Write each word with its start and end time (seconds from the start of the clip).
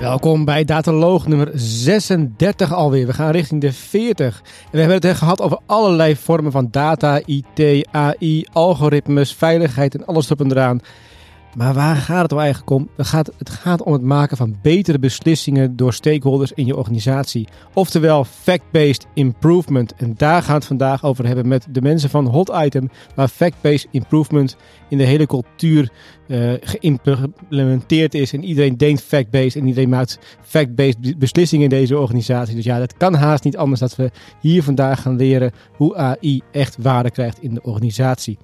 Welkom 0.00 0.44
bij 0.44 0.64
Dataloog 0.64 1.26
nummer 1.26 1.50
36 1.54 2.72
alweer. 2.72 3.06
We 3.06 3.12
gaan 3.12 3.30
richting 3.30 3.60
de 3.60 3.72
40. 3.72 4.42
En 4.44 4.70
we 4.70 4.78
hebben 4.78 5.08
het 5.08 5.16
gehad 5.16 5.40
over 5.42 5.58
allerlei 5.66 6.16
vormen 6.16 6.52
van 6.52 6.68
data, 6.70 7.20
IT, 7.24 7.86
AI, 7.90 8.46
algoritmes, 8.52 9.34
veiligheid 9.34 9.94
en 9.94 10.06
alles 10.06 10.26
erop 10.26 10.40
en 10.40 10.50
eraan. 10.50 10.80
Maar 11.56 11.74
waar 11.74 11.96
gaat 11.96 12.22
het 12.22 12.30
nou 12.30 12.42
eigenlijk 12.42 12.70
om? 12.70 12.88
Het 12.96 13.06
gaat, 13.06 13.30
het 13.38 13.50
gaat 13.50 13.82
om 13.82 13.92
het 13.92 14.02
maken 14.02 14.36
van 14.36 14.56
betere 14.62 14.98
beslissingen 14.98 15.76
door 15.76 15.92
stakeholders 15.92 16.52
in 16.52 16.66
je 16.66 16.76
organisatie. 16.76 17.48
Oftewel 17.74 18.24
fact-based 18.24 19.06
improvement. 19.14 19.94
En 19.94 20.14
daar 20.16 20.42
gaan 20.42 20.52
we 20.52 20.58
het 20.58 20.64
vandaag 20.64 21.04
over 21.04 21.26
hebben 21.26 21.48
met 21.48 21.66
de 21.70 21.82
mensen 21.82 22.10
van 22.10 22.26
Hot 22.26 22.52
Item. 22.54 22.90
Waar 23.14 23.28
fact-based 23.28 23.88
improvement 23.90 24.56
in 24.88 24.98
de 24.98 25.04
hele 25.04 25.26
cultuur 25.26 25.90
uh, 26.26 26.52
geïmplementeerd 26.60 28.14
is. 28.14 28.32
En 28.32 28.44
iedereen 28.44 28.76
denkt 28.76 29.02
fact-based 29.02 29.56
en 29.56 29.66
iedereen 29.66 29.88
maakt 29.88 30.18
fact-based 30.42 31.18
beslissingen 31.18 31.64
in 31.64 31.78
deze 31.78 31.98
organisatie. 31.98 32.54
Dus 32.54 32.64
ja, 32.64 32.78
dat 32.78 32.96
kan 32.96 33.14
haast 33.14 33.44
niet 33.44 33.56
anders 33.56 33.80
dat 33.80 33.96
we 33.96 34.10
hier 34.40 34.62
vandaag 34.62 35.02
gaan 35.02 35.16
leren 35.16 35.52
hoe 35.76 35.96
AI 35.96 36.40
echt 36.52 36.76
waarde 36.80 37.10
krijgt 37.10 37.42
in 37.42 37.54
de 37.54 37.62
organisatie. 37.62 38.38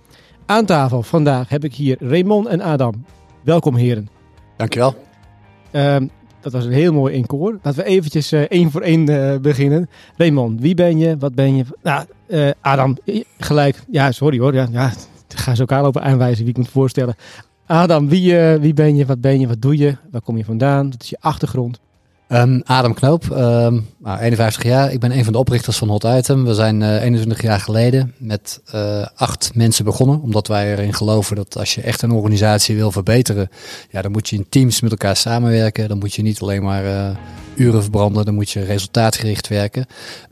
Aan 0.51 0.65
tafel 0.65 1.03
vandaag 1.03 1.49
heb 1.49 1.65
ik 1.65 1.75
hier 1.75 1.97
Raymond 2.01 2.47
en 2.47 2.61
Adam. 2.61 3.05
Welkom 3.43 3.75
heren. 3.75 4.09
Dankjewel. 4.57 4.95
Uh, 5.73 5.97
dat 6.41 6.53
was 6.53 6.65
een 6.65 6.73
heel 6.73 6.93
mooi 6.93 7.15
inkoor. 7.15 7.59
Laten 7.63 7.85
we 7.85 7.89
eventjes 7.89 8.33
uh, 8.33 8.41
één 8.41 8.71
voor 8.71 8.81
één 8.81 9.11
uh, 9.11 9.37
beginnen. 9.37 9.89
Raymond, 10.17 10.61
wie 10.61 10.75
ben 10.75 10.99
je? 10.99 11.17
Wat 11.19 11.35
ben 11.35 11.57
je? 11.57 11.65
Nou, 11.83 12.05
uh, 12.29 12.51
Adam, 12.61 12.97
gelijk. 13.39 13.83
Ja, 13.91 14.13
sorry 14.13 14.39
hoor. 14.39 14.55
Ja, 14.55 14.69
ja, 14.71 14.93
ik 15.29 15.37
ga 15.37 15.55
zo 15.55 15.61
elkaar 15.61 15.83
lopen 15.83 16.03
aanwijzen 16.03 16.45
wie 16.45 16.53
ik 16.53 16.59
moet 16.59 16.69
voorstellen. 16.69 17.15
Adam, 17.67 18.09
wie, 18.09 18.35
wie 18.37 18.75
ben 18.75 18.97
je? 18.97 19.07
Wat 19.07 19.21
ben 19.21 19.41
je? 19.41 19.47
Wat 19.47 19.63
doe 19.63 19.77
je? 19.77 19.97
Waar 20.11 20.23
kom 20.23 20.37
je 20.37 20.45
vandaan? 20.45 20.91
Wat 20.91 21.03
is 21.03 21.09
je 21.09 21.17
achtergrond? 21.21 21.81
Um, 22.33 22.61
Adam 22.65 22.95
Knoop, 22.95 23.25
um, 23.31 23.87
nou, 23.99 24.19
51 24.21 24.63
jaar. 24.63 24.93
Ik 24.93 25.01
ben 25.01 25.17
een 25.17 25.25
van 25.25 25.33
de 25.33 25.39
oprichters 25.39 25.77
van 25.77 25.89
Hot 25.89 26.05
Item. 26.05 26.45
We 26.45 26.55
zijn 26.55 26.81
uh, 26.81 27.03
21 27.03 27.43
jaar 27.43 27.61
geleden 27.61 28.15
met 28.19 28.61
uh, 28.75 29.07
acht 29.15 29.51
mensen 29.55 29.85
begonnen. 29.85 30.21
Omdat 30.21 30.47
wij 30.47 30.73
erin 30.73 30.95
geloven 30.95 31.37
dat 31.37 31.59
als 31.59 31.75
je 31.75 31.81
echt 31.81 32.03
een 32.03 32.11
organisatie 32.11 32.77
wil 32.77 32.93
verbeteren, 32.93 33.49
ja, 33.91 34.03
dan 34.03 34.13
moet 34.13 34.29
je 34.29 34.37
in 34.37 34.47
teams 34.49 34.81
met 34.81 34.91
elkaar 34.91 35.17
samenwerken. 35.17 35.89
Dan 35.89 35.99
moet 35.99 36.15
je 36.15 36.23
niet 36.23 36.41
alleen 36.41 36.63
maar 36.63 36.85
uh, 36.85 37.11
uren 37.55 37.83
verbranden, 37.83 38.25
dan 38.25 38.35
moet 38.35 38.51
je 38.51 38.65
resultaatgericht 38.65 39.49
werken. 39.49 39.87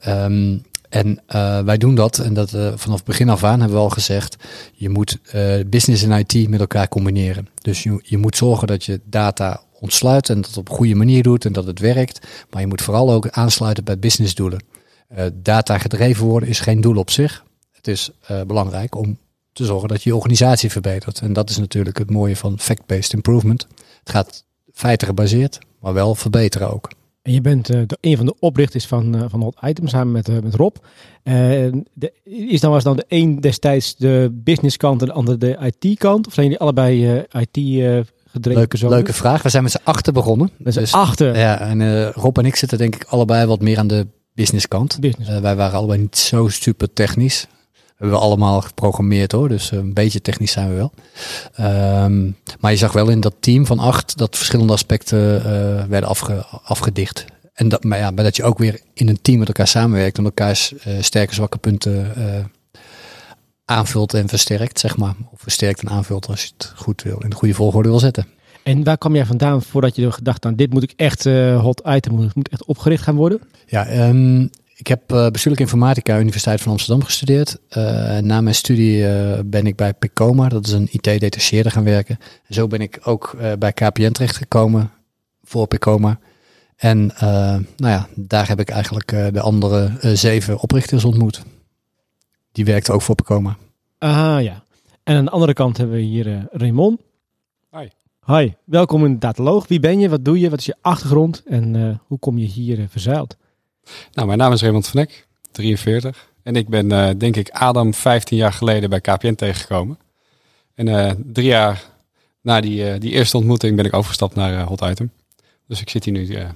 Um, 0.08 0.62
en 0.88 1.20
wij 1.64 1.78
doen 1.78 1.94
dat, 1.94 2.19
en 2.19 2.34
dat 2.34 2.56
vanaf 2.74 3.04
begin 3.04 3.28
af 3.28 3.44
aan 3.44 3.60
hebben 3.60 3.76
we 3.76 3.82
al 3.82 3.91
gezegd, 3.91 4.36
je 4.74 4.88
moet 4.88 5.19
business 5.66 6.02
en 6.02 6.24
IT 6.26 6.48
met 6.48 6.60
elkaar 6.60 6.88
combineren. 6.88 7.48
Dus 7.62 7.82
je, 7.82 8.00
je 8.02 8.19
moet 8.19 8.36
zorgen 8.36 8.66
dat 8.66 8.84
je 8.84 9.00
data 9.04 9.60
ontsluit 9.80 10.28
en 10.28 10.40
dat 10.40 10.56
op 10.56 10.68
een 10.68 10.74
goede 10.74 10.94
manier 10.94 11.22
doet 11.22 11.44
en 11.44 11.52
dat 11.52 11.66
het 11.66 11.78
werkt. 11.78 12.26
Maar 12.50 12.60
je 12.60 12.66
moet 12.66 12.82
vooral 12.82 13.12
ook 13.12 13.28
aansluiten 13.28 13.84
bij 13.84 13.98
businessdoelen. 13.98 14.64
Uh, 15.12 15.24
data 15.34 15.78
gedreven 15.78 16.26
worden 16.26 16.48
is 16.48 16.60
geen 16.60 16.80
doel 16.80 16.96
op 16.96 17.10
zich. 17.10 17.44
Het 17.72 17.88
is 17.88 18.10
uh, 18.30 18.41
belangrijk 18.42 18.94
om 18.94 19.19
te 19.53 19.64
zorgen 19.64 19.88
dat 19.88 20.03
je, 20.03 20.16
organisatie 20.16 20.70
verbetert. 20.70 21.20
En 21.20 21.32
dat 21.32 21.50
is 21.50 21.58
natuurlijk 21.58 21.98
het 21.98 22.10
mooie 22.10 22.36
van 22.36 22.58
fact-based 22.58 23.12
improvement. 23.12 23.66
Het 23.98 24.10
gaat 24.10 24.44
feiten 24.72 25.06
gebaseerd, 25.06 25.58
maar 25.80 25.92
wel 25.92 26.14
verbeteren 26.14 26.72
ook. 26.72 26.91
En 27.22 27.32
je 27.32 27.41
bent 27.41 27.70
uh, 27.70 27.82
de, 27.86 27.98
een 28.00 28.16
van 28.16 28.26
de 28.26 28.34
oprichters 28.38 28.86
van, 28.86 29.30
van 29.30 29.42
Hot 29.42 29.56
Item 29.62 29.88
samen 29.88 30.12
met, 30.12 30.28
uh, 30.28 30.38
met 30.38 30.54
Rob. 30.54 30.76
De, 31.22 32.12
is 32.24 32.60
dan 32.60 32.70
was 32.70 32.84
dan 32.84 32.97
de 32.97 33.04
een 33.08 33.41
destijds 33.41 33.97
de 33.97 34.30
business 34.32 34.76
kant 34.76 35.00
en 35.00 35.06
de 35.06 35.12
andere 35.12 35.38
de 35.38 35.72
IT 35.80 35.98
kant? 35.98 36.26
Of 36.26 36.32
zijn 36.32 36.47
jullie 36.47 36.60
allebei 36.60 37.24
IT 37.30 37.56
Leuke, 38.33 38.89
leuke 38.89 39.12
vraag. 39.12 39.43
We 39.43 39.49
zijn 39.49 39.62
met 39.62 39.72
z'n 39.72 39.81
achter 39.83 40.12
begonnen. 40.12 40.50
Met 40.56 40.72
z'n 40.72 40.81
dus, 40.81 40.93
achter? 40.93 41.39
Ja, 41.39 41.61
en 41.61 41.81
uh, 41.81 42.11
Rob 42.11 42.39
en 42.39 42.44
ik 42.44 42.56
zitten 42.56 42.78
denk 42.78 42.94
ik 42.94 43.05
allebei 43.05 43.47
wat 43.47 43.61
meer 43.61 43.78
aan 43.78 43.87
de 43.87 44.06
business 44.34 44.69
kant. 44.69 45.00
Business. 45.00 45.31
Uh, 45.31 45.41
wij 45.41 45.56
waren 45.56 45.78
allebei 45.78 46.00
niet 46.00 46.16
zo 46.16 46.49
super 46.49 46.93
technisch. 46.93 47.47
We 47.72 48.05
hebben 48.05 48.21
allemaal 48.21 48.61
geprogrammeerd 48.61 49.33
hoor, 49.33 49.49
dus 49.49 49.71
een 49.71 49.94
beetje 49.94 50.21
technisch 50.21 50.53
zijn 50.53 50.69
we 50.69 50.75
wel. 50.75 50.93
Um, 52.05 52.37
maar 52.61 52.71
je 52.71 52.77
zag 52.77 52.93
wel 52.93 53.09
in 53.09 53.21
dat 53.21 53.34
team 53.41 53.66
van 53.66 53.78
acht 53.78 54.19
dat 54.19 54.37
verschillende 54.37 54.72
aspecten 54.72 55.37
uh, 55.37 55.43
werden 55.84 56.09
afge, 56.09 56.45
afgedicht. 56.65 57.25
En 57.53 57.69
dat, 57.69 57.84
maar 57.84 57.99
ja, 57.99 58.10
maar 58.10 58.25
dat 58.25 58.37
je 58.37 58.45
ook 58.45 58.59
weer 58.59 58.81
in 58.95 59.09
een 59.09 59.22
team 59.22 59.39
met 59.39 59.49
elkaar 59.49 59.69
samenwerkt 59.69 60.19
en 60.19 60.25
elkaars 60.25 60.72
sterke 61.00 61.34
zwakke 61.34 61.59
punten 61.59 62.12
aanvult 63.68 64.14
en 64.14 64.28
versterkt, 64.28 64.80
zeg 64.80 64.96
maar. 64.96 65.14
Of 65.32 65.40
versterkt 65.40 65.80
en 65.80 65.88
aanvult 65.88 66.26
als 66.26 66.42
je 66.42 66.50
het 66.56 66.72
goed 66.76 67.02
wil, 67.02 67.18
in 67.18 67.30
de 67.30 67.36
goede 67.36 67.54
volgorde 67.54 67.88
wil 67.88 67.98
zetten. 67.98 68.26
En 68.62 68.84
waar 68.84 68.98
kwam 68.98 69.14
jij 69.14 69.26
vandaan 69.26 69.62
voordat 69.62 69.96
je 69.96 70.12
gedacht 70.12 70.46
aan 70.46 70.54
dit 70.54 70.72
moet 70.72 70.82
ik 70.82 70.92
echt 70.96 71.24
uh, 71.24 71.60
hot 71.60 71.82
item, 71.84 72.14
moet, 72.14 72.34
moet 72.34 72.48
echt 72.48 72.64
opgericht 72.64 73.02
gaan 73.02 73.14
worden? 73.14 73.40
Ja, 73.66 74.08
um, 74.08 74.50
ik 74.74 74.86
heb 74.86 75.12
uh, 75.12 75.26
bestuurlijke 75.26 75.64
informatica 75.64 76.18
Universiteit 76.18 76.60
van 76.60 76.72
Amsterdam 76.72 77.04
gestudeerd. 77.04 77.58
Uh, 77.76 78.18
na 78.18 78.40
mijn 78.40 78.54
studie 78.54 79.06
ben 79.44 79.66
ik 79.66 79.76
bij 79.76 79.94
Picoma, 79.94 80.48
dat 80.48 80.66
is 80.66 80.72
een 80.72 80.88
IT-detacheerder 80.90 81.72
gaan 81.72 81.84
werken. 81.84 82.18
En 82.46 82.54
zo 82.54 82.66
ben 82.66 82.80
ik 82.80 82.98
ook 83.02 83.36
bij 83.58 83.72
KPN 83.72 84.12
terechtgekomen 84.12 84.90
voor 85.42 85.66
Picoma. 85.66 86.18
En 86.76 87.12
nou 87.16 87.66
ja, 87.76 88.08
daar 88.14 88.48
heb 88.48 88.60
ik 88.60 88.68
eigenlijk 88.68 89.08
de 89.08 89.40
andere 89.40 89.90
zeven 90.14 90.58
oprichters 90.60 91.04
ontmoet. 91.04 91.42
Die 92.53 92.64
werkte 92.64 92.92
ook 92.92 93.03
voor 93.03 93.14
Pecoma. 93.14 93.56
Ah 93.98 94.42
ja. 94.42 94.62
En 95.03 95.16
aan 95.16 95.25
de 95.25 95.31
andere 95.31 95.53
kant 95.53 95.76
hebben 95.76 95.97
we 95.97 96.03
hier 96.03 96.26
uh, 96.26 96.42
Raymond. 96.50 97.00
Hi. 97.70 97.88
Hi, 98.26 98.53
welkom 98.64 99.04
in 99.04 99.12
de 99.12 99.19
Dataloog. 99.19 99.69
Wie 99.69 99.81
ben 99.81 100.00
je? 100.00 100.09
Wat 100.09 100.25
doe 100.25 100.41
je? 100.41 100.50
Wat 100.50 100.59
is 100.59 100.66
je 100.66 100.76
achtergrond? 100.81 101.42
En 101.47 101.75
uh, 101.75 101.97
hoe 102.06 102.19
kom 102.19 102.38
je 102.38 102.47
hier 102.47 102.78
uh, 102.78 102.84
verzeild? 102.88 103.36
Nou, 104.12 104.26
mijn 104.26 104.38
naam 104.38 104.53
is 104.53 104.62
Raymond 104.62 104.88
van 104.88 105.00
Eck, 105.00 105.26
43. 105.50 106.31
En 106.42 106.56
ik 106.56 106.69
ben 106.69 107.19
denk 107.19 107.36
ik 107.36 107.50
Adam 107.50 107.94
15 107.94 108.36
jaar 108.36 108.53
geleden 108.53 108.91
bij 108.91 109.00
KPN 109.00 109.34
tegengekomen. 109.34 109.98
En 110.75 111.16
drie 111.32 111.47
jaar 111.47 111.84
na 112.41 112.60
die, 112.60 112.98
die 112.98 113.12
eerste 113.12 113.36
ontmoeting 113.36 113.76
ben 113.76 113.84
ik 113.84 113.94
overgestapt 113.94 114.34
naar 114.34 114.62
Hot 114.62 114.80
Item. 114.80 115.10
Dus 115.66 115.80
ik 115.80 115.91
zit 115.91 116.04
hier 116.04 116.15
nu 116.15 116.47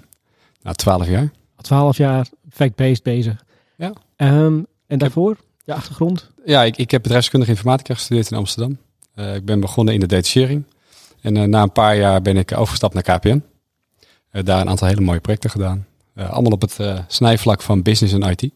na 0.63 0.73
12 0.73 1.09
jaar. 1.09 1.31
12 1.57 1.97
jaar 1.97 2.27
fact-based 2.51 3.03
bezig. 3.03 3.45
Ja. 3.77 3.93
Um, 4.17 4.67
en 4.87 4.99
daarvoor? 4.99 5.37
Je 5.65 5.75
achtergrond? 5.75 6.31
Ja, 6.45 6.63
ik, 6.63 6.77
ik 6.77 6.91
heb 6.91 7.03
bedrijfskundige 7.03 7.51
informatica 7.51 7.95
gestudeerd 7.95 8.31
in 8.31 8.37
Amsterdam. 8.37 8.79
Uh, 9.17 9.35
ik 9.35 9.45
ben 9.45 9.61
begonnen 9.61 9.95
in 9.95 10.01
de 10.01 10.07
detachering. 10.07 10.65
En 11.21 11.37
uh, 11.37 11.43
na 11.43 11.63
een 11.63 11.73
paar 11.73 11.97
jaar 11.97 12.23
ben 12.23 12.37
ik 12.37 12.53
overgestapt 12.53 12.95
naar 12.95 13.19
KPN. 13.19 13.43
Uh, 14.33 14.43
daar 14.45 14.61
een 14.61 14.69
aantal 14.69 14.89
hele 14.89 15.01
mooie 15.01 15.21
projecten 15.21 15.51
gedaan. 15.51 15.87
allemaal 16.15 16.53
op 16.53 16.61
het 16.61 16.79
snijvlak 17.09 17.63
van 17.63 17.83
business 17.83 18.15
en 18.15 18.23
IT. 18.23 18.51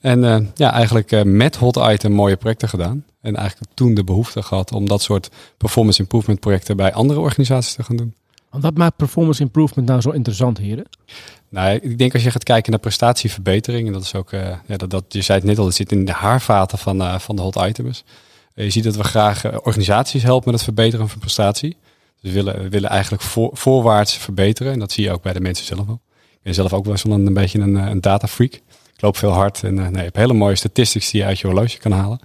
En 0.00 0.52
ja, 0.54 0.72
eigenlijk 0.72 1.24
met 1.24 1.56
Hot 1.56 1.76
Item 1.76 2.12
mooie 2.12 2.36
projecten 2.36 2.68
gedaan. 2.68 3.04
En 3.20 3.36
eigenlijk 3.36 3.70
toen 3.74 3.94
de 3.94 4.04
behoefte 4.04 4.42
gehad 4.42 4.72
om 4.72 4.88
dat 4.88 5.02
soort 5.02 5.30
performance 5.56 6.00
improvement 6.00 6.40
projecten 6.40 6.76
bij 6.76 6.92
andere 6.92 7.20
organisaties 7.20 7.74
te 7.74 7.82
gaan 7.82 7.96
doen. 7.96 8.14
Wat 8.50 8.76
maakt 8.76 8.96
performance 8.96 9.42
improvement 9.42 9.88
nou 9.88 10.00
zo 10.00 10.10
interessant, 10.10 10.58
heren? 10.58 10.84
Nou, 11.48 11.78
ik 11.82 11.98
denk 11.98 12.12
als 12.12 12.22
je 12.22 12.30
gaat 12.30 12.44
kijken 12.44 12.70
naar 12.70 12.80
prestatieverbetering, 12.80 13.86
en 13.86 13.92
dat 13.92 14.02
is 14.02 14.14
ook, 14.14 14.32
uh, 14.32 14.40
ja, 14.66 14.76
dat, 14.76 14.90
dat, 14.90 15.04
je 15.08 15.22
zei 15.22 15.38
het 15.38 15.46
net 15.46 15.58
al, 15.58 15.66
het 15.66 15.74
zit 15.74 15.92
in 15.92 16.04
de 16.04 16.12
haarvaten 16.12 16.78
van, 16.78 17.00
uh, 17.00 17.18
van 17.18 17.36
de 17.36 17.42
hot 17.42 17.56
items. 17.56 18.04
Uh, 18.54 18.64
je 18.64 18.70
ziet 18.70 18.84
dat 18.84 18.96
we 18.96 19.04
graag 19.04 19.60
organisaties 19.60 20.22
helpen 20.22 20.44
met 20.50 20.54
het 20.54 20.64
verbeteren 20.64 21.08
van 21.08 21.18
prestatie. 21.18 21.76
Dus 22.20 22.32
we 22.32 22.42
willen, 22.42 22.70
willen 22.70 22.90
eigenlijk 22.90 23.22
voor, 23.22 23.50
voorwaarts 23.52 24.14
verbeteren. 24.14 24.72
En 24.72 24.78
dat 24.78 24.92
zie 24.92 25.04
je 25.04 25.10
ook 25.10 25.22
bij 25.22 25.32
de 25.32 25.40
mensen 25.40 25.66
zelf 25.66 25.86
wel. 25.86 26.00
Ik 26.30 26.42
ben 26.42 26.54
zelf 26.54 26.72
ook 26.72 26.84
wel 26.84 26.96
zo'n 26.96 27.10
een, 27.10 27.26
een 27.26 27.34
beetje 27.34 27.58
een, 27.58 27.74
een 27.74 28.00
data 28.00 28.26
freak. 28.26 28.52
Ik 28.94 29.02
loop 29.02 29.16
veel 29.16 29.32
hard 29.32 29.62
en 29.62 29.74
nee, 29.74 29.90
je 29.90 29.98
hebt 29.98 30.16
hele 30.16 30.32
mooie 30.32 30.54
statistics 30.54 31.10
die 31.10 31.20
je 31.20 31.26
uit 31.26 31.38
je 31.38 31.46
horloge 31.46 31.78
kan 31.78 31.92
halen. 31.92 32.20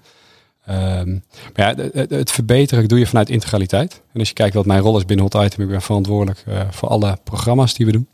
Um, 0.69 1.23
maar 1.55 1.75
ja, 1.75 1.83
het, 1.93 2.09
het, 2.09 2.31
verbeteren 2.31 2.87
doe 2.87 2.99
je 2.99 3.07
vanuit 3.07 3.29
integraliteit. 3.29 4.01
En 4.13 4.19
als 4.19 4.27
je 4.27 4.33
kijkt 4.33 4.55
wat 4.55 4.65
mijn 4.65 4.81
rol 4.81 4.97
is 4.97 5.05
binnen 5.05 5.25
Hot 5.31 5.45
Item, 5.45 5.63
ik 5.63 5.69
ben 5.69 5.81
verantwoordelijk 5.81 6.43
uh, 6.47 6.61
voor 6.69 6.89
alle 6.89 7.17
programma's 7.23 7.73
die 7.73 7.85
we 7.85 7.91
doen. 7.91 8.07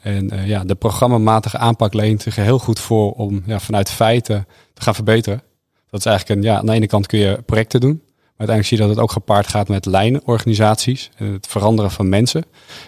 En 0.00 0.34
uh, 0.34 0.46
ja, 0.46 0.64
de 0.64 0.74
programmamatige 0.74 1.58
aanpak 1.58 1.94
leent 1.94 2.22
zich 2.22 2.36
heel 2.36 2.58
goed 2.58 2.80
voor 2.80 3.12
om 3.12 3.42
ja, 3.46 3.60
vanuit 3.60 3.90
feiten 3.90 4.46
te 4.74 4.82
gaan 4.82 4.94
verbeteren. 4.94 5.42
Dat 5.90 6.00
is 6.00 6.06
eigenlijk 6.06 6.40
een, 6.40 6.46
ja, 6.46 6.58
aan 6.58 6.66
de 6.66 6.72
ene 6.72 6.86
kant 6.86 7.06
kun 7.06 7.18
je 7.18 7.42
projecten 7.46 7.80
doen, 7.80 8.02
Maar 8.04 8.46
uiteindelijk 8.46 8.68
zie 8.68 8.76
je 8.76 8.82
dat 8.82 8.92
het 8.92 9.02
ook 9.04 9.12
gepaard 9.12 9.46
gaat 9.46 9.68
met 9.68 9.86
lijnorganisaties 9.86 11.10
en 11.16 11.32
het 11.32 11.46
veranderen 11.46 11.90
van 11.90 12.08
mensen. 12.08 12.44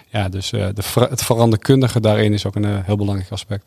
Ja, 0.08 0.28
dus 0.28 0.52
uh, 0.52 0.66
de, 0.74 1.06
het 1.08 1.22
veranderkundige 1.22 2.00
daarin 2.00 2.32
is 2.32 2.46
ook 2.46 2.54
een 2.54 2.66
uh, 2.66 2.78
heel 2.84 2.96
belangrijk 2.96 3.30
aspect. 3.30 3.64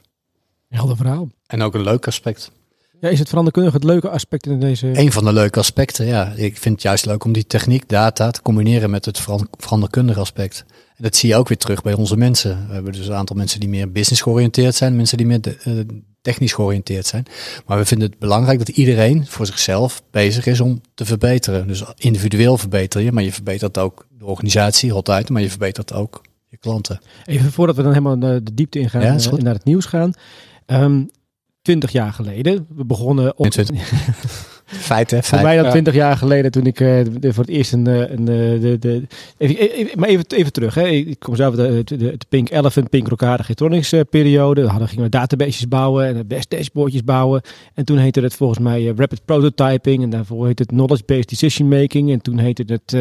Helder 0.69 0.97
verhaal. 0.97 1.29
En 1.47 1.61
ook 1.61 1.73
een 1.73 1.83
leuk 1.83 2.07
aspect. 2.07 2.51
Ja, 3.01 3.09
is 3.09 3.19
het 3.19 3.27
veranderkundig 3.27 3.74
het 3.74 3.83
leuke 3.83 4.09
aspect 4.09 4.45
in 4.45 4.59
deze... 4.59 5.00
Een 5.00 5.12
van 5.12 5.24
de 5.24 5.33
leuke 5.33 5.59
aspecten, 5.59 6.06
ja. 6.06 6.33
Ik 6.36 6.57
vind 6.57 6.75
het 6.75 6.83
juist 6.83 7.06
leuk 7.06 7.24
om 7.24 7.31
die 7.31 7.48
techniek, 7.48 7.89
data, 7.89 8.31
te 8.31 8.42
combineren 8.42 8.89
met 8.89 9.06
het 9.06 9.27
veranderkundige 9.57 10.19
aspect. 10.19 10.65
En 10.95 11.03
dat 11.03 11.15
zie 11.15 11.30
je 11.30 11.36
ook 11.36 11.48
weer 11.48 11.57
terug 11.57 11.81
bij 11.81 11.94
onze 11.94 12.18
mensen. 12.18 12.68
We 12.68 12.74
hebben 12.74 12.92
dus 12.92 13.07
een 13.07 13.13
aantal 13.13 13.36
mensen 13.36 13.59
die 13.59 13.69
meer 13.69 13.92
business 13.92 14.21
georiënteerd 14.21 14.75
zijn, 14.75 14.95
mensen 14.95 15.18
die 15.18 15.25
meer 15.25 15.42
de, 15.42 15.57
uh, 15.68 15.80
technisch 16.21 16.53
georiënteerd 16.53 17.06
zijn. 17.06 17.25
Maar 17.65 17.77
we 17.77 17.86
vinden 17.86 18.09
het 18.09 18.19
belangrijk 18.19 18.57
dat 18.57 18.69
iedereen 18.69 19.27
voor 19.27 19.45
zichzelf 19.45 20.04
bezig 20.12 20.45
is 20.45 20.59
om 20.59 20.81
te 20.94 21.06
verbeteren. 21.06 21.68
Dus 21.68 21.83
individueel 21.97 22.57
verbeter 22.57 23.01
je, 23.01 23.12
maar 23.12 23.24
je 23.24 23.33
verbetert 23.33 23.77
ook 23.77 24.07
de 24.18 24.25
organisatie, 24.25 24.94
altijd, 24.94 25.30
maar 25.30 25.42
je 25.42 25.50
verbetert 25.50 25.94
ook 25.94 26.21
je 26.47 26.57
klanten. 26.57 27.00
Even 27.25 27.51
voordat 27.51 27.75
we 27.75 27.81
dan 27.81 27.94
helemaal 27.94 28.19
de 28.19 28.54
diepte 28.54 28.80
ingaan 28.80 29.01
ja, 29.01 29.18
en 29.31 29.44
naar 29.44 29.54
het 29.54 29.65
nieuws 29.65 29.86
gaan. 29.86 30.13
Um, 30.65 31.09
20 31.61 31.91
jaar 31.91 32.13
geleden. 32.13 32.65
We 32.75 32.85
begonnen 32.85 33.37
op. 33.37 33.53
Feit, 34.65 35.11
hè? 35.11 35.23
Voor 35.23 35.41
mij 35.41 35.61
dan 35.61 35.71
20 35.71 35.93
jaar 35.93 36.17
geleden 36.17 36.51
toen 36.51 36.65
ik 36.65 36.79
uh, 36.79 37.01
voor 37.21 37.43
het 37.43 37.49
eerst 37.49 37.73
een. 37.73 37.85
een 37.85 38.19
uh, 38.19 38.61
de, 38.61 38.77
de, 38.79 39.07
even, 39.37 39.57
even, 39.57 39.99
maar 39.99 40.09
even, 40.09 40.25
even 40.27 40.51
terug. 40.51 40.75
Hè. 40.75 40.87
Ik 40.87 41.19
kom 41.19 41.35
zelf 41.35 41.55
de, 41.55 41.81
de, 41.83 41.97
de 41.97 42.17
Pink 42.29 42.49
Elephant, 42.49 42.89
Pink 42.89 43.07
Rocade 43.07 43.43
Getronics 43.43 43.93
uh, 43.93 44.01
periode. 44.09 44.67
Hadden 44.67 44.87
gingen 44.87 45.03
we 45.03 45.09
databases 45.09 45.67
bouwen 45.67 46.05
en 46.05 46.27
best 46.27 46.49
dashboardjes 46.49 47.03
bouwen. 47.03 47.41
En 47.73 47.85
toen 47.85 47.97
heette 47.97 48.21
het 48.21 48.35
volgens 48.35 48.59
mij 48.59 48.93
Rapid 48.95 49.25
Prototyping. 49.25 50.03
En 50.03 50.09
daarvoor 50.09 50.45
heette 50.45 50.63
het 50.63 50.71
Knowledge-Based 50.71 51.29
Decision 51.29 51.67
Making. 51.67 52.11
En 52.11 52.21
toen 52.21 52.37
heette 52.37 52.63
het. 52.65 52.91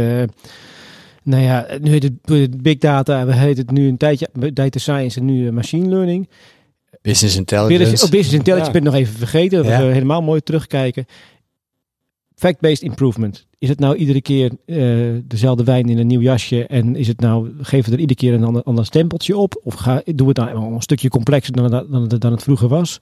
nou 1.22 1.42
ja, 1.42 1.66
nu 1.80 1.90
heet 1.90 2.10
het 2.24 2.62
Big 2.62 2.78
Data. 2.78 3.26
We 3.26 3.34
heet 3.34 3.56
het 3.56 3.70
nu 3.70 3.88
een 3.88 3.96
tijdje 3.96 4.28
Data 4.52 4.78
Science 4.78 5.18
en 5.20 5.24
nu 5.24 5.52
Machine 5.52 5.88
Learning. 5.88 6.28
Business 7.02 7.36
intelligence. 7.36 8.04
Oh, 8.04 8.10
business 8.10 8.32
intelligence 8.32 8.72
ja. 8.72 8.72
ben 8.72 8.86
ik 8.86 8.92
nog 8.92 8.94
even 8.94 9.18
vergeten. 9.18 9.64
Ja. 9.64 9.78
We 9.78 9.92
helemaal 9.92 10.22
mooi 10.22 10.40
terugkijken. 10.40 11.06
Fact-based 12.34 12.82
improvement. 12.82 13.46
Is 13.58 13.68
het 13.68 13.78
nou 13.78 13.96
iedere 13.96 14.20
keer 14.20 14.50
uh, 14.66 15.20
dezelfde 15.24 15.64
wijn 15.64 15.88
in 15.88 15.98
een 15.98 16.06
nieuw 16.06 16.20
jasje? 16.20 16.66
En 16.66 16.96
is 16.96 17.08
het 17.08 17.20
nou, 17.20 17.50
geven 17.60 17.90
we 17.90 17.96
er 17.96 18.00
iedere 18.00 18.18
keer 18.18 18.34
een 18.34 18.44
ander, 18.44 18.62
ander 18.62 18.86
stempeltje 18.86 19.36
op? 19.36 19.60
Of 19.64 19.74
ga, 19.74 20.02
doen 20.04 20.26
we 20.26 20.40
het 20.40 20.52
nou 20.52 20.74
een 20.74 20.82
stukje 20.82 21.08
complexer 21.08 21.52
dan, 21.52 21.70
dan, 21.70 22.08
dan 22.08 22.32
het 22.32 22.42
vroeger 22.42 22.68
was? 22.68 23.00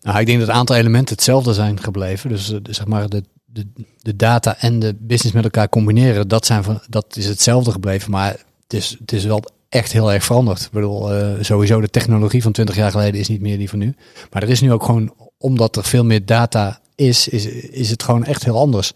Nou, 0.00 0.18
ik 0.18 0.26
denk 0.26 0.38
dat 0.38 0.48
het 0.48 0.56
aantal 0.56 0.76
elementen 0.76 1.14
hetzelfde 1.14 1.52
zijn 1.52 1.82
gebleven. 1.82 2.30
Dus 2.30 2.50
uh, 2.50 2.58
zeg 2.62 2.86
maar 2.86 3.08
de, 3.08 3.24
de, 3.44 3.66
de 3.98 4.16
data 4.16 4.56
en 4.58 4.78
de 4.78 4.96
business 4.98 5.34
met 5.34 5.44
elkaar 5.44 5.68
combineren, 5.68 6.28
dat, 6.28 6.46
zijn 6.46 6.64
van, 6.64 6.80
dat 6.88 7.16
is 7.16 7.26
hetzelfde 7.26 7.70
gebleven. 7.70 8.10
Maar 8.10 8.30
het 8.62 8.72
is, 8.72 8.96
het 8.98 9.12
is 9.12 9.24
wel 9.24 9.42
echt 9.68 9.92
heel 9.92 10.12
erg 10.12 10.24
veranderd. 10.24 10.60
Ik 10.60 10.70
bedoel, 10.70 11.14
uh, 11.14 11.32
sowieso 11.40 11.80
de 11.80 11.90
technologie 11.90 12.42
van 12.42 12.52
20 12.52 12.76
jaar 12.76 12.90
geleden 12.90 13.20
is 13.20 13.28
niet 13.28 13.40
meer 13.40 13.58
die 13.58 13.68
van 13.68 13.78
nu. 13.78 13.94
Maar 14.30 14.42
er 14.42 14.48
is 14.48 14.60
nu 14.60 14.72
ook 14.72 14.84
gewoon, 14.84 15.14
omdat 15.38 15.76
er 15.76 15.84
veel 15.84 16.04
meer 16.04 16.26
data 16.26 16.80
is, 16.94 17.28
is, 17.28 17.46
is 17.46 17.90
het 17.90 18.02
gewoon 18.02 18.24
echt 18.24 18.44
heel 18.44 18.58
anders. 18.58 18.92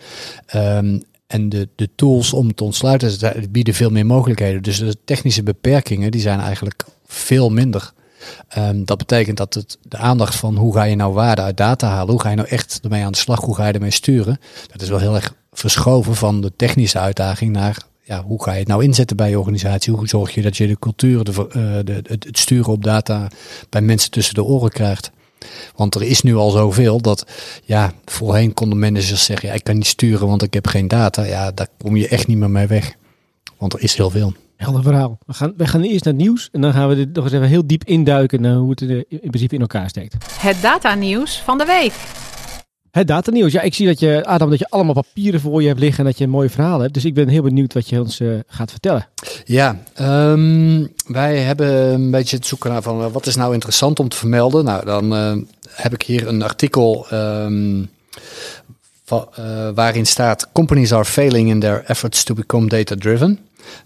Um, 0.54 1.02
en 1.26 1.48
de, 1.48 1.68
de 1.76 1.88
tools 1.94 2.32
om 2.32 2.54
te 2.54 2.64
ontsluiten 2.64 3.50
bieden 3.50 3.74
veel 3.74 3.90
meer 3.90 4.06
mogelijkheden. 4.06 4.62
Dus 4.62 4.78
de 4.78 4.96
technische 5.04 5.42
beperkingen 5.42 6.10
die 6.10 6.20
zijn 6.20 6.40
eigenlijk 6.40 6.84
veel 7.06 7.50
minder. 7.50 7.92
Um, 8.58 8.84
dat 8.84 8.98
betekent 8.98 9.36
dat 9.36 9.54
het, 9.54 9.78
de 9.82 9.96
aandacht 9.96 10.34
van 10.34 10.56
hoe 10.56 10.74
ga 10.74 10.82
je 10.82 10.96
nou 10.96 11.12
waarde 11.12 11.42
uit 11.42 11.56
data 11.56 11.88
halen, 11.88 12.10
hoe 12.10 12.20
ga 12.20 12.30
je 12.30 12.36
nou 12.36 12.48
echt 12.48 12.80
ermee 12.82 13.04
aan 13.04 13.12
de 13.12 13.18
slag, 13.18 13.40
hoe 13.40 13.54
ga 13.54 13.66
je 13.66 13.72
ermee 13.72 13.90
sturen, 13.90 14.38
dat 14.72 14.82
is 14.82 14.88
wel 14.88 14.98
heel 14.98 15.14
erg 15.14 15.34
verschoven 15.52 16.14
van 16.14 16.40
de 16.40 16.52
technische 16.56 16.98
uitdaging 16.98 17.52
naar 17.52 17.76
ja, 18.02 18.22
hoe 18.22 18.42
ga 18.42 18.52
je 18.52 18.58
het 18.58 18.68
nou 18.68 18.84
inzetten 18.84 19.16
bij 19.16 19.30
je 19.30 19.38
organisatie? 19.38 19.92
Hoe 19.92 20.08
zorg 20.08 20.34
je 20.34 20.42
dat 20.42 20.56
je 20.56 20.66
de 20.66 20.78
cultuur, 20.78 21.24
de, 21.24 21.32
uh, 21.32 21.44
de, 21.84 21.92
het, 21.92 22.24
het 22.24 22.38
sturen 22.38 22.72
op 22.72 22.84
data 22.84 23.28
bij 23.68 23.80
mensen 23.80 24.10
tussen 24.10 24.34
de 24.34 24.44
oren 24.44 24.70
krijgt? 24.70 25.10
Want 25.76 25.94
er 25.94 26.02
is 26.02 26.22
nu 26.22 26.34
al 26.34 26.50
zoveel 26.50 27.00
dat, 27.00 27.26
ja, 27.64 27.92
voorheen 28.04 28.54
konden 28.54 28.78
managers 28.78 29.24
zeggen, 29.24 29.48
ja, 29.48 29.54
ik 29.54 29.64
kan 29.64 29.74
niet 29.74 29.86
sturen 29.86 30.26
want 30.26 30.42
ik 30.42 30.54
heb 30.54 30.66
geen 30.66 30.88
data. 30.88 31.24
Ja, 31.24 31.50
daar 31.50 31.68
kom 31.78 31.96
je 31.96 32.08
echt 32.08 32.26
niet 32.26 32.38
meer 32.38 32.50
mee 32.50 32.66
weg. 32.66 32.94
Want 33.58 33.72
er 33.72 33.82
is 33.82 33.96
heel 33.96 34.10
veel. 34.10 34.32
Helder 34.56 34.82
verhaal. 34.82 35.18
We 35.26 35.32
gaan, 35.32 35.54
we 35.56 35.66
gaan 35.66 35.82
eerst 35.82 36.04
naar 36.04 36.14
het 36.14 36.22
nieuws 36.22 36.48
en 36.52 36.60
dan 36.60 36.72
gaan 36.72 36.88
we 36.88 36.96
er 36.96 37.08
nog 37.12 37.24
eens 37.24 37.32
even 37.32 37.48
heel 37.48 37.66
diep 37.66 37.84
induiken 37.84 38.40
naar 38.40 38.54
hoe 38.54 38.70
het 38.70 38.80
in 38.80 39.06
principe 39.20 39.54
in 39.54 39.60
elkaar 39.60 39.88
steekt. 39.88 40.16
Het 40.38 40.62
data 40.62 40.94
nieuws 40.94 41.38
van 41.38 41.58
de 41.58 41.64
week. 41.64 41.92
Het 42.92 43.06
datanieuws. 43.06 43.52
Ja, 43.52 43.60
ik 43.60 43.74
zie 43.74 43.86
dat 43.86 44.00
je, 44.00 44.24
Adam, 44.24 44.50
dat 44.50 44.58
je 44.58 44.68
allemaal 44.68 44.94
papieren 44.94 45.40
voor 45.40 45.62
je 45.62 45.68
hebt 45.68 45.80
liggen 45.80 45.98
en 45.98 46.04
dat 46.04 46.18
je 46.18 46.24
een 46.24 46.30
mooi 46.30 46.48
verhaal 46.48 46.80
hebt. 46.80 46.94
Dus 46.94 47.04
ik 47.04 47.14
ben 47.14 47.28
heel 47.28 47.42
benieuwd 47.42 47.72
wat 47.72 47.88
je 47.88 48.00
ons 48.00 48.20
uh, 48.20 48.38
gaat 48.46 48.70
vertellen. 48.70 49.08
Ja, 49.44 49.78
um, 50.00 50.92
wij 51.06 51.38
hebben 51.38 51.92
een 51.92 52.10
beetje 52.10 52.36
het 52.36 52.46
zoeken 52.46 52.70
naar 52.70 52.82
van 52.82 53.00
uh, 53.00 53.06
wat 53.12 53.26
is 53.26 53.36
nou 53.36 53.52
interessant 53.52 54.00
om 54.00 54.08
te 54.08 54.16
vermelden. 54.16 54.64
Nou, 54.64 54.84
dan 54.84 55.12
uh, 55.12 55.36
heb 55.68 55.92
ik 55.92 56.02
hier 56.02 56.28
een 56.28 56.42
artikel 56.42 57.06
um, 57.12 57.90
va, 59.04 59.28
waarin 59.74 60.06
staat 60.06 60.48
Companies 60.52 60.92
are 60.92 61.04
failing 61.04 61.48
in 61.48 61.60
their 61.60 61.84
efforts 61.86 62.24
to 62.24 62.34
become 62.34 62.68
data-driven. 62.68 63.38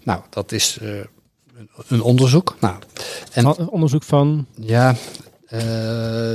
Nou, 0.03 0.21
dat 0.29 0.51
is 0.51 0.79
een 1.87 2.01
onderzoek. 2.01 2.55
Nou, 2.59 2.75
en, 3.31 3.45
een 3.45 3.69
onderzoek 3.69 4.03
van? 4.03 4.45
Ja, 4.55 4.95
uh, 5.53 5.59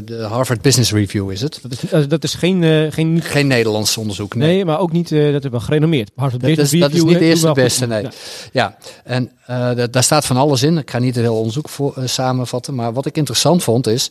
de 0.04 0.26
Harvard 0.28 0.62
Business 0.62 0.92
Review 0.92 1.30
is 1.30 1.40
het. 1.40 1.60
Dat 1.62 2.02
is, 2.02 2.08
dat 2.08 2.24
is 2.24 2.34
geen, 2.34 2.62
uh, 2.62 2.92
geen... 2.92 3.22
Geen 3.22 3.46
Nederlands 3.46 3.96
onderzoek, 3.96 4.34
nee. 4.34 4.54
nee 4.54 4.64
maar 4.64 4.78
ook 4.78 4.92
niet, 4.92 5.08
dat 5.08 5.44
is 5.44 5.50
wel 5.50 5.60
gerenommeerd. 5.60 6.10
Harvard 6.16 6.42
dat 6.42 6.50
Business 6.50 6.72
is, 6.72 6.80
Review... 6.80 6.96
Dat 6.96 7.06
is 7.06 7.12
niet 7.12 7.18
de 7.18 7.24
eerste 7.24 7.52
beste, 7.52 7.86
nee. 7.86 8.02
Ja, 8.02 8.10
ja. 8.52 8.76
en 9.04 9.32
daar 9.90 10.02
staat 10.02 10.26
van 10.26 10.36
alles 10.36 10.62
in. 10.62 10.78
Ik 10.78 10.90
ga 10.90 10.98
niet 10.98 11.14
het 11.14 11.24
hele 11.24 11.36
onderzoek 11.36 11.68
voor, 11.68 11.94
samenvatten. 12.04 12.74
Maar 12.74 12.92
wat 12.92 13.06
ik 13.06 13.16
interessant 13.16 13.62
vond 13.62 13.86
is... 13.86 14.10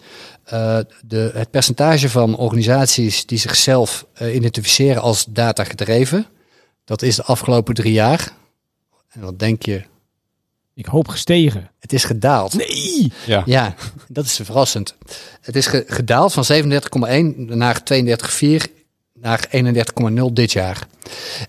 de, 1.07 1.31
het 1.33 1.51
percentage 1.51 2.09
van 2.09 2.37
organisaties 2.37 3.25
die 3.25 3.37
zichzelf 3.37 4.05
identificeren 4.19 5.01
als 5.01 5.25
data 5.29 5.63
gedreven... 5.63 6.25
dat 6.85 7.01
is 7.01 7.15
de 7.15 7.23
afgelopen 7.23 7.73
drie 7.73 7.93
jaar... 7.93 8.39
En 9.11 9.21
wat 9.21 9.39
denk 9.39 9.63
je, 9.63 9.81
ik 10.73 10.85
hoop 10.85 11.07
gestegen. 11.07 11.69
Het 11.79 11.93
is 11.93 12.03
gedaald. 12.03 12.53
Nee! 12.53 13.11
Ja, 13.25 13.43
ja 13.45 13.75
dat 14.07 14.25
is 14.25 14.39
verrassend. 14.43 14.95
Het 15.41 15.55
is 15.55 15.67
gedaald 15.87 16.33
van 16.33 16.43
37,1 16.51 17.35
naar 17.35 17.81
32,4 17.93 18.79
naar 19.13 19.49
31,0 19.51 20.23
dit 20.33 20.51
jaar. 20.51 20.87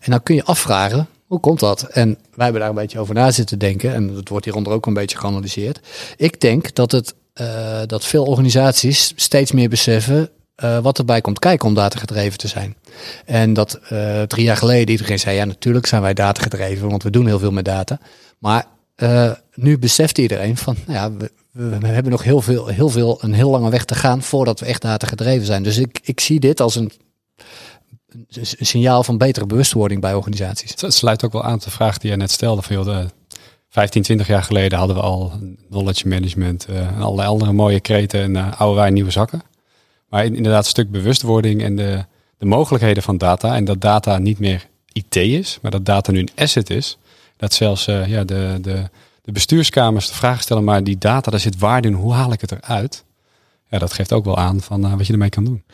En 0.01 0.11
dan 0.11 0.23
kun 0.23 0.35
je 0.35 0.45
afvragen, 0.45 1.09
hoe 1.27 1.41
komt 1.41 1.61
dat? 1.61 1.83
En 1.83 2.19
wij 2.35 2.45
hebben 2.45 2.61
daar 2.61 2.71
een 2.71 2.77
beetje 2.77 2.99
over 2.99 3.15
na 3.15 3.31
zitten 3.31 3.59
denken. 3.59 3.95
En 3.95 4.15
dat 4.15 4.29
wordt 4.29 4.45
hieronder 4.45 4.73
ook 4.73 4.87
een 4.87 4.95
beetje 4.95 5.19
geanalyseerd. 5.19 5.81
Ik 6.17 6.41
denk 6.41 6.75
dat, 6.75 6.93
het, 6.93 7.14
uh, 7.41 7.81
dat 7.87 8.05
veel 8.05 8.25
organisaties 8.25 9.12
steeds 9.17 9.52
meer 9.52 9.69
beseffen 9.69 10.31
uh, 10.64 10.79
wat 10.79 10.99
erbij 10.99 11.21
komt 11.21 11.38
kijken 11.38 11.69
om 11.69 11.75
data 11.75 11.99
gedreven 11.99 12.38
te 12.38 12.49
zijn. 12.49 12.76
En 13.25 13.52
dat 13.52 13.81
uh, 13.93 14.23
drie 14.23 14.45
jaar 14.45 14.57
geleden 14.57 14.88
iedereen 14.88 15.19
zei, 15.19 15.37
ja 15.37 15.45
natuurlijk 15.45 15.87
zijn 15.87 16.02
wij 16.02 16.14
data 16.14 16.43
gedreven, 16.43 16.88
want 16.88 17.02
we 17.02 17.11
doen 17.11 17.26
heel 17.26 17.38
veel 17.38 17.52
met 17.52 17.64
data. 17.64 17.99
Maar 18.38 18.67
uh, 19.02 19.32
nu 19.54 19.78
beseft 19.78 20.18
iedereen 20.18 20.56
van, 20.56 20.76
nou 20.87 20.99
ja, 20.99 21.28
we, 21.52 21.87
hebben 21.87 22.12
nog 22.12 22.23
heel 22.23 22.40
veel, 22.40 22.66
heel 22.66 22.88
veel, 22.88 23.18
een 23.23 23.32
heel 23.32 23.50
lange 23.50 23.71
weg 23.71 23.85
te 23.85 23.94
gaan 23.94 24.23
voordat 24.23 24.61
we 24.61 24.66
echt 24.66 24.82
data 24.82 25.06
gedreven 25.06 25.47
zijn. 25.47 25.62
Dus 25.62 25.76
ik, 25.76 26.00
ik 26.02 26.21
zie 26.21 26.40
dit 26.40 26.61
als 26.61 26.75
een, 26.75 26.92
een, 28.28 28.47
signaal 28.66 29.04
van 29.04 29.18
betere 29.18 29.47
bewustwording 29.47 30.00
bij 30.00 30.14
organisaties. 30.14 30.75
Het 30.80 30.94
sluit 30.94 31.25
ook 31.25 31.32
wel 31.32 31.44
aan 31.44 31.59
de 31.59 31.71
vraag 31.71 31.99
die 31.99 32.11
je 32.11 32.16
net 32.16 32.30
stelde. 32.30 32.62
Van, 32.62 32.76
joh, 32.76 32.85
de 32.85 33.06
15, 33.68 34.02
20 34.02 34.26
jaar 34.26 34.42
geleden 34.42 34.78
hadden 34.78 34.97
we 34.97 35.02
al 35.02 35.32
knowledge 35.68 36.09
management 36.09 36.66
uh, 36.71 36.76
en 36.78 37.00
allerlei 37.00 37.28
andere 37.28 37.52
mooie 37.52 37.80
kreten 37.80 38.21
en 38.23 38.35
uh, 38.35 38.61
oude 38.61 38.80
wij 38.80 38.90
nieuwe 38.90 39.11
zakken. 39.11 39.42
Maar 40.09 40.25
inderdaad, 40.25 40.64
een 40.64 40.71
stuk 40.71 40.90
bewustwording 40.90 41.62
en 41.62 41.76
de, 41.76 42.04
de 42.38 42.47
mogelijkheden 42.47 43.02
van 43.02 43.18
data. 43.18 43.54
En 43.54 43.64
dat 43.64 43.80
data 43.80 44.18
niet 44.18 44.38
meer 44.38 44.68
IT 44.92 45.16
is, 45.16 45.59
maar 45.62 45.71
dat 45.71 45.85
data 45.85 46.12
nu 46.12 46.18
een 46.18 46.30
asset 46.35 46.71
is 46.71 46.99
dat 47.37 47.53
zelfs 47.53 47.89
uh, 47.89 48.09
ja, 48.09 48.25
de, 48.25 48.59
de, 48.61 48.91
de 49.23 49.33
bestuurskamers 49.33 50.09
de 50.09 50.15
vraag 50.15 50.43
stellen, 50.43 50.65
maar 50.65 50.85
die 50.85 50.99
data, 50.99 51.31
daar 51.31 51.41
zit 51.41 51.59
waarde 51.59 51.89
in, 51.89 51.95
hoe 51.95 52.12
haal 52.12 52.33
ik 52.33 52.41
het 52.41 52.53
eruit? 52.53 53.05
Ja, 53.69 53.79
dat 53.79 53.93
geeft 53.93 54.12
ook 54.12 54.25
wel 54.25 54.39
aan 54.39 54.61
van 54.61 54.85
uh, 54.85 54.95
wat 54.95 55.07
je 55.07 55.12
ermee 55.12 55.29
kan 55.29 55.45
doen. 55.45 55.65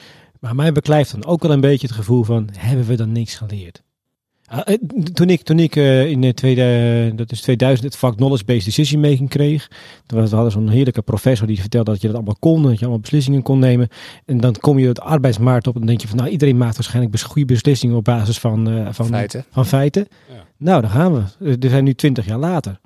Maar 0.40 0.54
mij 0.54 0.72
beklijft 0.72 1.10
dan 1.10 1.24
ook 1.24 1.42
wel 1.42 1.50
een 1.50 1.60
beetje 1.60 1.86
het 1.86 1.96
gevoel 1.96 2.22
van, 2.22 2.48
hebben 2.52 2.86
we 2.86 2.94
dan 2.94 3.12
niks 3.12 3.34
geleerd? 3.34 3.82
Uh, 4.52 4.76
toen 5.12 5.30
ik, 5.30 5.42
toen 5.42 5.58
ik 5.58 5.76
uh, 5.76 6.06
in 6.06 6.34
tweede, 6.34 7.12
dat 7.14 7.32
is 7.32 7.40
2000 7.40 7.86
het 7.86 7.96
vak 7.96 8.16
Knowledge-Based 8.16 8.64
Decision 8.64 9.00
Making 9.00 9.28
kreeg, 9.28 9.68
toen 10.06 10.22
we 10.22 10.28
hadden 10.34 10.52
zo'n 10.52 10.68
heerlijke 10.68 11.02
professor 11.02 11.46
die 11.46 11.60
vertelde 11.60 11.90
dat 11.90 12.00
je 12.00 12.06
dat 12.06 12.16
allemaal 12.16 12.36
kon, 12.38 12.62
dat 12.62 12.72
je 12.72 12.80
allemaal 12.80 13.00
beslissingen 13.00 13.42
kon 13.42 13.58
nemen. 13.58 13.88
En 14.24 14.40
dan 14.40 14.54
kom 14.60 14.78
je 14.78 14.88
het 14.88 15.00
arbeidsmarkt 15.00 15.66
op 15.66 15.72
en 15.72 15.80
dan 15.80 15.88
denk 15.88 16.00
je 16.00 16.08
van, 16.08 16.16
nou 16.16 16.28
iedereen 16.28 16.56
maakt 16.56 16.76
waarschijnlijk 16.76 17.20
goede 17.20 17.52
beslissingen 17.52 17.96
op 17.96 18.04
basis 18.04 18.38
van, 18.38 18.68
uh, 18.68 18.88
van 18.90 19.06
feiten. 19.06 19.44
Van 19.50 19.66
feiten. 19.66 20.08
Ja. 20.28 20.44
Nou, 20.56 20.80
daar 20.80 20.90
gaan 20.90 21.14
we. 21.38 21.56
We 21.58 21.68
zijn 21.68 21.84
nu 21.84 21.94
twintig 21.94 22.26
jaar 22.26 22.38
later. 22.38 22.80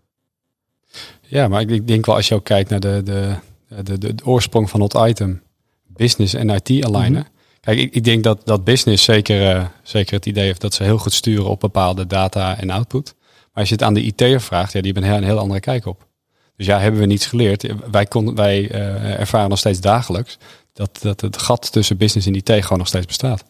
Ja, 1.21 1.49
maar 1.49 1.61
ik 1.61 1.87
denk 1.87 2.07
wel 2.07 2.15
als 2.15 2.29
je 2.29 2.35
ook 2.35 2.45
kijkt 2.45 2.71
naar 2.71 2.81
de, 2.81 3.01
de, 3.05 3.35
de, 3.83 3.99
de, 3.99 4.15
de 4.15 4.25
oorsprong 4.25 4.71
van 4.71 4.81
het 4.81 4.95
item, 4.95 5.43
business 5.87 6.35
en 6.35 6.51
IT 6.51 6.85
alignen. 6.85 7.11
Mm 7.11 7.15
-hmm. 7.15 7.41
Kijk, 7.63 7.79
ik, 7.79 7.95
ik 7.95 8.05
denk 8.05 8.23
dat, 8.25 8.47
dat 8.47 8.65
business 8.65 9.05
zeker, 9.05 9.57
eh, 9.57 9.65
zeker 9.83 10.15
het 10.15 10.27
idee 10.27 10.45
heeft 10.45 10.61
dat 10.61 10.75
ze 10.75 10.83
heel 10.83 10.99
goed 10.99 11.13
sturen 11.13 11.49
op 11.49 11.61
bepaalde 11.61 12.07
data 12.07 12.59
en 12.59 12.71
output. 12.71 13.15
Maar 13.21 13.51
als 13.53 13.69
je 13.69 13.75
het 13.75 13.85
aan 13.85 13.95
de 13.95 14.03
IT'er 14.03 14.41
vraagt, 14.41 14.73
ja, 14.73 14.81
die 14.81 14.93
hebben 14.93 15.13
een 15.13 15.25
heel, 15.25 15.39
andere 15.39 15.61
kijk 15.61 15.87
op. 15.87 16.07
Dus 16.57 16.67
ja, 16.67 16.79
hebben 16.79 17.01
we 17.01 17.07
niets 17.07 17.27
geleerd. 17.27 17.67
Wij, 17.91 18.07
kon, 18.07 18.35
wij 18.35 18.71
eh, 18.71 19.21
ervaren 19.21 19.49
nog 19.49 19.59
steeds 19.59 19.81
dagelijks 19.81 20.39
dat, 20.73 20.99
dat 21.03 21.21
het 21.21 21.39
gat 21.39 21.73
tussen 21.73 21.97
business 21.97 22.27
en 22.27 22.35
IT 22.35 22.51
gewoon 22.51 22.79
nog 22.79 22.87
steeds 22.87 23.07
bestaat. 23.07 23.45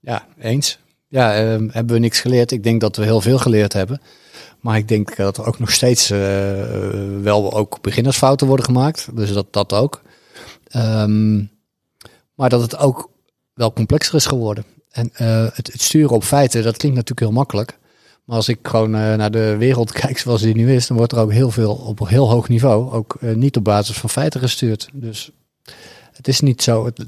Ja, 0.00 0.26
eens. 0.38 0.78
Ja, 1.08 1.34
ehm, 1.34 1.68
hebben 1.70 1.94
we 1.94 2.00
niks 2.00 2.20
geleerd. 2.20 2.50
Ik 2.50 2.62
denk 2.62 2.80
dat 2.80 2.96
we 2.96 3.04
heel 3.04 3.20
veel 3.20 3.38
geleerd 3.38 3.72
hebben. 3.72 4.00
Maar 4.60 4.76
ik 4.76 4.88
denk 4.88 5.16
dat 5.16 5.38
er 5.38 5.46
ook 5.46 5.58
nog 5.58 5.70
steeds 5.70 6.10
eh, 6.10 6.18
wel 7.22 7.52
ook 7.52 7.80
beginnersfouten 7.80 8.46
worden 8.46 8.64
gemaakt. 8.64 9.08
Dus 9.16 9.32
dat, 9.32 9.52
dat 9.52 9.72
ook. 9.72 10.02
Ehm, 10.68 11.40
maar 12.38 12.48
dat 12.48 12.60
het 12.60 12.76
ook 12.76 13.10
wel 13.54 13.72
complexer 13.72 14.14
is 14.14 14.26
geworden. 14.26 14.64
En 14.90 15.10
eh, 15.14 15.46
het, 15.52 15.72
het, 15.72 15.80
sturen 15.80 16.10
op 16.10 16.24
feiten, 16.24 16.62
dat 16.62 16.76
klinkt 16.76 16.96
natuurlijk 16.96 17.26
heel 17.26 17.38
makkelijk. 17.38 17.78
Maar 18.24 18.36
als 18.36 18.48
ik 18.48 18.58
gewoon 18.62 18.94
eh, 18.94 19.14
naar 19.14 19.30
de 19.30 19.56
wereld 19.56 19.92
kijk 20.00 20.18
zoals 20.18 20.42
die 20.42 20.54
nu 20.54 20.74
is, 20.74 20.86
dan 20.86 20.96
wordt 20.96 21.12
er 21.12 21.18
ook 21.18 21.32
heel 21.32 21.50
veel 21.50 21.74
op 21.74 22.00
een 22.00 22.06
heel 22.06 22.30
hoog 22.30 22.48
niveau, 22.48 22.92
ook 22.92 23.20
niet 23.20 23.56
op 23.56 23.64
basis 23.64 23.96
van 23.98 24.10
feiten 24.10 24.40
gestuurd. 24.40 24.88
Dus 24.92 25.30
het 26.12 26.28
is 26.28 26.40
niet 26.40 26.62
zo. 26.62 26.84
Het, 26.84 27.06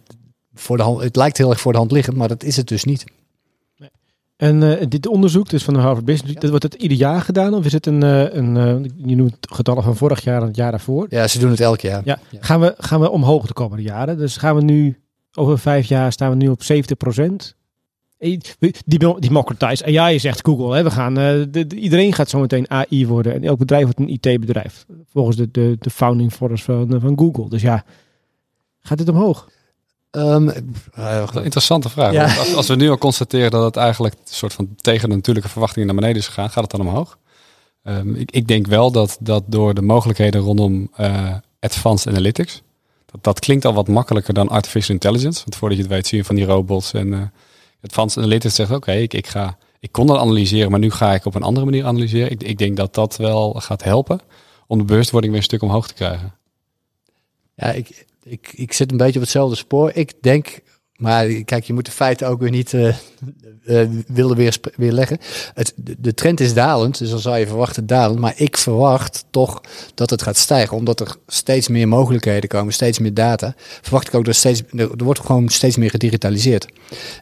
voor 0.55 0.77
de 0.77 0.83
hand, 0.83 1.03
het 1.03 1.17
lijkt 1.17 1.37
heel 1.37 1.51
erg 1.51 1.61
voor 1.61 1.73
de 1.73 1.79
hand 1.79 1.93
liggend, 1.93 2.17
maar 2.17 2.29
dat 2.29 2.43
is 2.43 2.57
het 2.57 2.69
dus 2.69 2.85
niet. 2.85 3.05
En 4.37 4.89
dit 4.89 5.07
onderzoek, 5.07 5.49
dus 5.49 5.65
van 5.65 5.75
de 5.75 5.81
Harvard 5.81 6.05
Business, 6.05 6.35
dat 6.35 6.51
wordt 6.51 6.65
het 6.65 6.75
ieder 6.75 6.97
jaar 6.97 7.21
gedaan? 7.21 7.55
Of 7.55 7.65
is 7.65 7.73
het 7.73 7.87
een, 7.87 8.03
een 8.03 8.93
je 8.97 9.17
noemt 9.17 9.37
getallen 9.41 9.83
van 9.83 9.97
vorig 9.97 10.25
jaar 10.25 10.41
en 10.41 10.47
het 10.47 10.57
jaar 10.57 10.71
daarvoor? 10.71 11.07
Ja, 11.09 11.29
ze 11.29 11.39
doen 11.39 11.51
het 11.51 11.61
elk 11.61 11.81
jaar. 11.81 12.03
Ja. 12.05 12.19
ja. 12.31 12.39
Gaan, 12.41 12.61
we, 12.61 12.75
gaan 12.79 13.01
we 13.01 13.11
omhoog 13.11 13.47
de 13.47 13.53
komende 13.53 13.83
jaren? 13.83 14.19
Dus 14.19 14.37
gaan 14.37 14.55
we 14.55 14.63
nu, 14.63 15.01
over 15.41 15.59
vijf 15.59 15.89
jaar 15.89 16.13
staan 16.13 16.31
we 16.31 16.37
nu 16.37 16.49
op 16.49 16.63
70 16.63 16.97
procent? 16.97 17.55
Die 18.19 19.19
democratize 19.19 19.99
AI 20.01 20.19
zegt 20.19 20.45
Google. 20.45 20.75
Hè? 20.77 20.83
We 20.83 20.91
gaan, 20.91 21.15
de, 21.15 21.49
de, 21.51 21.77
iedereen 21.77 22.13
gaat 22.13 22.29
zo 22.29 22.39
meteen 22.39 22.71
AI 22.71 23.07
worden. 23.07 23.35
En 23.35 23.45
elk 23.45 23.59
bedrijf 23.59 23.83
wordt 23.83 23.99
een 23.99 24.09
IT-bedrijf. 24.09 24.87
Volgens 25.13 25.37
de, 25.37 25.51
de, 25.51 25.77
de 25.79 25.91
founding 25.91 26.33
fathers 26.33 26.63
van, 26.63 27.01
van 27.01 27.19
Google. 27.19 27.49
Dus 27.49 27.63
ja, 27.63 27.85
gaat 28.81 28.99
dit 28.99 29.09
omhoog? 29.09 29.49
Um, 30.11 30.53
uh, 30.99 31.27
interessante 31.33 31.89
vraag. 31.89 32.13
Ja. 32.13 32.37
Als, 32.37 32.55
als, 32.55 32.67
we 32.67 32.75
nu 32.75 32.91
al 32.91 32.99
constateren 32.99 33.51
dat 33.51 33.65
het 33.65 33.77
eigenlijk 33.77 34.15
een 34.15 34.21
soort 34.25 34.53
van 34.53 34.69
tegen 34.77 35.09
de 35.09 35.15
natuurlijke 35.15 35.49
verwachtingen 35.49 35.87
naar 35.87 35.97
beneden 35.97 36.17
is 36.17 36.27
gegaan, 36.27 36.51
gaat 36.51 36.63
het 36.63 36.71
dan 36.71 36.89
omhoog? 36.89 37.19
Um, 37.85 38.15
ik, 38.15 38.31
ik, 38.31 38.49
denk 38.49 38.67
wel 38.67 38.91
dat, 38.91 39.17
dat 39.21 39.45
door 39.47 39.75
de 39.75 39.83
mogelijkheden 39.83 40.41
rondom 40.41 40.91
uh, 41.01 41.35
advanced 41.61 42.13
analytics, 42.13 42.63
dat, 43.11 43.25
dat 43.25 43.39
klinkt 43.39 43.65
al 43.65 43.75
wat 43.75 43.89
makkelijker 43.89 44.35
dan 44.35 44.49
artificial 44.49 44.95
intelligence. 44.95 45.41
Want 45.41 45.57
voordat 45.57 45.79
je 45.79 45.85
het 45.85 45.93
weet 45.93 46.07
zie 46.07 46.19
je 46.19 46.25
van 46.25 46.35
die 46.35 46.45
robots 46.45 46.93
en 46.93 47.07
uh, 47.07 47.23
advanced 47.83 48.19
analytics 48.19 48.55
zegt 48.55 48.71
oké, 48.71 48.93
ik, 48.93 49.15
ik, 49.15 49.27
ga, 49.27 49.59
ik 49.81 49.93
kon 49.93 50.07
dat 50.07 50.19
analyseren, 50.19 50.71
maar 50.71 50.81
nu 50.81 50.91
ga 50.91 51.15
ik 51.15 51.25
op 51.25 51.35
een 51.35 51.43
andere 51.43 51.67
manier 51.67 51.85
analyseren. 51.85 52.31
Ik, 52.31 52.43
ik 52.43 52.59
denk 52.59 52.77
dat 52.77 52.95
dat 52.95 53.17
wel 53.17 53.53
gaat 53.53 53.83
helpen 53.83 54.21
om 54.67 54.79
de 54.79 54.85
bewustwording 54.85 55.33
weer 55.33 55.43
een 55.43 55.49
stuk 55.49 55.63
omhoog 55.63 55.87
te 55.87 55.95
krijgen. 55.95 56.35
Ja, 57.55 57.73
ik, 57.73 58.07
ik, 58.23 58.53
ik 58.55 58.73
zit 58.73 58.91
een 58.91 58.97
beetje 58.97 59.15
op 59.15 59.21
hetzelfde 59.21 59.57
spoor. 59.57 59.91
Ik 59.95 60.23
denk, 60.23 60.61
maar 61.01 61.27
kijk, 61.27 61.65
je 61.65 61.73
moet 61.73 61.85
de 61.85 61.91
feiten 61.91 62.29
ook 62.29 62.41
weer 62.41 62.51
niet 62.51 62.73
uh, 62.73 62.97
uh, 63.65 63.89
willen 64.07 64.37
weer, 64.37 64.59
weer 64.77 64.93
leggen. 64.93 65.19
Het, 65.55 65.75
de, 65.99 66.15
trend 66.15 66.41
is 66.41 66.55
dalend, 66.55 66.99
dus 66.99 67.11
dan 67.11 67.19
zou 67.19 67.39
je 67.39 67.47
verwachten 67.47 67.87
dalend. 67.87 68.19
Maar 68.19 68.33
ik 68.37 68.57
verwacht 68.57 69.25
toch 69.31 69.61
dat 69.95 70.11
het 70.11 70.23
gaat 70.23 70.37
stijgen, 70.37 70.77
omdat 70.77 71.01
er 71.01 71.17
steeds 71.27 71.69
meer 71.69 71.89
mogelijkheden 71.89 72.49
komen, 72.49 72.73
steeds 72.73 72.99
meer 72.99 73.15
data. 73.15 73.55
Verwacht 73.57 74.09
ik 74.09 74.15
ook 74.15 74.25
dat 74.25 74.35
steeds, 74.35 74.63
er 74.73 75.05
wordt 75.05 75.21
gewoon 75.21 75.49
steeds 75.49 75.77
meer 75.77 75.91
gedigitaliseerd. 75.91 76.67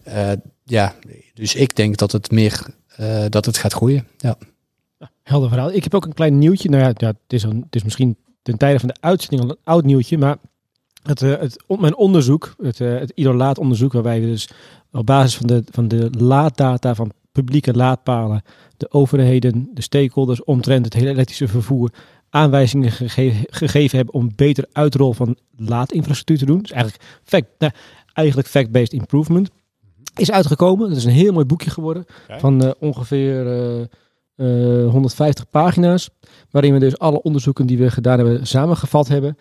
Uh, 0.08 0.32
ja, 0.64 0.94
dus 1.34 1.54
ik 1.54 1.76
denk 1.76 1.96
dat 1.96 2.12
het 2.12 2.30
meer, 2.30 2.66
dat 3.28 3.44
het 3.44 3.56
gaat 3.56 3.72
groeien. 3.72 4.06
Ja. 4.18 4.38
Helder 5.22 5.48
verhaal. 5.48 5.72
Ik 5.72 5.82
heb 5.82 5.94
ook 5.94 6.04
een 6.04 6.14
klein 6.14 6.38
nieuwtje. 6.38 6.68
Nou 6.68 6.82
ja, 6.82 6.92
ja 6.96 7.06
het, 7.06 7.32
is 7.32 7.42
een, 7.42 7.62
het 7.64 7.74
is 7.74 7.84
misschien 7.84 8.16
ten 8.42 8.58
tijde 8.58 8.78
van 8.78 8.88
de 8.88 8.96
uitzending 9.00 9.42
al 9.42 9.50
een 9.50 9.64
oud 9.64 9.84
nieuwtje, 9.84 10.18
maar 10.18 10.36
het, 11.02 11.22
uh, 11.22 11.38
het, 11.38 11.64
mijn 11.78 11.96
onderzoek, 11.96 12.54
het, 12.62 12.80
uh, 12.80 12.98
het 12.98 13.12
idolaatonderzoek, 13.14 13.92
waarbij 13.92 14.20
we 14.20 14.26
dus 14.26 14.48
op 14.92 15.06
basis 15.06 15.36
van 15.36 15.46
de, 15.46 15.62
van 15.70 15.88
de 15.88 16.10
laaddata 16.18 16.94
van 16.94 17.12
publieke 17.32 17.74
laadpalen, 17.74 18.42
de 18.76 18.92
overheden, 18.92 19.70
de 19.74 19.82
stakeholders 19.82 20.44
omtrent 20.44 20.84
het 20.84 20.94
hele 20.94 21.10
elektrische 21.10 21.48
vervoer, 21.48 21.90
aanwijzingen 22.30 22.90
gege 22.92 23.46
gegeven 23.46 23.96
hebben 23.96 24.14
om 24.14 24.30
beter 24.36 24.66
uitrol 24.72 25.12
van 25.12 25.36
laadinfrastructuur 25.56 26.38
te 26.38 26.44
doen. 26.44 26.62
Dus 26.62 26.70
eigenlijk 26.70 27.04
fact, 27.24 27.46
nou, 27.58 27.72
eigenlijk 28.12 28.48
fact-based 28.48 28.92
improvement. 28.92 29.50
Is 30.14 30.30
uitgekomen. 30.30 30.88
Dat 30.88 30.96
is 30.96 31.04
een 31.04 31.10
heel 31.10 31.32
mooi 31.32 31.44
boekje 31.44 31.70
geworden. 31.70 32.04
Van 32.28 32.64
uh, 32.64 32.70
ongeveer 32.78 33.88
150 34.36 35.50
pagina's. 35.50 36.10
Waarin 36.50 36.72
we 36.72 36.78
dus 36.78 36.98
alle 36.98 37.22
onderzoeken 37.22 37.66
die 37.66 37.78
we 37.78 37.90
gedaan 37.90 38.18
hebben 38.18 38.46
samengevat 38.46 39.08
hebben. 39.08 39.36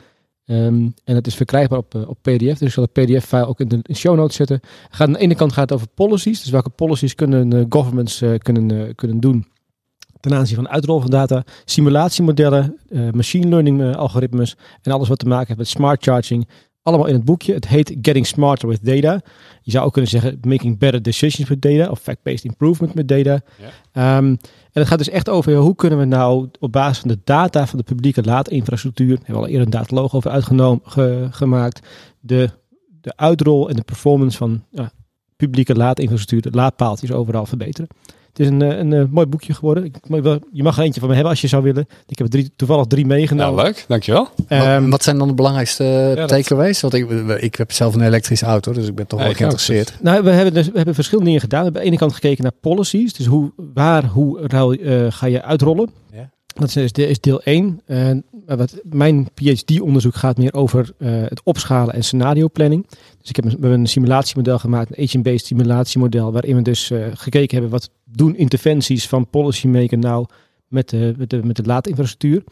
Um, 0.50 0.94
en 1.04 1.16
het 1.16 1.27
is 1.27 1.36
verkrijgbaar 1.36 1.80
op, 1.80 1.96
uh, 1.96 2.10
op 2.10 2.18
PDF. 2.22 2.58
Dus 2.58 2.62
ik 2.62 2.70
zal 2.70 2.88
de 2.92 3.01
PDF-file 3.01 3.48
ook 3.48 3.60
in 3.60 3.68
de 3.68 3.96
show 3.96 4.16
notes 4.16 4.36
zetten. 4.36 4.60
Gaat, 4.89 5.08
aan 5.08 5.13
de 5.13 5.20
ene 5.20 5.36
kant 5.36 5.54
gaat 5.54 5.70
het 5.70 5.74
over 5.74 5.88
policies. 5.94 6.42
Dus 6.42 6.51
welke 6.51 6.70
policies 6.70 7.16
kunnen 7.16 7.54
uh, 7.54 7.66
governments 7.70 8.22
uh, 8.22 8.38
kunnen, 8.38 8.96
kunnen 8.96 9.20
doen 9.20 9.46
ten 10.20 10.34
aanzien 10.34 10.56
van 10.56 10.70
uitrol 10.70 11.00
van 11.00 11.10
data. 11.10 11.44
Simulatiemodellen, 11.66 12.80
machine 13.12 13.48
learning 13.48 13.96
algoritmes. 13.96 14.56
En 14.82 14.92
alles 14.92 15.08
wat 15.08 15.20
te 15.20 15.27
maken 15.27 15.48
heeft 15.48 15.60
met 15.60 15.68
smart 15.68 16.04
charging. 16.04 16.48
Allemaal 16.82 17.08
in 17.08 17.13
het 17.13 17.25
boekje. 17.25 17.54
Het 17.54 17.68
heet 17.68 17.96
Getting 18.01 18.27
Smarter 18.27 18.68
with 18.68 18.86
Data. 18.86 19.22
Je 19.62 19.72
zou 19.72 19.86
ook 19.86 19.94
kunnen 19.94 20.12
zeggen 20.12 20.38
Making 20.42 20.77
Better 20.77 21.01
Decisions 21.01 21.50
with 21.50 21.62
Data. 21.62 21.89
Of 21.89 22.00
Fact-Based 22.00 22.44
Improvement 22.44 22.94
met 22.94 23.08
Data. 23.08 23.39
Ja. 23.94 24.18
Um, 24.18 24.38
en 24.77 24.84
het 24.84 24.91
gaat 24.91 25.05
dus 25.05 25.10
echt 25.10 25.29
over 25.29 25.55
hoe 25.55 25.75
kunnen 25.75 26.00
we 26.00 26.05
nou 26.05 26.50
op 26.60 26.72
basis 26.72 26.98
van 26.98 27.10
de 27.10 27.19
data 27.24 27.67
van 27.67 27.77
de 27.77 27.84
publieke 27.84 28.24
laadinfrastructuur, 28.24 29.17
hebben 29.17 29.34
we 29.34 29.39
al 29.39 29.48
eerder 29.48 29.65
een 29.65 29.72
dataloog 29.72 30.15
over 30.15 30.31
uitgenomen, 30.31 30.81
ge, 30.84 31.27
gemaakt, 31.31 31.88
de, 32.19 32.50
de 33.01 33.13
uitrol 33.15 33.69
en 33.69 33.75
de 33.75 33.84
performance 33.84 34.38
van 34.38 34.63
ja, 34.72 34.91
publieke 35.36 35.75
laadinfrastructuur, 35.75 36.51
de 36.51 36.57
laadpaaltjes 36.57 37.12
overal 37.12 37.46
verbeteren. 37.46 37.88
Het 38.38 38.46
is 38.46 38.51
een, 38.51 38.62
een, 38.62 38.79
een, 38.79 38.91
een 38.91 39.10
mooi 39.12 39.25
boekje 39.25 39.53
geworden. 39.53 39.84
Ik, 39.84 39.96
je 40.51 40.63
mag 40.63 40.77
er 40.77 40.84
eentje 40.84 41.00
van 41.00 41.10
me 41.10 41.15
hebben 41.15 41.32
als 41.32 41.41
je 41.41 41.48
zou 41.48 41.63
willen. 41.63 41.88
Ik 42.08 42.17
heb 42.17 42.27
er 42.27 42.34
drie, 42.34 42.51
toevallig 42.56 42.86
drie 42.86 43.06
meegenomen. 43.06 43.56
Ja, 43.58 43.63
leuk. 43.63 43.86
Dankjewel. 43.88 44.27
Um, 44.50 44.82
wat, 44.82 44.89
wat 44.89 45.03
zijn 45.03 45.17
dan 45.17 45.27
de 45.27 45.34
belangrijkste 45.34 46.13
ja, 46.15 46.25
takeaways? 46.25 46.82
Want 46.82 46.94
ik, 46.94 47.10
ik 47.39 47.56
heb 47.56 47.72
zelf 47.72 47.96
een 47.96 48.01
elektrische 48.01 48.46
auto, 48.46 48.74
dus 48.74 48.88
ik 48.88 48.96
ben 48.96 49.08
toch 49.08 49.20
ja, 49.20 49.25
wel 49.25 49.34
geïnteresseerd. 49.34 49.88
Dus. 49.88 49.98
Nou, 50.01 50.24
we 50.24 50.29
hebben, 50.29 50.53
dus, 50.53 50.65
we 50.65 50.75
hebben 50.75 50.94
verschillende 50.94 51.25
dingen 51.25 51.41
gedaan. 51.41 51.60
We 51.60 51.65
hebben 51.65 51.82
aan 51.82 51.88
de 51.88 51.94
ene 51.94 52.06
kant 52.06 52.13
gekeken 52.13 52.44
naar 52.44 52.51
policies. 52.62 53.13
Dus 53.13 53.25
hoe, 53.25 53.51
waar, 53.74 54.06
hoe 54.06 54.79
uh, 54.79 55.06
ga 55.10 55.25
je 55.25 55.44
uitrollen? 55.44 55.89
Ja. 56.12 56.29
Dat 56.59 56.75
is, 56.75 57.19
deel 57.19 57.41
1. 57.41 57.81
Uh, 57.87 58.11
wat, 58.45 58.79
mijn 58.83 59.27
PhD-onderzoek 59.33 60.15
gaat 60.15 60.37
meer 60.37 60.53
over 60.53 60.91
uh, 60.97 61.09
het 61.09 61.41
opschalen 61.43 61.93
en 61.93 62.03
scenario 62.03 62.47
planning. 62.47 62.87
Dus 63.21 63.29
ik 63.29 63.35
heb 63.35 63.63
een, 63.63 63.87
simulatiemodel 63.87 64.59
gemaakt, 64.59 64.97
een 64.97 65.03
agent-based 65.03 65.45
simulatiemodel, 65.45 66.31
waarin 66.31 66.55
we 66.55 66.61
dus 66.61 66.91
uh, 66.91 67.05
gekeken 67.13 67.53
hebben 67.53 67.71
wat 67.71 67.89
doen 68.03 68.35
interventies 68.35 69.07
van 69.07 69.29
policymaker 69.29 69.97
nou 69.97 70.25
met 70.67 70.89
de, 70.89 71.13
met 71.43 71.55
de, 71.55 71.63
laadinfrastructuur. 71.63 72.43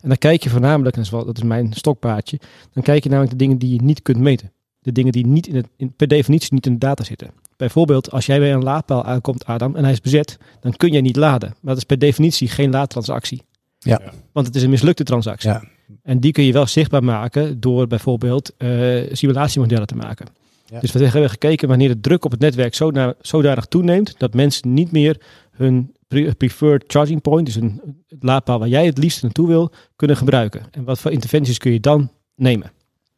En 0.00 0.08
dan 0.08 0.18
kijk 0.18 0.42
je 0.42 0.50
voornamelijk, 0.50 0.96
wel, 0.96 1.24
dat 1.24 1.36
is 1.36 1.42
mijn 1.42 1.72
stokpaardje, 1.72 2.40
dan 2.72 2.82
kijk 2.82 3.02
je 3.02 3.08
namelijk 3.08 3.32
de 3.32 3.38
dingen 3.38 3.58
die 3.58 3.72
je 3.72 3.82
niet 3.82 4.02
kunt 4.02 4.18
meten. 4.18 4.52
De 4.80 4.92
dingen 4.92 5.12
die 5.12 5.26
niet 5.26 5.46
in 5.46 5.56
het, 5.56 5.66
in, 5.76 5.92
per 5.92 6.08
definitie 6.08 6.54
niet 6.54 6.66
in 6.66 6.72
de 6.72 6.78
data 6.78 7.04
zitten. 7.04 7.30
Bijvoorbeeld, 7.56 8.10
als 8.10 8.26
jij 8.26 8.38
bij 8.38 8.52
een 8.52 8.62
laadpaal 8.62 9.04
aankomt, 9.04 9.44
Adam, 9.44 9.76
en 9.76 9.82
hij 9.82 9.92
is 9.92 10.00
bezet, 10.00 10.38
dan 10.60 10.72
kun 10.72 10.92
jij 10.92 11.00
niet 11.00 11.16
laden. 11.16 11.48
Maar 11.48 11.74
dat 11.74 11.76
is 11.76 11.84
per 11.84 11.98
definitie 11.98 12.48
geen 12.48 12.70
laadtransactie. 12.70 13.42
Ja. 13.82 14.00
Want 14.32 14.46
het 14.46 14.56
is 14.56 14.62
een 14.62 14.70
mislukte 14.70 15.04
transactie. 15.04 15.50
Ja. 15.50 15.64
En 16.02 16.20
die 16.20 16.32
kun 16.32 16.44
je 16.44 16.52
wel 16.52 16.66
zichtbaar 16.66 17.04
maken 17.04 17.60
door 17.60 17.86
bijvoorbeeld 17.86 18.52
uh, 18.58 19.02
simulatiemodellen 19.12 19.86
te 19.86 19.96
maken. 19.96 20.26
Ja. 20.66 20.80
Dus 20.80 20.92
we 20.92 21.04
hebben 21.04 21.30
gekeken 21.30 21.68
wanneer 21.68 21.88
de 21.88 22.00
druk 22.00 22.24
op 22.24 22.30
het 22.30 22.40
netwerk 22.40 22.74
zodanig 23.20 23.66
toeneemt 23.66 24.14
dat 24.18 24.34
mensen 24.34 24.74
niet 24.74 24.92
meer 24.92 25.20
hun 25.50 25.94
preferred 26.36 26.84
charging 26.86 27.20
point, 27.20 27.46
dus 27.46 27.54
een 27.54 27.80
laadpaal 28.20 28.58
waar 28.58 28.68
jij 28.68 28.86
het 28.86 28.98
liefst 28.98 29.22
naartoe 29.22 29.46
wil, 29.46 29.72
kunnen 29.96 30.16
gebruiken. 30.16 30.62
En 30.70 30.84
wat 30.84 30.98
voor 30.98 31.10
interventies 31.10 31.58
kun 31.58 31.72
je 31.72 31.80
dan 31.80 32.10
nemen? 32.36 32.72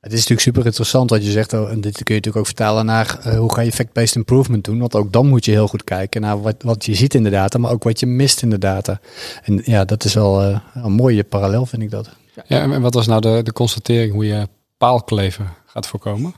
Het 0.04 0.12
is 0.12 0.18
natuurlijk 0.18 0.40
super 0.40 0.66
interessant 0.66 1.10
wat 1.10 1.24
je 1.24 1.30
zegt. 1.30 1.52
Oh, 1.52 1.70
en 1.70 1.80
dit 1.80 1.94
kun 1.94 2.14
je 2.14 2.20
natuurlijk 2.20 2.36
ook 2.36 2.46
vertalen 2.46 2.86
naar 2.86 3.18
uh, 3.26 3.38
hoe 3.38 3.54
ga 3.54 3.60
je 3.60 3.72
fact-based 3.72 4.16
improvement 4.16 4.64
doen. 4.64 4.78
Want 4.78 4.94
ook 4.94 5.12
dan 5.12 5.26
moet 5.26 5.44
je 5.44 5.50
heel 5.50 5.68
goed 5.68 5.84
kijken 5.84 6.20
naar 6.20 6.42
wat, 6.42 6.54
wat 6.58 6.84
je 6.84 6.94
ziet 6.94 7.14
in 7.14 7.22
de 7.22 7.30
data, 7.30 7.58
maar 7.58 7.70
ook 7.70 7.82
wat 7.84 8.00
je 8.00 8.06
mist 8.06 8.42
in 8.42 8.50
de 8.50 8.58
data. 8.58 9.00
En 9.42 9.62
ja, 9.64 9.84
dat 9.84 10.04
is 10.04 10.14
wel 10.14 10.42
uh, 10.42 10.58
een 10.74 10.92
mooie 10.92 11.24
parallel, 11.24 11.66
vind 11.66 11.82
ik 11.82 11.90
dat. 11.90 12.08
Ja, 12.46 12.60
en 12.60 12.80
wat 12.80 12.94
was 12.94 13.06
nou 13.06 13.20
de, 13.20 13.40
de 13.42 13.52
constatering 13.52 14.12
hoe 14.12 14.26
je 14.26 14.48
paalkleven 14.78 15.48
gaat 15.66 15.86
voorkomen? 15.86 16.34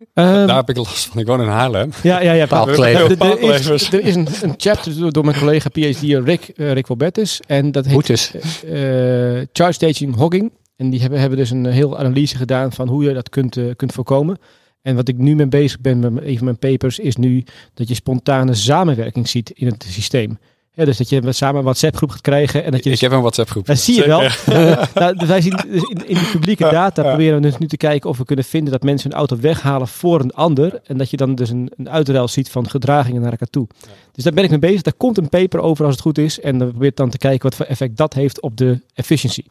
Um, 0.00 0.46
Daar 0.46 0.56
heb 0.56 0.68
ik 0.68 0.76
last 0.76 1.06
van. 1.06 1.20
Ik 1.20 1.26
woon 1.26 1.40
in 1.40 1.48
Haarlem. 1.48 1.90
Ja, 2.02 2.20
ja, 2.20 2.32
ja. 2.32 2.46
Paalkleven. 2.46 3.18
Er, 3.18 3.42
er, 3.42 3.72
is, 3.72 3.92
er 3.92 4.00
is 4.00 4.14
een, 4.14 4.28
een 4.42 4.54
chapter 4.56 5.12
door 5.12 5.24
mijn 5.24 5.38
collega 5.38 5.68
PhD 5.68 6.00
Rick, 6.02 6.52
uh, 6.56 6.72
Rick 6.72 6.86
Robertus. 6.86 7.40
En 7.46 7.72
dat 7.72 7.86
heet 7.86 8.08
uh, 8.08 9.46
Charge 9.52 9.72
Staging 9.72 10.14
Hogging. 10.16 10.50
En 10.78 10.90
die 10.90 11.00
hebben, 11.00 11.20
hebben 11.20 11.38
dus 11.38 11.50
een 11.50 11.66
heel 11.66 11.98
analyse 11.98 12.36
gedaan 12.36 12.72
van 12.72 12.88
hoe 12.88 13.04
je 13.04 13.12
dat 13.12 13.28
kunt, 13.28 13.56
uh, 13.56 13.74
kunt 13.76 13.92
voorkomen. 13.92 14.38
En 14.82 14.94
wat 14.94 15.08
ik 15.08 15.16
nu 15.16 15.34
mee 15.34 15.46
bezig 15.46 15.80
ben 15.80 15.98
met 15.98 16.24
een 16.24 16.36
van 16.36 16.44
mijn 16.44 16.58
papers, 16.58 16.98
is 16.98 17.16
nu 17.16 17.44
dat 17.74 17.88
je 17.88 17.94
spontane 17.94 18.54
samenwerking 18.54 19.28
ziet 19.28 19.50
in 19.50 19.66
het 19.66 19.86
systeem. 19.88 20.38
Ja, 20.72 20.84
dus 20.84 20.96
dat 20.96 21.08
je 21.08 21.32
samen 21.32 21.56
een 21.56 21.62
WhatsApp-groep 21.62 22.10
gaat 22.10 22.20
krijgen 22.20 22.64
en 22.64 22.70
dat 22.70 22.84
je. 22.84 22.90
Ik 22.90 23.00
heb 23.00 23.12
een 23.12 23.20
WhatsApp-groep. 23.20 23.66
Dat 23.66 23.78
zie 23.78 23.94
je 23.94 24.06
wel. 24.06 24.20
nou, 24.94 25.16
dus 25.16 25.28
wij 25.28 25.40
zien 25.40 25.56
dus 25.70 25.82
in, 25.82 26.08
in 26.08 26.14
de 26.14 26.28
publieke 26.32 26.68
data 26.70 27.02
proberen 27.02 27.34
we 27.34 27.40
dus 27.40 27.58
nu 27.58 27.66
te 27.66 27.76
kijken 27.76 28.10
of 28.10 28.18
we 28.18 28.24
kunnen 28.24 28.44
vinden 28.44 28.72
dat 28.72 28.82
mensen 28.82 29.10
hun 29.10 29.18
auto 29.18 29.36
weghalen 29.36 29.88
voor 29.88 30.20
een 30.20 30.32
ander. 30.32 30.80
En 30.84 30.98
dat 30.98 31.10
je 31.10 31.16
dan 31.16 31.34
dus 31.34 31.50
een, 31.50 31.72
een 31.76 31.90
uitruil 31.90 32.28
ziet 32.28 32.50
van 32.50 32.70
gedragingen 32.70 33.20
naar 33.20 33.30
elkaar 33.30 33.50
toe. 33.50 33.66
Dus 34.12 34.24
daar 34.24 34.32
ben 34.32 34.44
ik 34.44 34.50
mee 34.50 34.58
bezig. 34.58 34.82
Daar 34.82 34.94
komt 34.96 35.18
een 35.18 35.28
paper 35.28 35.60
over 35.60 35.84
als 35.84 35.94
het 35.94 36.02
goed 36.02 36.18
is. 36.18 36.40
En 36.40 36.58
dan 36.58 36.68
probeert 36.70 36.96
dan 36.96 37.10
te 37.10 37.18
kijken 37.18 37.42
wat 37.42 37.54
voor 37.54 37.66
effect 37.66 37.96
dat 37.96 38.14
heeft 38.14 38.40
op 38.40 38.56
de 38.56 38.80
efficiëntie. 38.94 39.44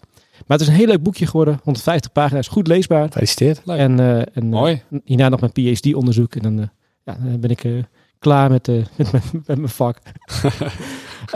Maar 0.46 0.58
het 0.58 0.62
is 0.62 0.68
een 0.68 0.80
heel 0.80 0.88
leuk 0.88 1.04
boekje 1.04 1.28
geworden. 1.28 1.60
150 1.64 2.12
pagina's, 2.12 2.48
goed 2.48 2.68
leesbaar. 2.68 3.06
Gefeliciteerd. 3.06 3.62
En, 3.66 4.00
uh, 4.00 4.22
en 4.34 4.46
Mooi. 4.46 4.82
Uh, 4.90 5.00
hierna 5.06 5.30
nog 5.30 5.40
mijn 5.40 5.52
PhD-onderzoek. 5.52 6.36
En 6.36 6.42
dan, 6.42 6.60
uh, 6.60 6.66
ja, 7.04 7.18
dan 7.24 7.40
ben 7.40 7.50
ik 7.50 7.86
klaar 8.20 8.50
met, 8.50 8.68
met, 8.98 9.12
mijn, 9.12 9.24
met 9.32 9.58
mijn 9.58 9.70
vak. 9.70 9.98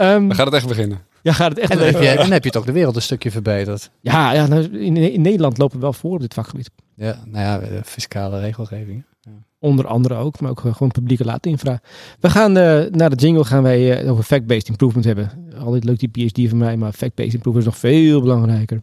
um, 0.00 0.28
dan 0.28 0.34
gaat 0.34 0.46
het 0.46 0.54
echt 0.54 0.68
beginnen. 0.68 1.00
Ja, 1.22 1.32
gaat 1.32 1.48
het 1.48 1.58
echt 1.58 1.70
en 1.70 1.78
dan, 1.78 1.86
heb 1.86 2.02
je, 2.02 2.16
dan 2.16 2.30
heb 2.30 2.44
je 2.44 2.50
toch 2.50 2.64
de 2.64 2.72
wereld 2.72 2.96
een 2.96 3.02
stukje 3.02 3.30
verbeterd. 3.30 3.90
Ja, 4.00 4.32
ja 4.32 4.46
nou, 4.46 4.78
in, 4.78 4.96
in, 4.96 5.20
Nederland 5.20 5.58
lopen 5.58 5.76
we 5.76 5.82
wel 5.82 5.92
voor 5.92 6.12
op 6.12 6.20
dit 6.20 6.34
vakgebied. 6.34 6.70
Ja, 6.94 7.22
nou 7.26 7.44
ja, 7.44 7.68
de 7.68 7.80
fiscale 7.84 8.40
regelgeving. 8.40 9.04
Ja. 9.20 9.30
Onder 9.58 9.86
andere 9.86 10.14
ook, 10.14 10.40
maar 10.40 10.50
ook 10.50 10.60
gewoon 10.60 10.90
publieke 10.90 11.24
laatinfra. 11.24 11.80
We 12.20 12.30
gaan 12.30 12.58
uh, 12.58 12.84
naar 12.90 13.10
de 13.10 13.16
jingle 13.16 13.44
gaan 13.44 13.62
wij 13.62 14.02
uh, 14.02 14.10
over 14.10 14.24
fact-based 14.24 14.68
improvement 14.68 15.04
hebben. 15.04 15.30
Altijd 15.58 15.84
leuk 15.84 15.98
die 15.98 16.28
PhD 16.28 16.48
van 16.48 16.58
mij, 16.58 16.76
maar 16.76 16.92
fact-based 16.92 17.34
improvement 17.34 17.66
is 17.66 17.72
nog 17.72 17.92
veel 17.92 18.20
belangrijker. 18.20 18.82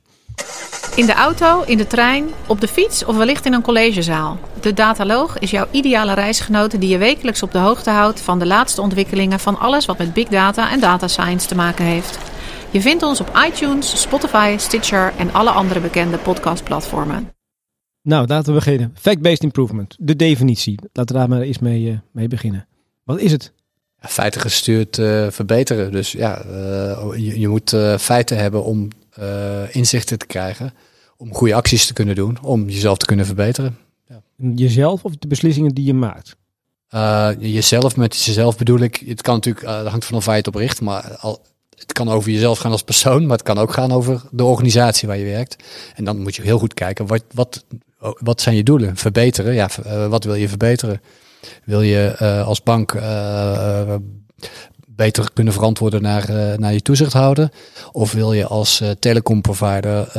In 1.00 1.06
de 1.06 1.13
auto, 1.13 1.63
in 1.63 1.77
de 1.77 1.88
trein, 1.88 2.29
op 2.48 2.62
de 2.62 2.68
fiets 2.68 3.06
of 3.06 3.18
wellicht 3.18 3.46
in 3.46 3.53
een 3.53 3.62
collegezaal. 3.62 4.39
De 4.62 4.74
Dataloog 4.74 5.39
is 5.39 5.51
jouw 5.51 5.68
ideale 5.72 6.13
reisgenote 6.13 6.77
die 6.77 6.89
je 6.89 6.98
wekelijks 6.98 7.44
op 7.44 7.51
de 7.51 7.58
hoogte 7.58 7.89
houdt 7.89 8.22
van 8.22 8.39
de 8.39 8.46
laatste 8.46 8.82
ontwikkelingen 8.82 9.39
van 9.39 9.60
alles 9.60 9.86
wat 9.86 9.98
met 9.98 10.13
big 10.13 10.27
data 10.27 10.72
en 10.72 10.79
data 10.79 11.08
science 11.08 11.48
te 11.48 11.56
maken 11.56 11.86
heeft. 11.86 12.18
Je 12.72 12.82
vindt 12.82 13.03
ons 13.03 13.22
op 13.22 13.39
iTunes, 13.48 14.01
Spotify, 14.01 14.56
Stitcher 14.58 15.13
en 15.18 15.34
alle 15.34 15.50
andere 15.50 15.79
bekende 15.79 16.18
podcastplatformen. 16.18 17.32
Nou, 18.01 18.27
laten 18.27 18.53
we 18.53 18.60
beginnen. 18.60 18.96
Fact-based 19.00 19.44
improvement, 19.44 19.96
de 20.00 20.15
definitie. 20.15 20.79
Laten 20.94 21.15
we 21.15 21.22
daar 21.22 21.29
maar 21.29 21.41
eens 21.41 21.60
mee, 21.60 21.84
uh, 21.84 21.98
mee 22.12 22.27
beginnen. 22.27 22.68
Wat 23.03 23.20
is 23.20 23.32
het? 23.32 23.51
Ja, 24.01 24.08
feiten 24.08 24.41
gestuurd 24.41 24.98
uh, 24.98 25.27
verbeteren. 25.29 25.91
Dus 25.91 26.12
ja, 26.12 26.46
uh, 26.46 26.51
je, 27.15 27.39
je, 27.39 27.48
moet 27.48 27.75
feiten 28.00 28.38
hebben 28.38 28.63
om 28.63 28.88
inzichten 29.72 30.18
te 30.18 30.25
krijgen. 30.25 30.74
Om 31.22 31.34
goede 31.34 31.54
acties 31.54 31.86
te 31.86 31.94
kunnen 31.94 32.16
doen. 32.16 32.38
Om 32.42 32.70
jezelf 32.70 32.98
te 32.98 33.06
kunnen 33.06 33.26
verbeteren. 33.26 33.78
Ja. 34.08 34.22
Jezelf 34.56 35.04
of 35.04 35.16
de 35.16 35.28
beslissingen 35.28 35.74
die 35.74 35.86
je 35.86 35.94
maakt? 35.94 36.38
jezelf, 37.40 37.96
met 37.96 38.24
jezelf 38.24 38.58
bedoel 38.58 38.80
ik. 38.80 39.04
Het 39.08 39.22
kan 39.22 39.36
natuurlijk, 39.36 39.66
dat 39.66 39.88
hangt 39.88 40.06
vanaf 40.06 40.26
waar 40.26 40.34
je 40.34 40.40
het 40.40 40.56
op 40.56 40.62
richt. 40.62 40.82
Maar 40.82 41.18
al, 41.18 41.42
het 41.80 41.94
kan 41.94 42.10
over 42.10 42.32
jezelf 42.32 42.60
gaan 42.60 42.72
als 42.72 42.84
persoon, 42.84 43.22
maar 43.22 43.38
het 43.38 43.46
kan 43.46 43.58
ook 43.58 43.74
gaan 43.74 43.92
over 43.92 44.22
de 44.32 44.44
organisatie 44.44 45.08
waar 45.08 45.18
je 45.18 45.26
werkt. 45.26 45.64
En 45.96 46.04
dan 46.04 46.22
moet 46.22 46.36
je 46.36 46.42
heel 46.42 46.60
goed 46.60 46.74
kijken, 46.74 47.08
wat, 47.08 47.24
wat, 47.34 47.66
wat 48.00 48.42
zijn 48.42 48.56
je 48.56 48.64
doelen? 48.64 48.96
Verbeteren, 48.96 49.54
ja, 49.54 49.70
uh, 49.86 50.08
wat 50.08 50.24
wil 50.24 50.36
je 50.36 50.50
verbeteren? 50.50 51.02
Wil 51.64 51.82
je 51.82 52.18
uh, 52.22 52.48
als 52.48 52.64
bank 52.64 52.94
uh, 52.94 53.96
beter 55.00 55.29
kunnen 55.34 55.53
verantwoorden 55.53 56.01
naar, 56.01 56.56
naar 56.60 56.74
je 56.74 56.82
toezichthouder? 56.82 57.51
Of 57.91 58.12
wil 58.12 58.34
je 58.34 58.46
als 58.46 58.84
telecomprovider 59.00 60.12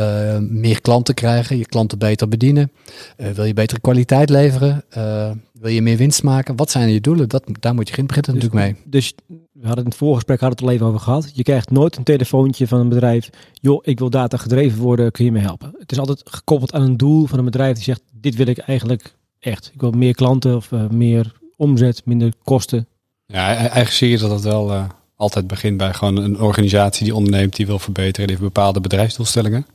meer 0.50 0.80
klanten 0.80 1.14
krijgen, 1.14 1.58
je 1.58 1.66
klanten 1.66 1.98
beter 1.98 2.28
bedienen? 2.28 2.72
wil 3.34 3.44
je 3.44 3.54
betere 3.54 3.80
kwaliteit 3.80 4.30
leveren? 4.30 4.84
wil 5.60 5.70
je 5.70 5.82
meer 5.82 5.96
winst 5.96 6.22
maken? 6.22 6.56
Wat 6.56 6.70
zijn 6.70 6.88
je 6.88 7.00
doelen? 7.00 7.28
Dat, 7.28 7.44
daar 7.60 7.74
moet 7.74 7.88
je 7.88 7.94
geen 7.94 8.06
beginnen 8.06 8.34
dus, 8.34 8.42
natuurlijk 8.42 8.72
mee. 8.72 8.84
Dus 8.90 9.14
we 9.52 9.66
hadden 9.66 9.84
in 9.84 9.90
het 9.90 9.98
voorgesprek 9.98 10.40
hadden 10.40 10.58
het 10.58 10.68
al 10.68 10.74
even 10.74 10.86
over 10.86 11.00
gehad. 11.00 11.30
Je 11.34 11.42
krijgt 11.42 11.70
nooit 11.70 11.96
een 11.96 12.02
telefoontje 12.02 12.66
van 12.66 12.80
een 12.80 12.88
bedrijf. 12.88 13.30
Joh, 13.52 13.80
ik 13.82 13.98
wil 13.98 14.10
data 14.10 14.36
gedreven 14.36 14.78
worden, 14.78 15.12
kun 15.12 15.24
je 15.24 15.32
me 15.32 15.38
helpen? 15.38 15.74
Het 15.78 15.92
is 15.92 15.98
altijd 15.98 16.20
gekoppeld 16.24 16.72
aan 16.72 16.82
een 16.82 16.96
doel 16.96 17.26
van 17.26 17.38
een 17.38 17.44
bedrijf 17.44 17.74
die 17.74 17.84
zegt, 17.84 18.02
dit 18.12 18.34
wil 18.34 18.46
ik 18.46 18.58
eigenlijk 18.58 19.14
echt. 19.38 19.70
Ik 19.74 19.80
wil 19.80 19.90
meer 19.90 20.14
klanten 20.14 20.56
of 20.56 20.70
uh, 20.70 20.88
meer 20.88 21.32
omzet, 21.56 22.02
minder 22.04 22.32
kosten. 22.42 22.86
Ja, 23.32 23.54
eigenlijk 23.56 23.90
zie 23.90 24.10
je 24.10 24.18
dat 24.18 24.30
het 24.30 24.42
wel 24.42 24.70
uh, 24.70 24.84
altijd 25.16 25.46
begint 25.46 25.76
bij 25.76 25.92
gewoon 25.92 26.16
een 26.16 26.40
organisatie 26.40 27.04
die 27.04 27.14
onderneemt, 27.14 27.56
die 27.56 27.66
wil 27.66 27.78
verbeteren, 27.78 28.26
die 28.26 28.36
heeft 28.36 28.54
bepaalde 28.54 28.80
bedrijfsdoelstellingen. 28.80 29.66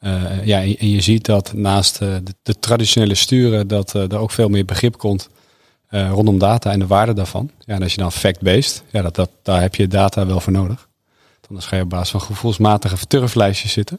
Uh, 0.00 0.44
ja, 0.44 0.60
en, 0.60 0.90
je 0.90 1.00
ziet 1.00 1.24
dat 1.24 1.52
naast 1.52 1.98
de, 1.98 2.22
de, 2.42 2.58
traditionele 2.58 3.14
sturen, 3.14 3.68
dat 3.68 3.92
er 3.94 4.18
ook 4.18 4.30
veel 4.30 4.48
meer 4.48 4.64
begrip 4.64 4.98
komt 4.98 5.28
rondom 5.88 6.38
data 6.38 6.70
en 6.70 6.78
de 6.78 6.86
waarde 6.86 7.12
daarvan. 7.12 7.50
Ja, 7.58 7.74
en 7.74 7.82
als 7.82 7.94
je 7.94 8.00
dan 8.00 8.12
fact-based, 8.12 8.82
ja, 8.90 9.02
dat, 9.02 9.14
dat, 9.14 9.30
daar 9.42 9.60
heb 9.60 9.74
je 9.74 9.86
data 9.88 10.26
wel 10.26 10.40
voor 10.40 10.52
nodig. 10.52 10.88
Dan 11.48 11.62
ga 11.62 11.76
je 11.76 11.82
op 11.82 11.88
basis 11.88 12.10
van 12.10 12.20
gevoelsmatige 12.20 12.96
verturflijstjes 12.96 13.72
zitten. 13.72 13.98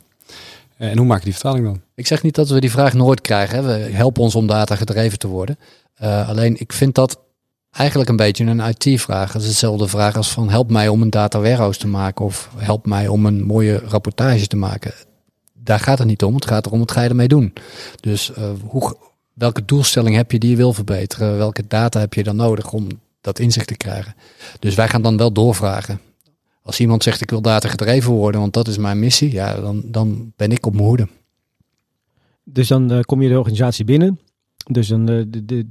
En 0.78 0.98
hoe 0.98 1.08
maak 1.08 1.18
je 1.20 1.24
die 1.24 1.34
vertaling 1.34 1.66
dan? 1.66 1.82
Ik 1.96 2.08
zeg 2.08 2.24
niet 2.24 2.36
dat 2.36 2.50
we 2.50 2.60
die 2.60 2.72
vraag 2.72 2.94
nooit 2.94 3.22
krijgen. 3.22 3.58
Hè. 3.58 3.64
We 3.64 3.92
helpen 3.92 4.22
ons 4.22 4.36
om 4.36 4.48
data 4.48 4.76
gedreven 4.76 5.20
te 5.20 5.28
worden. 5.28 5.58
Alleen 6.00 6.60
ik 6.60 6.74
vind 6.74 6.96
dat 6.96 7.20
eigenlijk 7.74 8.10
een 8.10 8.16
beetje 8.16 8.46
een 8.46 8.60
IT-vraag. 8.60 9.34
Het 9.34 9.42
is 9.42 9.48
hetzelfde 9.48 9.88
vraag 9.88 10.16
als 10.16 10.32
van 10.32 10.50
help 10.50 10.72
mij 10.72 10.88
om 10.88 11.02
een 11.02 11.10
data 11.10 11.40
warehouse 11.40 11.80
te 11.80 11.88
maken 11.88 12.26
of 12.26 12.50
help 12.56 12.86
mij 12.86 13.08
om 13.08 13.26
een 13.26 13.44
mooie 13.44 13.78
rapportage 13.78 14.48
te 14.48 14.56
maken. 14.56 14.94
Daar 15.54 15.80
gaat 15.80 15.98
het 15.98 16.08
niet 16.08 16.24
om. 16.24 16.36
Het 16.36 16.46
gaat 16.46 16.66
erom 16.66 16.80
wat 16.80 16.92
ga 16.92 17.02
je 17.02 17.10
ermee 17.10 17.28
doen. 17.28 17.54
Dus 18.00 18.32
hoe, 18.68 18.98
welke 19.34 19.66
doelstelling 19.66 20.16
heb 20.16 20.32
je 20.32 20.40
die 20.40 20.50
je 20.50 20.56
wil 20.56 20.74
verbeteren? 20.74 21.38
Welke 21.38 21.68
data 21.68 22.00
heb 22.00 22.14
je 22.14 22.24
dan 22.24 22.36
nodig 22.36 22.72
om 22.72 22.88
dat 23.22 23.40
inzicht 23.40 23.68
te 23.68 23.78
krijgen? 23.78 24.16
Dus 24.60 24.76
wij 24.76 24.88
gaan 24.88 25.02
dan 25.02 25.18
wel 25.18 25.32
doorvragen. 25.32 26.00
Als 26.62 26.80
iemand 26.80 27.04
zegt 27.04 27.22
ik 27.22 27.30
wil 27.30 27.42
data 27.42 27.70
gedreven 27.70 28.12
worden, 28.12 28.42
want 28.42 28.54
dat 28.54 28.68
is 28.68 28.78
mijn 28.78 29.00
missie, 29.00 29.32
ja, 29.32 29.56
dan, 29.56 29.82
dan 29.86 30.34
ben 30.36 30.52
ik 30.52 30.66
op 30.66 30.74
mijn 30.74 30.86
hoede. 30.86 31.08
Dus 32.44 32.68
dan 32.68 32.92
uh, 32.94 33.02
kom 33.02 33.22
je 33.22 33.30
de 33.30 33.38
organisatie 33.38 33.86
binnen. 33.86 34.20
Dus 34.72 34.88
dan, 34.88 35.06
de, 35.06 35.46
de, 35.46 35.66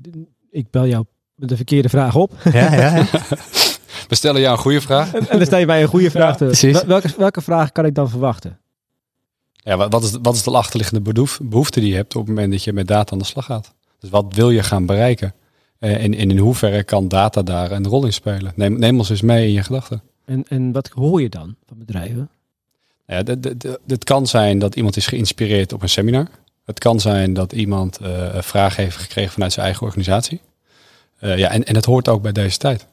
ik 0.51 0.71
bel 0.71 0.87
jou 0.87 1.05
met 1.43 1.51
de 1.51 1.57
verkeerde 1.57 1.89
vraag 1.89 2.15
op. 2.15 2.33
Ja, 2.53 2.75
ja, 2.75 2.97
ja. 2.97 3.07
We 4.09 4.15
stellen 4.15 4.41
jou 4.41 4.53
een 4.53 4.63
goede 4.63 4.81
vraag. 4.81 5.15
En, 5.15 5.29
en 5.29 5.37
dan 5.37 5.47
stel 5.47 5.59
je 5.59 5.67
mij 5.67 5.83
een 5.83 5.89
goede 5.89 6.11
vraag. 6.11 6.61
Ja, 6.61 6.87
welke, 6.87 7.15
welke 7.17 7.41
vraag 7.41 7.73
kan 7.73 7.85
ik 7.85 7.95
dan 7.95 8.11
verwachten? 8.11 8.59
Ja, 9.53 9.89
wat 9.89 10.03
is, 10.03 10.17
wat 10.23 10.35
is 10.35 10.43
de 10.43 10.51
achterliggende 10.51 11.13
behoefte 11.43 11.81
die 11.81 11.89
je 11.89 11.95
hebt 11.95 12.17
op 12.17 12.27
het 12.27 12.35
moment 12.35 12.53
dat 12.53 12.65
je 12.65 12.73
met 12.73 12.89
data 12.89 13.13
aan 13.13 13.19
de 13.19 13.25
slag 13.25 13.45
gaat? 13.45 13.75
Dus 13.99 14.11
wat 14.11 14.35
wil 14.35 14.51
je 14.51 14.63
gaan 14.63 14.87
bereiken? 14.87 15.35
En, 15.79 16.15
en 16.15 16.31
in 16.31 16.39
hoeverre 16.39 16.85
kan 16.85 17.09
data 17.09 17.43
daar 17.43 17.71
een 17.71 17.87
rol 17.87 18.05
in 18.05 18.13
spelen? 18.13 18.53
Neem, 18.57 18.79
neem 18.79 18.99
ons 18.99 19.11
eens 19.11 19.23
mee 19.23 19.47
in 19.47 19.53
je 19.53 19.63
gedachten. 19.63 20.03
En, 20.25 20.45
en 20.49 20.73
wat 20.73 20.89
hoor 20.89 21.23
je 21.23 21.29
dan 21.29 21.57
van 21.67 21.79
bedrijven? 21.79 22.31
Ja, 23.07 23.23
het 23.87 24.05
kan 24.05 24.27
zijn 24.27 24.59
dat 24.59 24.77
iemand 24.77 24.97
is 24.97 25.07
geïnspireerd 25.07 25.73
op 25.73 25.83
een 25.83 25.89
seminar. 25.89 26.27
Het 26.65 26.79
kan 26.79 27.01
zijn 27.01 27.33
dat 27.33 27.53
iemand 27.53 27.99
uh, 28.03 28.35
een 28.35 28.43
vraag 28.43 28.77
heeft 28.77 28.97
gekregen 28.97 29.33
vanuit 29.33 29.53
zijn 29.53 29.67
eigen 29.67 29.87
organisatie. 29.87 30.41
Uh, 31.23 31.39
ja, 31.39 31.51
en, 31.51 31.65
en 31.65 31.75
het 31.75 31.85
hoort 31.85 32.09
ook 32.09 32.23
bij 32.23 32.33
deze 32.33 32.59
tijd. 32.59 32.87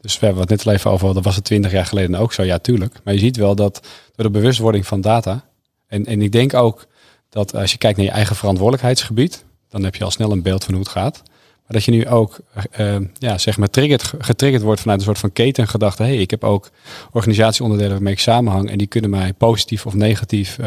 Dus 0.00 0.18
we 0.18 0.26
hebben 0.26 0.42
het 0.42 0.50
net 0.50 0.66
al 0.66 0.72
even 0.72 0.90
over, 0.90 1.14
dat 1.14 1.24
was 1.24 1.36
het 1.36 1.44
twintig 1.44 1.72
jaar 1.72 1.86
geleden 1.86 2.14
ook 2.14 2.32
zo, 2.32 2.42
ja 2.42 2.58
tuurlijk. 2.58 2.94
Maar 3.04 3.14
je 3.14 3.20
ziet 3.20 3.36
wel 3.36 3.54
dat 3.54 3.86
door 4.14 4.24
de 4.24 4.38
bewustwording 4.38 4.86
van 4.86 5.00
data, 5.00 5.44
en, 5.86 6.06
en 6.06 6.22
ik 6.22 6.32
denk 6.32 6.54
ook 6.54 6.86
dat 7.28 7.54
als 7.54 7.72
je 7.72 7.78
kijkt 7.78 7.96
naar 7.96 8.06
je 8.06 8.12
eigen 8.12 8.36
verantwoordelijkheidsgebied, 8.36 9.44
dan 9.68 9.84
heb 9.84 9.94
je 9.94 10.04
al 10.04 10.10
snel 10.10 10.32
een 10.32 10.42
beeld 10.42 10.64
van 10.64 10.74
hoe 10.74 10.82
het 10.82 10.92
gaat. 10.92 11.22
Maar 11.26 11.76
dat 11.76 11.84
je 11.84 11.90
nu 11.90 12.06
ook 12.06 12.38
uh, 12.78 12.96
ja, 13.18 13.38
zeg 13.38 13.58
maar 13.58 13.70
triggerd, 13.70 14.12
getriggerd 14.18 14.62
wordt 14.62 14.80
vanuit 14.80 14.98
een 14.98 15.04
soort 15.04 15.18
van 15.18 15.32
ketengedachte. 15.32 16.02
Hé, 16.02 16.08
hey, 16.08 16.18
ik 16.18 16.30
heb 16.30 16.44
ook 16.44 16.70
organisatieonderdelen 17.12 17.92
waarmee 17.92 18.12
ik 18.12 18.18
samenhang 18.18 18.70
en 18.70 18.78
die 18.78 18.86
kunnen 18.86 19.10
mij 19.10 19.32
positief 19.32 19.86
of 19.86 19.94
negatief 19.94 20.58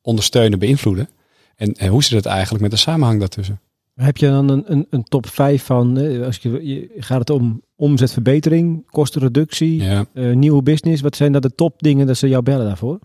ondersteunen, 0.00 0.58
beïnvloeden. 0.58 1.08
En, 1.56 1.72
en 1.72 1.88
hoe 1.88 2.02
zit 2.02 2.12
het 2.12 2.26
eigenlijk 2.26 2.62
met 2.62 2.70
de 2.70 2.76
samenhang 2.76 3.18
daartussen? 3.18 3.60
Heb 3.94 4.16
je 4.16 4.26
dan 4.26 4.48
een, 4.48 4.72
een, 4.72 4.86
een 4.90 5.04
top 5.04 5.26
5 5.26 5.64
van, 5.64 5.96
als 6.24 6.36
je, 6.36 6.66
je, 6.66 6.90
gaat 6.96 7.18
het 7.18 7.30
om 7.30 7.62
omzetverbetering, 7.76 8.90
kostenreductie, 8.90 9.82
ja. 9.82 10.04
uh, 10.14 10.34
nieuwe 10.34 10.62
business? 10.62 11.02
Wat 11.02 11.16
zijn 11.16 11.32
dat 11.32 11.42
de 11.42 11.54
top 11.54 11.82
dingen 11.82 12.06
dat 12.06 12.16
ze 12.16 12.28
jou 12.28 12.42
bellen 12.42 12.66
daarvoor? 12.66 12.98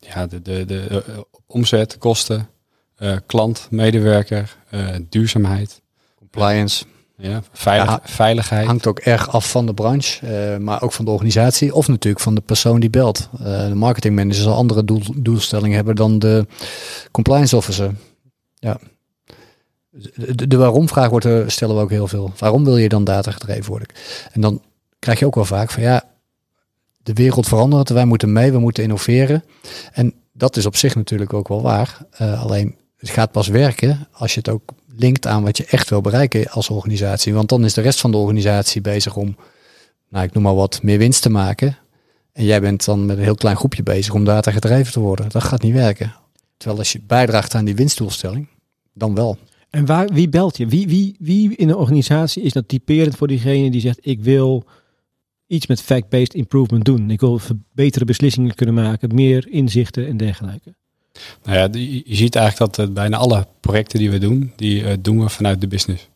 ja, 0.00 0.26
de, 0.26 0.42
de, 0.42 0.64
de 0.64 1.04
uh, 1.08 1.18
omzet, 1.46 1.98
kosten, 1.98 2.48
uh, 2.98 3.16
klant, 3.26 3.66
medewerker, 3.70 4.56
uh, 4.74 4.88
duurzaamheid. 5.08 5.82
Compliance. 6.18 6.84
Ja, 7.16 7.42
veilig, 7.52 7.90
ja, 7.90 8.00
veiligheid. 8.04 8.66
Hangt 8.66 8.86
ook 8.86 8.98
erg 8.98 9.28
af 9.32 9.50
van 9.50 9.66
de 9.66 9.74
branche, 9.74 10.58
maar 10.60 10.82
ook 10.82 10.92
van 10.92 11.04
de 11.04 11.10
organisatie 11.10 11.74
of 11.74 11.88
natuurlijk 11.88 12.24
van 12.24 12.34
de 12.34 12.40
persoon 12.40 12.80
die 12.80 12.90
belt. 12.90 13.28
de 13.38 13.72
marketingmanager 13.74 14.42
zal 14.42 14.54
andere 14.54 14.84
doel, 14.84 15.02
doelstellingen 15.16 15.76
hebben 15.76 15.96
dan 15.96 16.18
de 16.18 16.46
compliance 17.10 17.56
officer. 17.56 17.94
Ja. 18.54 18.78
De, 20.46 20.56
waarom-vraag 20.56 21.08
wordt 21.08 21.52
stellen 21.52 21.76
we 21.76 21.82
ook 21.82 21.90
heel 21.90 22.08
veel. 22.08 22.32
Waarom 22.38 22.64
wil 22.64 22.76
je 22.76 22.88
dan 22.88 23.04
data 23.04 23.30
gedreven 23.30 23.70
worden? 23.70 23.88
En 24.32 24.40
dan 24.40 24.62
krijg 24.98 25.18
je 25.18 25.26
ook 25.26 25.34
wel 25.34 25.44
vaak 25.44 25.70
van 25.70 25.82
ja, 25.82 26.04
de 27.02 27.12
wereld 27.12 27.46
verandert, 27.48 27.88
wij 27.88 28.04
moeten 28.04 28.32
mee, 28.32 28.52
we 28.52 28.58
moeten 28.58 28.82
innoveren. 28.82 29.44
En 29.92 30.14
dat 30.32 30.56
is 30.56 30.66
op 30.66 30.76
zich 30.76 30.94
natuurlijk 30.94 31.32
ook 31.32 31.48
wel 31.48 31.62
waar. 31.62 32.06
Uh, 32.20 32.42
alleen 32.42 32.76
het 32.96 33.10
gaat 33.10 33.32
pas 33.32 33.48
werken 33.48 34.08
als 34.12 34.32
je 34.32 34.38
het 34.38 34.48
ook 34.48 34.72
linkt 34.96 35.26
aan 35.26 35.42
wat 35.42 35.56
je 35.56 35.64
echt 35.64 35.90
wil 35.90 36.00
bereiken 36.00 36.50
als 36.50 36.70
organisatie. 36.70 37.34
Want 37.34 37.48
dan 37.48 37.64
is 37.64 37.74
de 37.74 37.80
rest 37.80 38.00
van 38.00 38.10
de 38.10 38.16
organisatie 38.16 38.80
bezig 38.80 39.16
om, 39.16 39.36
nou 40.08 40.24
ik 40.24 40.32
noem 40.32 40.42
maar 40.42 40.54
wat, 40.54 40.82
meer 40.82 40.98
winst 40.98 41.22
te 41.22 41.30
maken. 41.30 41.76
En 42.32 42.44
jij 42.44 42.60
bent 42.60 42.84
dan 42.84 43.06
met 43.06 43.16
een 43.16 43.22
heel 43.22 43.34
klein 43.34 43.56
groepje 43.56 43.82
bezig 43.82 44.14
om 44.14 44.24
data 44.24 44.50
gedreven 44.50 44.92
te 44.92 45.00
worden. 45.00 45.28
Dat 45.28 45.44
gaat 45.44 45.62
niet 45.62 45.74
werken. 45.74 46.14
Terwijl 46.56 46.80
als 46.80 46.92
je 46.92 47.00
bijdraagt 47.06 47.54
aan 47.54 47.64
die 47.64 47.74
winstdoelstelling, 47.74 48.48
dan 48.92 49.14
wel. 49.14 49.38
En 49.70 49.86
waar, 49.86 50.08
wie 50.12 50.28
belt 50.28 50.56
je? 50.56 50.66
Wie, 50.66 50.88
wie, 50.88 51.16
wie 51.18 51.56
in 51.56 51.68
een 51.68 51.76
organisatie 51.76 52.42
is 52.42 52.52
dat 52.52 52.68
typerend 52.68 53.16
voor 53.16 53.28
diegene 53.28 53.70
die 53.70 53.80
zegt: 53.80 53.98
Ik 54.02 54.22
wil 54.22 54.64
iets 55.46 55.66
met 55.66 55.82
fact-based 55.82 56.34
improvement 56.34 56.84
doen. 56.84 57.10
Ik 57.10 57.20
wil 57.20 57.40
betere 57.72 58.04
beslissingen 58.04 58.54
kunnen 58.54 58.74
maken, 58.74 59.14
meer 59.14 59.48
inzichten 59.48 60.06
en 60.06 60.16
dergelijke. 60.16 60.74
Nou 61.44 61.56
ja, 61.56 61.68
je 62.04 62.16
ziet 62.16 62.36
eigenlijk 62.36 62.74
dat 62.74 62.88
uh, 62.88 62.94
bijna 62.94 63.16
alle 63.16 63.46
projecten 63.60 63.98
die 63.98 64.10
we 64.10 64.18
doen, 64.18 64.52
die 64.56 64.82
uh, 64.82 64.92
doen 65.00 65.20
we 65.20 65.28
vanuit 65.28 65.60
de 65.60 65.66
business. 65.66 66.08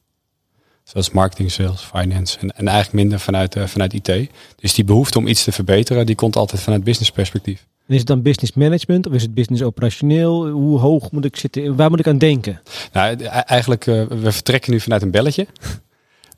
Zoals 0.85 1.11
marketing, 1.11 1.51
sales, 1.51 1.81
finance 1.81 2.39
en, 2.39 2.57
en 2.57 2.69
eigenlijk 2.69 2.97
minder 2.97 3.21
vanuit, 3.21 3.57
uh, 3.57 3.67
vanuit 3.67 3.93
IT. 3.93 4.31
Dus 4.57 4.75
die 4.75 4.85
behoefte 4.85 5.19
om 5.19 5.27
iets 5.27 5.45
te 5.45 5.53
verbeteren, 5.53 6.07
die 6.07 6.15
komt 6.15 6.37
altijd 6.37 6.63
vanuit 6.63 6.85
business 6.85 7.11
perspectief. 7.11 7.67
En 7.87 7.93
is 7.95 7.99
het 7.99 8.07
dan 8.07 8.23
business 8.23 8.53
management 8.53 9.07
of 9.07 9.13
is 9.13 9.23
het 9.23 9.35
business 9.35 9.63
operationeel? 9.63 10.49
Hoe 10.49 10.79
hoog 10.79 11.11
moet 11.11 11.25
ik 11.25 11.37
zitten? 11.37 11.77
Waar 11.77 11.91
moet 11.91 11.99
ik 11.99 12.07
aan 12.07 12.19
denken? 12.19 12.61
Nou, 12.93 13.17
e-, 13.19 13.25
eigenlijk, 13.27 13.85
we 13.85 14.33
vertrekken 14.33 14.73
nu 14.73 14.81
vanuit 14.81 15.03
een 15.03 15.11
belletje. 15.11 15.47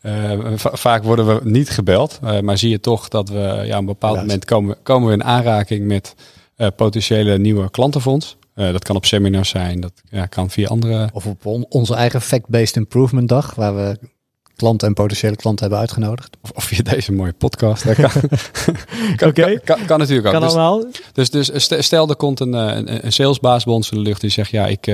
Uh, 0.02 0.52
vaak 0.56 1.02
worden 1.02 1.26
we 1.26 1.40
niet 1.42 1.70
gebeld, 1.70 2.20
uh, 2.24 2.40
maar 2.40 2.58
zie 2.58 2.70
je 2.70 2.80
toch 2.80 3.08
dat 3.08 3.28
we 3.28 3.62
ja, 3.64 3.72
op 3.72 3.78
een 3.78 3.86
bepaald 3.86 4.16
moment 4.16 4.44
komen, 4.44 4.76
komen 4.82 5.08
we 5.08 5.14
in 5.14 5.24
aanraking 5.24 5.86
met 5.86 6.14
uh, 6.56 6.66
potentiële 6.76 7.38
nieuwe 7.38 7.70
klantenfonds. 7.70 8.36
dat 8.54 8.84
kan 8.84 8.96
op 8.96 9.04
seminars 9.04 9.48
zijn, 9.48 9.80
dat 9.80 9.92
ja, 10.10 10.26
kan 10.26 10.50
via 10.50 10.68
andere. 10.68 11.08
Of 11.12 11.26
op 11.26 11.46
on 11.46 11.66
onze 11.68 11.94
eigen 11.94 12.20
fact-based 12.20 12.76
improvement 12.76 13.28
dag, 13.28 13.54
waar 13.54 13.76
we 13.76 13.98
klanten 14.56 14.88
en 14.88 14.94
potentiële 14.94 15.36
klanten 15.36 15.60
hebben 15.60 15.80
uitgenodigd. 15.80 16.36
Of, 16.42 16.50
of 16.50 16.64
via 16.64 16.82
deze 16.82 17.12
mooie 17.12 17.32
podcast. 17.32 17.82
Kan, 17.82 19.28
okay. 19.28 19.60
kan, 19.86 19.98
natuurlijk 19.98 20.26
ook. 20.26 20.32
Kan 20.32 20.42
dus, 20.42 20.50
allemaal. 20.50 20.84
Dus, 21.12 21.30
dus 21.30 21.84
stel 21.84 22.08
er 22.08 22.16
komt 22.16 22.40
een, 22.40 22.52
een, 22.52 23.04
een 23.06 23.12
salesbaas 23.12 23.64
bij 23.64 23.74
ons 23.74 23.90
in 23.90 23.96
de 23.96 24.02
lucht 24.02 24.20
die 24.20 24.30
zegt, 24.30 24.50
ja, 24.50 24.66
ik, 24.66 24.86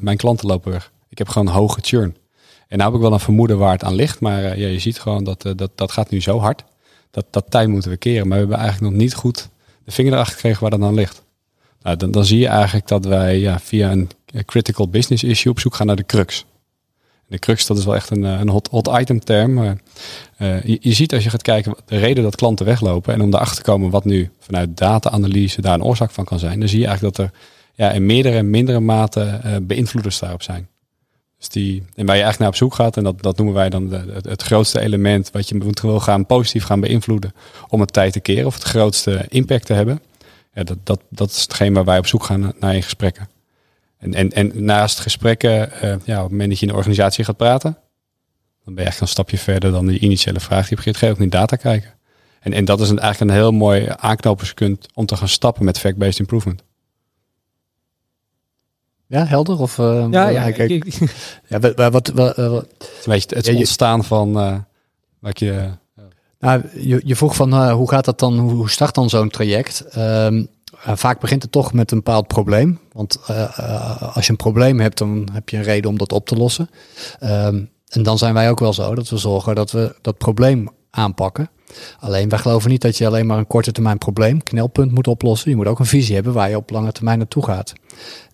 mijn 0.00 0.16
klanten 0.16 0.46
lopen 0.46 0.72
weg. 0.72 0.92
Ik 1.08 1.18
heb 1.18 1.28
gewoon 1.28 1.46
een 1.46 1.54
hoge 1.54 1.78
churn. 1.82 2.16
En 2.72 2.78
nou 2.78 2.90
heb 2.90 3.00
ik 3.00 3.06
wel 3.06 3.12
een 3.16 3.24
vermoeden 3.24 3.58
waar 3.58 3.72
het 3.72 3.84
aan 3.84 3.94
ligt. 3.94 4.20
Maar 4.20 4.42
uh, 4.42 4.56
ja, 4.56 4.66
je 4.66 4.78
ziet 4.78 5.00
gewoon 5.00 5.24
dat, 5.24 5.44
uh, 5.44 5.52
dat 5.56 5.70
dat 5.74 5.92
gaat 5.92 6.10
nu 6.10 6.20
zo 6.20 6.38
hard. 6.38 6.64
Dat, 7.10 7.26
dat 7.30 7.50
tijd 7.50 7.68
moeten 7.68 7.90
we 7.90 7.96
keren. 7.96 8.28
Maar 8.28 8.36
we 8.36 8.40
hebben 8.40 8.58
eigenlijk 8.58 8.92
nog 8.92 9.02
niet 9.02 9.14
goed 9.14 9.48
de 9.84 9.90
vinger 9.90 10.12
erachter 10.12 10.34
gekregen 10.34 10.60
waar 10.60 10.70
dat 10.70 10.80
aan 10.80 10.94
ligt. 10.94 11.22
Nou, 11.82 11.96
dan, 11.96 12.10
dan 12.10 12.24
zie 12.24 12.38
je 12.38 12.46
eigenlijk 12.46 12.88
dat 12.88 13.04
wij 13.04 13.38
ja, 13.38 13.58
via 13.58 13.90
een 13.90 14.10
critical 14.44 14.88
business 14.88 15.24
issue 15.24 15.52
op 15.52 15.60
zoek 15.60 15.74
gaan 15.74 15.86
naar 15.86 15.96
de 15.96 16.06
crux. 16.06 16.44
De 17.32 17.38
crux, 17.38 17.66
dat 17.66 17.78
is 17.78 17.84
wel 17.84 17.94
echt 17.94 18.10
een, 18.10 18.22
een 18.22 18.48
hot, 18.48 18.90
item 19.00 19.20
term. 19.20 19.58
Uh, 20.38 20.62
je, 20.64 20.92
ziet 20.92 21.14
als 21.14 21.24
je 21.24 21.30
gaat 21.30 21.42
kijken 21.42 21.74
de 21.86 21.98
reden 21.98 22.22
dat 22.22 22.36
klanten 22.36 22.66
weglopen. 22.66 23.14
En 23.14 23.20
om 23.20 23.34
erachter 23.34 23.56
te 23.56 23.62
komen 23.62 23.90
wat 23.90 24.04
nu 24.04 24.30
vanuit 24.38 24.76
data-analyse 24.76 25.60
daar 25.60 25.74
een 25.74 25.82
oorzaak 25.82 26.10
van 26.10 26.24
kan 26.24 26.38
zijn. 26.38 26.58
Dan 26.60 26.68
zie 26.68 26.80
je 26.80 26.86
eigenlijk 26.86 27.16
dat 27.16 27.26
er 27.26 27.32
ja, 27.74 27.90
in 27.90 28.06
meerdere 28.06 28.36
en 28.36 28.50
mindere 28.50 28.80
mate 28.80 29.40
beïnvloeders 29.62 30.18
daarop 30.18 30.42
zijn. 30.42 30.68
Dus 31.42 31.50
die, 31.50 31.82
en 31.94 32.06
waar 32.06 32.16
je 32.16 32.22
eigenlijk 32.22 32.38
naar 32.38 32.48
op 32.48 32.54
zoek 32.54 32.74
gaat, 32.74 32.96
en 32.96 33.04
dat, 33.04 33.22
dat 33.22 33.36
noemen 33.36 33.54
wij 33.54 33.68
dan 33.68 33.88
de, 33.88 34.04
het, 34.12 34.24
het, 34.24 34.42
grootste 34.42 34.80
element 34.80 35.30
wat 35.30 35.48
je 35.48 35.54
moet 35.54 35.80
wil 35.80 36.00
gaan 36.00 36.26
positief 36.26 36.64
gaan 36.64 36.80
beïnvloeden 36.80 37.32
om 37.68 37.80
het 37.80 37.92
tijd 37.92 38.12
te 38.12 38.20
keren 38.20 38.46
of 38.46 38.54
het 38.54 38.62
grootste 38.62 39.26
impact 39.28 39.66
te 39.66 39.72
hebben. 39.72 40.02
Ja, 40.54 40.62
dat, 40.62 40.78
dat, 40.82 41.00
dat 41.08 41.30
is 41.30 41.42
hetgeen 41.42 41.74
waar 41.74 41.84
wij 41.84 41.98
op 41.98 42.06
zoek 42.06 42.24
gaan 42.24 42.52
naar 42.60 42.74
in 42.74 42.82
gesprekken. 42.82 43.28
En, 44.02 44.14
en, 44.14 44.30
en 44.30 44.64
naast 44.64 45.00
gesprekken, 45.00 45.70
uh, 45.84 45.94
ja, 46.04 46.16
op 46.16 46.22
het 46.22 46.30
moment 46.30 46.48
dat 46.48 46.58
je 46.58 46.66
in 46.66 46.72
de 46.72 46.78
organisatie 46.78 47.24
gaat 47.24 47.36
praten, 47.36 47.78
dan 48.64 48.74
ben 48.74 48.84
je 48.84 48.90
echt 48.90 49.00
een 49.00 49.08
stapje 49.08 49.38
verder 49.38 49.70
dan 49.70 49.86
die 49.86 49.98
initiële 49.98 50.40
vraag 50.40 50.60
die 50.60 50.70
je 50.70 50.76
begint. 50.76 50.96
Ga 50.96 51.06
je 51.06 51.12
ook 51.12 51.18
naar 51.18 51.28
data 51.28 51.56
kijken. 51.56 51.94
En, 52.40 52.52
en 52.52 52.64
dat 52.64 52.80
is 52.80 52.90
een, 52.90 52.98
eigenlijk 52.98 53.30
een 53.30 53.36
heel 53.36 53.52
mooi 53.52 53.86
aanknopingspunt 53.96 54.86
om 54.94 55.06
te 55.06 55.16
gaan 55.16 55.28
stappen 55.28 55.64
met 55.64 55.78
fact-based 55.78 56.18
improvement. 56.18 56.62
Ja, 59.06 59.24
helder? 59.24 59.58
Of, 59.58 59.78
uh, 59.78 60.06
ja, 60.10 60.28
ja, 60.28 60.50
kijk, 60.50 60.70
ik, 60.70 60.98
ja 61.48 61.58
wat, 61.58 61.74
wat, 61.74 61.92
wat, 61.92 62.36
wat, 62.36 62.36
het, 62.78 63.04
weet 63.04 63.30
je, 63.30 63.36
het 63.36 63.46
ja, 63.46 63.54
ontstaan 63.54 64.04
van 64.04 64.38
uh, 64.38 64.56
wat 65.18 65.38
je... 65.38 65.68
Nou, 66.38 66.62
je, 66.80 67.00
je 67.04 67.16
vroeg 67.16 67.36
van 67.36 67.54
uh, 67.54 67.72
hoe 67.72 67.88
gaat 67.88 68.04
dat 68.04 68.18
dan, 68.18 68.38
hoe 68.38 68.70
start 68.70 68.94
dan 68.94 69.08
zo'n 69.08 69.30
traject? 69.30 69.96
Um, 69.96 70.48
vaak 70.84 71.20
begint 71.20 71.42
het 71.42 71.52
toch 71.52 71.72
met 71.72 71.90
een 71.90 71.96
bepaald 71.96 72.26
probleem. 72.26 72.78
Want 72.92 73.18
als 74.14 74.24
je 74.26 74.30
een 74.30 74.36
probleem 74.36 74.80
hebt, 74.80 74.98
dan 74.98 75.28
heb 75.32 75.48
je 75.48 75.56
een 75.56 75.62
reden 75.62 75.90
om 75.90 75.98
dat 75.98 76.12
op 76.12 76.26
te 76.26 76.36
lossen. 76.36 76.70
Um, 77.22 77.70
en 77.88 78.02
dan 78.02 78.18
zijn 78.18 78.34
wij 78.34 78.50
ook 78.50 78.60
wel 78.60 78.72
zo 78.72 78.94
dat 78.94 79.08
we 79.08 79.16
zorgen 79.16 79.54
dat 79.54 79.70
we 79.70 79.96
dat 80.00 80.18
probleem 80.18 80.68
aanpakken. 80.90 81.50
Alleen 81.98 82.28
wij 82.28 82.38
geloven 82.38 82.70
niet 82.70 82.80
dat 82.80 82.98
je 82.98 83.06
alleen 83.06 83.26
maar 83.26 83.38
een 83.38 83.46
korte 83.46 83.72
termijn 83.72 83.98
probleem, 83.98 84.42
knelpunt 84.42 84.92
moet 84.92 85.06
oplossen. 85.06 85.50
Je 85.50 85.56
moet 85.56 85.66
ook 85.66 85.78
een 85.78 85.86
visie 85.86 86.14
hebben 86.14 86.32
waar 86.32 86.48
je 86.48 86.56
op 86.56 86.70
lange 86.70 86.92
termijn 86.92 87.18
naartoe 87.18 87.44
gaat. 87.44 87.72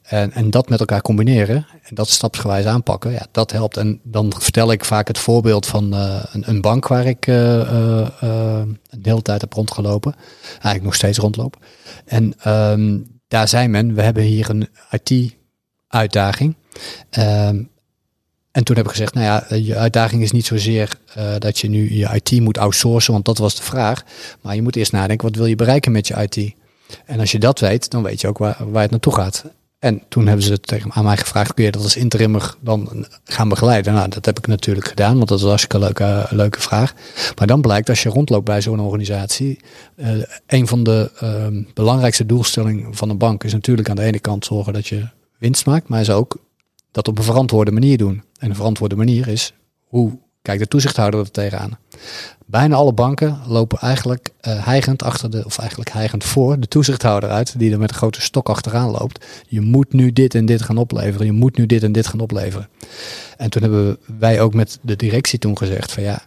En, 0.08 0.32
en 0.32 0.50
dat 0.50 0.68
met 0.68 0.80
elkaar 0.80 1.02
combineren 1.02 1.66
en 1.82 1.94
dat 1.94 2.08
stapsgewijs 2.08 2.64
aanpakken, 2.64 3.12
ja, 3.12 3.26
dat 3.30 3.52
helpt. 3.52 3.76
En 3.76 4.00
dan 4.02 4.32
vertel 4.38 4.72
ik 4.72 4.84
vaak 4.84 5.08
het 5.08 5.18
voorbeeld 5.18 5.66
van 5.66 5.94
uh, 5.94 6.22
een, 6.32 6.60
bank 6.60 6.86
waar 6.86 7.06
ik 7.06 7.26
uh, 7.26 8.06
een 8.20 8.78
hele 9.02 9.22
tijd 9.22 9.40
heb 9.40 9.52
rondgelopen. 9.52 10.14
Eigenlijk 10.50 10.84
nog 10.84 10.94
steeds 10.94 11.18
rondloop. 11.18 11.56
En 12.04 12.34
um, 12.46 13.20
daar 13.28 13.48
zei 13.48 13.68
men, 13.68 13.94
we 13.94 14.02
hebben 14.02 14.22
hier 14.22 14.50
een 14.50 14.68
IT-uitdaging. 14.90 16.56
Um, 17.18 17.70
en 18.50 18.64
toen 18.64 18.76
heb 18.76 18.84
ik 18.84 18.90
gezegd, 18.90 19.14
nou 19.14 19.26
ja, 19.26 19.56
je 19.56 19.76
uitdaging 19.76 20.22
is 20.22 20.32
niet 20.32 20.46
zozeer 20.46 20.98
dat 21.38 21.58
je 21.58 21.68
nu 21.68 21.94
je 21.94 22.20
IT 22.22 22.40
moet 22.40 22.58
outsourcen, 22.58 23.12
want 23.12 23.24
dat 23.24 23.38
was 23.38 23.56
de 23.56 23.62
vraag. 23.62 24.04
Maar 24.40 24.54
je 24.54 24.62
moet 24.62 24.76
eerst 24.76 24.92
nadenken, 24.92 25.28
wat 25.28 25.36
wil 25.36 25.46
je 25.46 25.56
bereiken 25.56 25.92
met 25.92 26.06
je 26.06 26.28
IT? 26.28 26.54
En 27.04 27.20
als 27.20 27.32
je 27.32 27.38
dat 27.38 27.60
weet, 27.60 27.90
dan 27.90 28.02
weet 28.02 28.20
je 28.20 28.28
ook 28.28 28.38
waar, 28.38 28.56
waar 28.70 28.82
het 28.82 28.90
naartoe 28.90 29.14
gaat. 29.14 29.44
En 29.78 30.02
toen 30.08 30.26
hebben 30.26 30.44
ze 30.44 30.60
tegen 30.60 30.92
aan 30.92 31.04
mij 31.04 31.16
gevraagd, 31.16 31.54
kun 31.54 31.64
je 31.64 31.70
dat 31.70 31.82
als 31.82 31.96
interimmer 31.96 32.54
dan 32.60 33.06
gaan 33.24 33.48
begeleiden? 33.48 33.94
Nou, 33.94 34.08
dat 34.08 34.24
heb 34.24 34.38
ik 34.38 34.46
natuurlijk 34.46 34.88
gedaan, 34.88 35.16
want 35.16 35.28
dat 35.28 35.28
was 35.28 35.42
een 35.42 35.48
hartstikke 35.48 35.78
leuke, 35.78 36.26
leuke 36.30 36.60
vraag. 36.60 36.94
Maar 37.36 37.46
dan 37.46 37.60
blijkt, 37.60 37.88
als 37.88 38.02
je 38.02 38.08
rondloopt 38.08 38.44
bij 38.44 38.60
zo'n 38.60 38.80
organisatie, 38.80 39.60
uh, 39.96 40.22
een 40.46 40.66
van 40.66 40.82
de 40.82 41.10
uh, 41.22 41.64
belangrijkste 41.74 42.26
doelstellingen 42.26 42.94
van 42.94 43.10
een 43.10 43.18
bank 43.18 43.44
is 43.44 43.52
natuurlijk 43.52 43.88
aan 43.88 43.96
de 43.96 44.02
ene 44.02 44.18
kant 44.18 44.44
zorgen 44.44 44.72
dat 44.72 44.86
je 44.86 45.08
winst 45.38 45.66
maakt, 45.66 45.88
maar 45.88 46.00
is 46.00 46.10
ook 46.10 46.36
dat 46.90 47.08
op 47.08 47.18
een 47.18 47.24
verantwoorde 47.24 47.72
manier 47.72 47.98
doen. 47.98 48.22
En 48.38 48.48
een 48.48 48.56
verantwoorde 48.56 48.96
manier 48.96 49.28
is, 49.28 49.54
hoe 49.84 50.18
kijkt 50.48 50.62
de 50.62 50.68
toezichthouder 50.68 51.20
er 51.20 51.30
tegenaan? 51.30 51.78
Bijna 52.46 52.76
alle 52.76 52.92
banken 52.92 53.38
lopen 53.46 53.78
eigenlijk 53.78 54.30
uh, 54.40 54.66
heigend 54.66 55.02
achter 55.02 55.30
de, 55.30 55.44
of 55.44 55.58
eigenlijk 55.58 55.90
heigend 55.90 56.24
voor 56.24 56.60
de 56.60 56.68
toezichthouder 56.68 57.30
uit, 57.30 57.58
die 57.58 57.72
er 57.72 57.78
met 57.78 57.90
grote 57.90 58.20
stok 58.20 58.48
achteraan 58.48 58.90
loopt. 58.90 59.26
Je 59.46 59.60
moet 59.60 59.92
nu 59.92 60.12
dit 60.12 60.34
en 60.34 60.46
dit 60.46 60.62
gaan 60.62 60.76
opleveren. 60.76 61.26
Je 61.26 61.32
moet 61.32 61.56
nu 61.56 61.66
dit 61.66 61.82
en 61.82 61.92
dit 61.92 62.06
gaan 62.06 62.20
opleveren. 62.20 62.68
En 63.36 63.50
toen 63.50 63.62
hebben 63.62 63.98
wij 64.18 64.40
ook 64.40 64.54
met 64.54 64.78
de 64.82 64.96
directie 64.96 65.38
toen 65.38 65.58
gezegd 65.58 65.92
van 65.92 66.02
ja, 66.02 66.22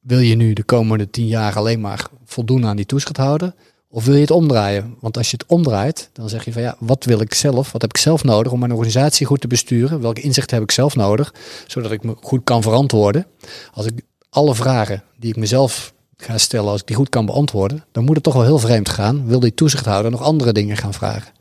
wil 0.00 0.18
je 0.18 0.34
nu 0.34 0.52
de 0.52 0.64
komende 0.64 1.10
tien 1.10 1.26
jaar 1.26 1.56
alleen 1.56 1.80
maar 1.80 2.06
voldoen 2.24 2.66
aan 2.66 2.76
die 2.76 2.86
toezichthouder? 2.86 3.54
Of 3.96 4.04
wil 4.04 4.14
je 4.14 4.20
het 4.20 4.30
omdraaien? 4.30 4.96
Want 5.00 5.16
als 5.16 5.30
je 5.30 5.36
het 5.36 5.46
omdraait, 5.48 6.10
dan 6.12 6.28
zeg 6.28 6.44
je 6.44 6.52
van 6.52 6.62
ja, 6.62 6.76
wat 6.78 7.04
wil 7.04 7.20
ik 7.20 7.34
zelf? 7.34 7.72
Wat 7.72 7.82
heb 7.82 7.90
ik 7.90 7.96
zelf 8.00 8.24
nodig 8.24 8.52
om 8.52 8.58
mijn 8.58 8.72
organisatie 8.72 9.26
goed 9.26 9.40
te 9.40 9.46
besturen? 9.46 10.00
Welke 10.00 10.20
inzichten 10.20 10.54
heb 10.56 10.64
ik 10.64 10.70
zelf 10.70 10.96
nodig? 10.96 11.34
Zodat 11.66 11.90
ik 11.90 12.02
me 12.02 12.14
goed 12.20 12.40
kan 12.44 12.62
verantwoorden. 12.62 13.26
Als 13.72 13.86
ik 13.86 14.00
alle 14.30 14.54
vragen 14.54 15.02
die 15.18 15.30
ik 15.30 15.36
mezelf 15.36 15.92
ga 16.16 16.38
stellen, 16.38 16.70
als 16.70 16.80
ik 16.80 16.86
die 16.86 16.96
goed 16.96 17.08
kan 17.08 17.26
beantwoorden, 17.26 17.84
dan 17.92 18.04
moet 18.04 18.14
het 18.14 18.24
toch 18.24 18.34
wel 18.34 18.44
heel 18.44 18.58
vreemd 18.58 18.88
gaan. 18.88 19.26
Wil 19.26 19.40
die 19.40 19.54
toezichthouder 19.54 20.10
nog 20.10 20.22
andere 20.22 20.52
dingen 20.52 20.76
gaan 20.76 20.94
vragen? 20.94 21.32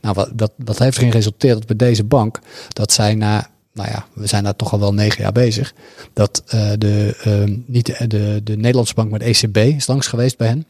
Nou, 0.00 0.28
dat, 0.34 0.52
dat 0.56 0.78
heeft 0.78 0.96
erin 0.96 1.10
geresulteerd 1.10 1.66
bij 1.66 1.76
deze 1.76 2.04
bank, 2.04 2.38
dat 2.68 2.92
zij 2.92 3.14
na, 3.14 3.50
nou 3.72 3.88
ja, 3.88 4.06
we 4.12 4.26
zijn 4.26 4.44
daar 4.44 4.56
toch 4.56 4.72
al 4.72 4.80
wel 4.80 4.94
negen 4.94 5.22
jaar 5.22 5.32
bezig, 5.32 5.74
dat 6.12 6.42
uh, 6.54 6.70
de, 6.78 7.16
uh, 7.26 7.56
niet 7.66 7.86
de, 7.86 8.06
de, 8.06 8.40
de 8.44 8.56
Nederlandse 8.56 8.94
bank, 8.94 9.18
de 9.18 9.24
ECB 9.24 9.56
is 9.56 9.86
langs 9.86 10.06
geweest 10.06 10.36
bij 10.36 10.48
hen. 10.48 10.66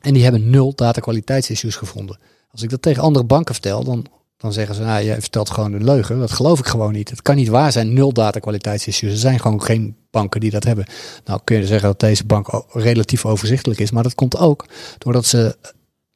En 0.00 0.14
die 0.14 0.22
hebben 0.22 0.50
nul 0.50 0.74
datakwaliteitsissues 0.74 1.76
gevonden. 1.76 2.18
Als 2.50 2.62
ik 2.62 2.70
dat 2.70 2.82
tegen 2.82 3.02
andere 3.02 3.24
banken 3.24 3.54
vertel, 3.54 3.84
dan, 3.84 4.06
dan 4.36 4.52
zeggen 4.52 4.74
ze, 4.74 4.82
nou, 4.82 5.04
je 5.04 5.20
vertelt 5.20 5.50
gewoon 5.50 5.72
een 5.72 5.84
leugen. 5.84 6.18
Dat 6.18 6.32
geloof 6.32 6.58
ik 6.58 6.66
gewoon 6.66 6.92
niet. 6.92 7.10
Het 7.10 7.22
kan 7.22 7.36
niet 7.36 7.48
waar 7.48 7.72
zijn, 7.72 7.92
nul 7.92 8.12
datakwaliteitsissues. 8.12 9.12
Er 9.12 9.18
zijn 9.18 9.40
gewoon 9.40 9.62
geen 9.62 9.96
banken 10.10 10.40
die 10.40 10.50
dat 10.50 10.64
hebben. 10.64 10.86
Nou 11.24 11.40
kun 11.44 11.56
je 11.56 11.66
zeggen 11.66 11.88
dat 11.88 12.00
deze 12.00 12.24
bank 12.24 12.64
relatief 12.72 13.26
overzichtelijk 13.26 13.80
is. 13.80 13.90
Maar 13.90 14.02
dat 14.02 14.14
komt 14.14 14.36
ook 14.36 14.66
doordat 14.98 15.26
ze 15.26 15.56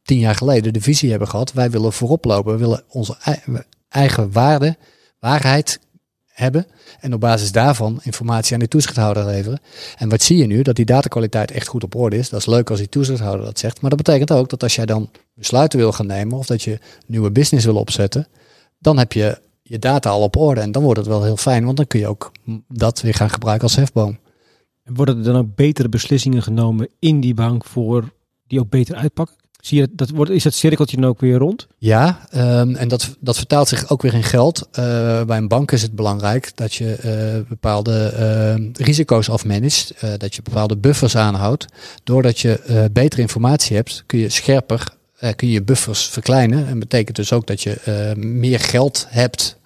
tien 0.03 0.19
jaar 0.19 0.35
geleden 0.35 0.73
de 0.73 0.81
visie 0.81 1.11
hebben 1.11 1.29
gehad. 1.29 1.53
Wij 1.53 1.71
willen 1.71 1.93
voorop 1.93 2.25
lopen. 2.25 2.53
We 2.53 2.59
willen 2.59 2.83
onze 2.89 3.17
eigen 3.89 4.33
waarde, 4.33 4.77
waarheid 5.19 5.81
hebben. 6.35 6.67
En 7.01 7.15
op 7.15 7.21
basis 7.21 7.53
daarvan 7.53 8.01
informatie 8.03 8.55
aan 8.55 8.61
de 8.61 8.69
toezichthouder 8.69 9.25
leveren. 9.25 9.61
En 9.97 10.09
wat 10.09 10.23
zie 10.23 10.37
je 10.37 10.47
nu? 10.47 10.63
Dat 10.63 10.77
die 10.77 10.85
datakwaliteit 10.85 11.51
echt 11.51 11.67
goed 11.67 11.85
op 11.85 11.95
orde 11.95 12.17
is. 12.17 12.29
Dat 12.29 12.41
is 12.41 12.47
leuk 12.47 12.71
als 12.71 12.79
die 12.79 12.89
toezichthouder 12.89 13.45
dat 13.45 13.59
zegt. 13.59 13.81
Maar 13.81 13.91
dat 13.91 14.03
betekent 14.03 14.33
ook 14.33 14.49
dat 14.49 14.63
als 14.63 14.75
jij 14.75 14.87
dan 14.87 15.11
besluiten 15.35 15.79
wil 15.79 15.93
gaan 15.93 16.07
nemen 16.07 16.39
of 16.39 16.47
dat 16.47 16.63
je 16.63 16.79
nieuwe 17.07 17.31
business 17.31 17.65
wil 17.65 17.77
opzetten, 17.77 18.27
dan 18.79 18.99
heb 18.99 19.13
je 19.13 19.39
je 19.63 19.79
data 19.79 20.11
al 20.11 20.23
op 20.23 20.37
orde 20.37 20.61
en 20.61 20.73
dan 20.73 20.83
wordt 20.83 20.99
het 20.99 21.09
wel 21.09 21.23
heel 21.23 21.37
fijn, 21.37 21.65
want 21.65 21.77
dan 21.77 21.87
kun 21.87 22.01
je 22.01 22.07
ook 22.07 22.33
dat 22.69 23.01
weer 23.01 23.15
gaan 23.15 23.31
gebruiken 23.31 23.67
als 23.69 23.77
hefboom. 23.77 24.19
Worden 24.85 25.19
er 25.19 25.25
dan 25.25 25.37
ook 25.37 25.55
betere 25.55 25.89
beslissingen 25.89 26.43
genomen 26.43 26.89
in 26.99 27.21
die 27.21 27.35
bank 27.35 27.65
voor 27.65 28.13
die 28.47 28.61
ook 28.61 28.69
beter 28.69 28.95
uitpakken? 28.95 29.37
Zie 29.65 29.81
je 29.81 29.89
dat, 29.93 30.11
wordt, 30.11 30.31
is 30.31 30.43
dat 30.43 30.55
cirkeltje 30.55 30.97
dan 30.97 31.09
ook 31.09 31.21
weer 31.21 31.39
rond? 31.39 31.67
Ja, 31.79 32.21
um, 32.35 32.77
en 32.77 32.89
dat, 32.89 33.17
dat 33.21 33.37
vertaalt 33.37 33.69
zich 33.69 33.91
ook 33.91 34.03
weer 34.03 34.15
in 34.15 34.23
geld. 34.23 34.69
Uh, 34.71 34.75
bij 35.23 35.37
een 35.37 35.49
bank 35.49 35.73
is 35.73 35.83
het 35.83 35.93
belangrijk 35.93 36.53
dat 36.55 36.75
je 36.75 36.97
uh, 37.05 37.49
bepaalde 37.49 38.15
uh, 38.59 38.71
risico's 38.87 39.29
afmanagt, 39.29 39.95
dat 40.17 40.35
je 40.35 40.43
bepaalde 40.43 40.77
buffers 40.77 41.17
aanhoudt. 41.17 41.67
Doordat 42.03 42.39
je 42.39 42.89
betere 42.93 43.23
informatie 43.23 43.77
hebt, 43.77 44.03
kun 44.07 44.19
je 44.19 44.29
scherper 44.29 44.93
kun 45.37 45.49
je, 45.49 45.63
buffers 45.63 46.09
verkleinen. 46.09 46.67
En 46.67 46.79
betekent 46.79 47.17
dus 47.17 47.33
ook 47.33 47.47
dat 47.47 47.63
je 47.63 48.13
meer 48.17 48.61
geld 48.61 49.07
hebt 49.09 49.57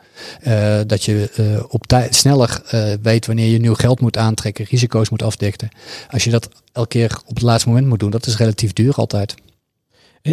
dat 0.86 1.04
je 1.04 1.30
op 1.68 1.84
sneller 2.10 2.62
weet 3.02 3.26
wanneer 3.26 3.50
je 3.50 3.58
nieuw 3.58 3.74
geld 3.74 4.00
moet 4.00 4.16
aantrekken, 4.16 4.64
risico's 4.64 5.08
moet 5.08 5.22
afdekken. 5.22 5.68
Als 6.10 6.24
je 6.24 6.30
dat 6.30 6.48
elke 6.72 6.88
keer 6.88 7.20
op 7.26 7.34
het 7.34 7.44
laatste 7.44 7.68
moment 7.68 7.86
moet 7.86 8.00
doen, 8.00 8.10
dat 8.10 8.26
is 8.26 8.36
relatief 8.36 8.72
duur 8.72 8.94
altijd. 8.94 9.34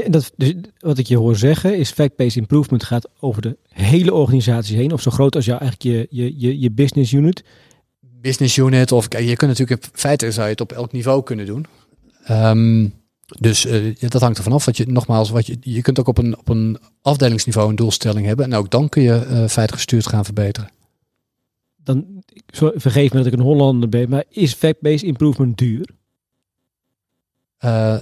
En 0.03 0.11
dat, 0.11 0.31
dus 0.35 0.53
wat 0.79 0.97
ik 0.97 1.07
je 1.07 1.17
hoor 1.17 1.35
zeggen 1.35 1.77
is 1.77 1.91
fact-based 1.91 2.35
improvement 2.35 2.83
gaat 2.83 3.09
over 3.19 3.41
de 3.41 3.57
hele 3.69 4.13
organisatie 4.13 4.77
heen. 4.77 4.91
Of 4.91 5.01
zo 5.01 5.11
groot 5.11 5.35
als 5.35 5.45
jou 5.45 5.59
eigenlijk 5.59 5.95
je, 5.95 6.23
je, 6.23 6.33
je, 6.37 6.59
je 6.59 6.71
business 6.71 7.11
unit. 7.11 7.43
Business 7.99 8.57
unit 8.57 8.91
of 8.91 9.07
je 9.19 9.35
kunt 9.35 9.51
natuurlijk 9.51 9.83
in 9.83 9.89
feite 9.93 10.31
zou 10.31 10.45
je 10.45 10.51
het 10.51 10.61
op 10.61 10.71
elk 10.71 10.91
niveau 10.91 11.23
kunnen 11.23 11.45
doen. 11.45 11.65
Um, 12.29 12.93
dus 13.39 13.65
uh, 13.65 13.95
dat 13.99 14.21
hangt 14.21 14.37
er 14.37 14.43
vanaf. 14.43 14.65
Wat 14.65 14.77
je, 14.77 14.85
nogmaals, 14.87 15.29
wat 15.29 15.47
je, 15.47 15.57
je 15.61 15.81
kunt 15.81 15.99
ook 15.99 16.07
op 16.07 16.17
een, 16.17 16.37
op 16.37 16.49
een 16.49 16.77
afdelingsniveau 17.01 17.69
een 17.69 17.75
doelstelling 17.75 18.25
hebben. 18.25 18.45
En 18.45 18.53
ook 18.53 18.69
dan 18.69 18.89
kun 18.89 19.01
je 19.01 19.09
uh, 19.09 19.27
feitelijk 19.29 19.73
gestuurd 19.73 20.07
gaan 20.07 20.25
verbeteren. 20.25 20.69
Dan, 21.83 22.23
vergeef 22.75 23.11
me 23.11 23.17
dat 23.17 23.25
ik 23.25 23.33
een 23.33 23.39
Hollander 23.39 23.89
ben, 23.89 24.09
maar 24.09 24.23
is 24.29 24.53
fact-based 24.53 25.03
improvement 25.03 25.57
duur? 25.57 25.89
Uh, 27.59 27.95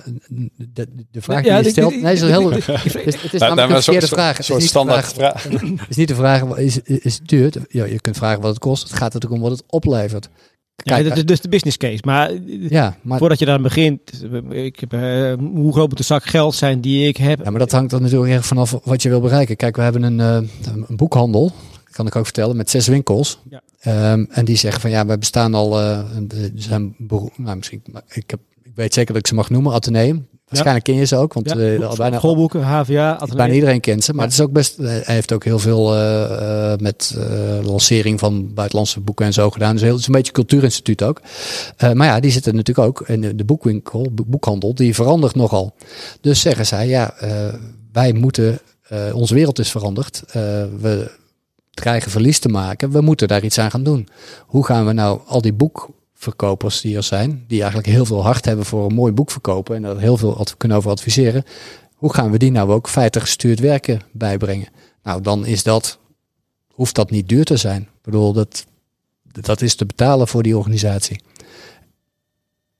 de, 0.74 0.88
de, 1.12 1.22
vraag 1.22 1.46
ja, 1.46 1.56
die 1.56 1.66
je 1.66 1.70
stelt, 1.70 2.02
nee, 2.02 2.14
is 2.14 2.22
heel, 2.22 2.52
het 2.52 2.68
is, 3.06 3.22
het 3.22 3.34
is 3.34 3.40
nou, 3.40 3.56
namelijk 3.56 3.70
een 3.70 3.82
verkeerde 3.82 4.08
vraag. 4.08 4.38
Het 4.38 4.50
is 4.50 4.56
niet 4.56 4.64
standaard 4.64 5.14
vraag. 5.14 5.42
vraag. 5.42 5.62
het 5.80 5.90
is 5.90 5.96
niet 5.96 6.08
de 6.08 6.16
vraag, 6.16 6.58
is, 6.58 6.80
is 6.80 7.14
het 7.14 7.28
duur? 7.28 7.54
Ja, 7.68 7.86
je 7.86 8.00
kunt 8.02 8.18
vragen 8.18 8.42
wat 8.42 8.50
het 8.50 8.60
kost. 8.60 8.84
Het 8.84 8.98
gaat 8.98 9.14
natuurlijk 9.14 9.42
om 9.42 9.50
wat 9.50 9.58
het 9.58 9.64
oplevert. 9.68 10.30
Kijk, 10.76 11.04
ja, 11.04 11.10
dat 11.10 11.18
is 11.18 11.26
dus 11.26 11.42
de 11.42 11.50
business 11.50 11.78
case. 11.78 12.02
Maar, 12.06 12.32
ja, 12.70 12.98
maar 13.02 13.18
voordat 13.18 13.40
je 13.40 13.46
daar 13.46 13.62
begint, 13.62 14.24
ik 14.50 14.80
heb, 14.80 14.94
uh, 14.94 15.34
hoe 15.38 15.72
groot 15.74 15.88
moet 15.88 15.98
de 15.98 16.04
zak 16.04 16.26
geld 16.26 16.56
zijn 16.56 16.82
die 16.82 17.08
ik 17.08 17.18
heb? 17.18 17.44
Ja, 17.44 17.50
maar 17.50 17.60
dat 17.60 17.72
hangt 17.72 17.92
dan 17.92 18.02
natuurlijk 18.02 18.32
erg 18.32 18.46
vanaf 18.46 18.80
wat 18.84 19.02
je 19.02 19.10
wil 19.10 19.22
bereiken. 19.22 19.56
Kijk, 19.56 19.76
we 19.76 19.82
hebben 19.82 20.04
een, 20.04 20.20
uh, 20.20 20.50
een 20.88 20.96
boekhandel, 20.96 21.52
kan 21.92 22.08
ik 22.08 22.16
ook 22.16 22.24
vertellen, 22.24 22.58
met 22.58 22.70
zes 22.70 22.88
winkels. 22.88 23.40
Ja. 23.50 24.12
Um, 24.12 24.28
en 24.30 24.46
die 24.46 24.56
zeggen 24.56 24.82
van 24.82 24.90
ja, 24.90 25.06
we 25.06 25.18
bestaan 25.18 25.54
al, 25.54 25.82
uh, 25.82 26.00
zijn 26.56 26.96
nou, 27.36 27.58
misschien, 27.58 27.82
ik, 28.08 28.30
heb, 28.30 28.40
ik 28.74 28.80
weet 28.80 28.94
zeker 28.94 29.14
dat 29.14 29.22
ik 29.22 29.28
ze 29.28 29.36
mag 29.36 29.50
noemen, 29.50 29.74
Atheneum. 29.74 30.28
Waarschijnlijk 30.48 30.86
ken 30.86 30.96
je 30.96 31.06
ze 31.06 31.16
ook, 31.16 31.34
want 31.34 31.50
ja, 31.50 31.56
uh, 31.56 31.94
bijna 31.94 32.18
schoolboeken, 32.18 32.62
HVA, 32.62 33.28
bijna 33.36 33.54
iedereen 33.54 33.80
kent 33.80 34.04
ze. 34.04 34.14
Maar 34.14 34.26
het 34.26 34.34
is 34.34 34.42
ook 34.42 34.52
best. 34.52 34.78
Hij 34.78 35.04
heeft 35.06 35.34
ook 35.34 35.44
heel 35.44 35.60
veel 35.60 35.96
uh, 35.96 36.76
met 36.76 37.16
uh, 37.18 37.66
lancering 37.66 38.20
van 38.20 38.54
buitenlandse 38.54 39.00
boeken 39.00 39.26
en 39.26 39.34
zo 39.34 39.50
gedaan. 39.50 39.74
Dus 39.74 39.82
heel, 39.82 39.92
het 39.92 40.00
is 40.00 40.08
een 40.08 40.14
beetje 40.14 40.32
cultuurinstituut 40.32 41.04
ook. 41.04 41.22
maar 41.94 42.08
ja, 42.08 42.20
die 42.20 42.32
zitten 42.32 42.56
natuurlijk 42.56 42.88
ook 42.88 43.08
in 43.08 43.38
de 43.38 43.46
boekwinkel, 43.46 44.10
boekhandel, 44.26 44.76
die 44.76 44.96
verandert 44.96 45.36
nogal. 45.36 45.76
Dus 46.22 46.42
zeggen 46.42 46.66
zij, 46.66 46.88
ja, 46.88 47.14
wij 47.92 48.14
moeten, 48.14 48.60
onze 49.14 49.34
wereld 49.34 49.60
is 49.60 49.72
veranderd. 49.72 50.24
we 50.82 51.12
krijgen 51.74 52.12
verlies 52.12 52.40
te 52.40 52.50
maken. 52.50 52.92
We 52.92 53.02
moeten 53.02 53.28
daar 53.28 53.44
iets 53.44 53.60
aan 53.60 53.72
gaan 53.72 53.84
doen. 53.84 54.08
Hoe 54.46 54.66
gaan 54.66 54.86
we 54.86 54.94
nou 54.94 55.20
al 55.26 55.42
die 55.42 55.54
boek 55.54 55.90
verkopers 56.24 56.82
die 56.82 56.96
er 56.96 57.04
zijn, 57.04 57.44
die 57.48 57.60
eigenlijk 57.60 57.90
heel 57.90 58.06
veel 58.06 58.24
hart 58.24 58.46
hebben 58.46 58.66
voor 58.66 58.86
een 58.86 58.96
mooi 58.96 59.14
boek 59.14 59.32
verkopen 59.32 59.76
en 59.76 59.84
er 59.84 60.00
heel 60.00 60.18
veel 60.18 60.46
kunnen 60.58 60.78
over 60.78 60.92
adviseren. 60.92 61.44
Hoe 61.94 62.14
gaan 62.14 62.32
we 62.32 62.38
die 62.38 62.52
nou 62.52 62.72
ook 62.72 62.90
feitelijk 62.90 63.28
gestuurd 63.28 63.60
werken 63.60 64.02
bijbrengen? 64.12 64.68
Nou, 65.04 65.22
dan 65.22 65.46
is 65.46 65.64
dat, 65.64 66.00
hoeft 66.68 66.96
dat 66.96 67.12
niet 67.12 67.30
duur 67.30 67.46
te 67.46 67.58
zijn. 67.58 67.82
Ik 67.82 68.02
bedoel, 68.02 68.34
dat, 68.34 68.66
dat 69.32 69.62
is 69.62 69.76
te 69.76 69.86
betalen 69.86 70.28
voor 70.28 70.44
die 70.44 70.58
organisatie. 70.58 71.22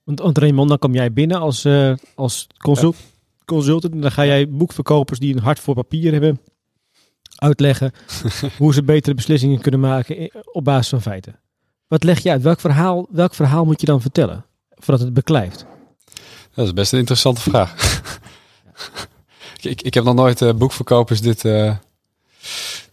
Want, 0.04 0.20
want 0.20 0.38
Raymond, 0.38 0.68
dan 0.68 0.78
kom 0.78 0.94
jij 0.94 1.12
binnen 1.12 1.40
als, 1.40 1.64
uh, 1.64 1.94
als 2.14 2.46
consult, 2.58 2.96
consultant 3.44 3.92
en 3.92 4.00
dan 4.00 4.12
ga 4.12 4.26
jij 4.26 4.48
boekverkopers 4.48 5.18
die 5.18 5.34
een 5.34 5.42
hart 5.42 5.60
voor 5.60 5.74
papier 5.74 6.12
hebben 6.12 6.40
uitleggen 7.36 7.92
hoe 8.58 8.74
ze 8.74 8.82
betere 8.82 9.14
beslissingen 9.14 9.60
kunnen 9.60 9.80
maken 9.80 10.30
op 10.52 10.64
basis 10.64 10.88
van 10.88 11.02
feiten. 11.02 11.38
Wat 11.94 12.04
leg 12.04 12.22
je 12.22 12.30
uit? 12.30 12.42
Welk 12.42 12.60
verhaal, 12.60 13.06
welk 13.10 13.34
verhaal 13.34 13.64
moet 13.64 13.80
je 13.80 13.86
dan 13.86 14.00
vertellen 14.00 14.44
voordat 14.74 15.04
het 15.04 15.14
beklijft? 15.14 15.66
Dat 16.54 16.66
is 16.66 16.72
best 16.72 16.92
een 16.92 16.98
interessante 16.98 17.40
vraag. 17.40 18.00
ik, 19.60 19.82
ik 19.82 19.94
heb 19.94 20.04
nog 20.04 20.14
nooit 20.14 20.40
uh, 20.40 20.52
boekverkopers 20.52 21.20
dit, 21.20 21.44
uh, 21.44 21.74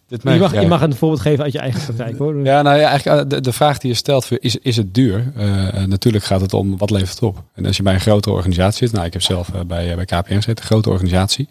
dit 0.07 0.23
je, 0.23 0.39
mag, 0.39 0.61
je 0.61 0.67
mag 0.67 0.81
een 0.81 0.95
voorbeeld 0.95 1.21
geven 1.21 1.43
uit 1.43 1.53
je 1.53 1.59
eigen 1.59 1.83
praktijk 1.83 2.17
hoor. 2.17 2.45
Ja, 2.45 2.61
nou 2.61 2.79
ja, 2.79 2.87
eigenlijk 2.87 3.21
eh, 3.21 3.29
de, 3.29 3.41
de 3.41 3.53
vraag 3.53 3.77
die 3.77 3.89
je 3.89 3.97
stelt, 3.97 4.27
is, 4.39 4.55
is 4.55 4.77
het 4.77 4.93
duur? 4.93 5.31
Uh, 5.37 5.85
natuurlijk 5.85 6.23
gaat 6.23 6.41
het 6.41 6.53
om 6.53 6.77
wat 6.77 6.89
levert 6.89 7.09
het 7.09 7.23
op. 7.23 7.43
En 7.53 7.65
als 7.65 7.77
je 7.77 7.83
bij 7.83 7.93
een 7.93 7.99
grotere 7.99 8.35
organisatie 8.35 8.87
zit, 8.87 8.95
nou 8.95 9.05
ik 9.05 9.13
heb 9.13 9.21
zelf 9.21 9.51
bij, 9.67 9.95
bij 9.95 10.05
KPN 10.05 10.33
gezeten, 10.33 10.57
een 10.57 10.63
grote 10.63 10.89
organisatie. 10.89 11.47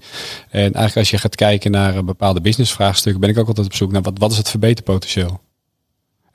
En 0.49 0.61
eigenlijk 0.61 0.97
als 0.97 1.11
je 1.11 1.19
gaat 1.19 1.35
kijken 1.35 1.71
naar 1.71 2.05
bepaalde 2.05 2.41
businessvraagstukken, 2.41 3.21
ben 3.21 3.31
ik 3.31 3.39
ook 3.39 3.49
altijd 3.49 3.67
op 3.67 3.75
zoek 3.75 3.93
naar 3.93 4.03
wat, 4.03 4.19
wat 4.19 4.31
is 4.31 4.37
het 4.37 4.51
verbeterpotentieel? 4.51 5.41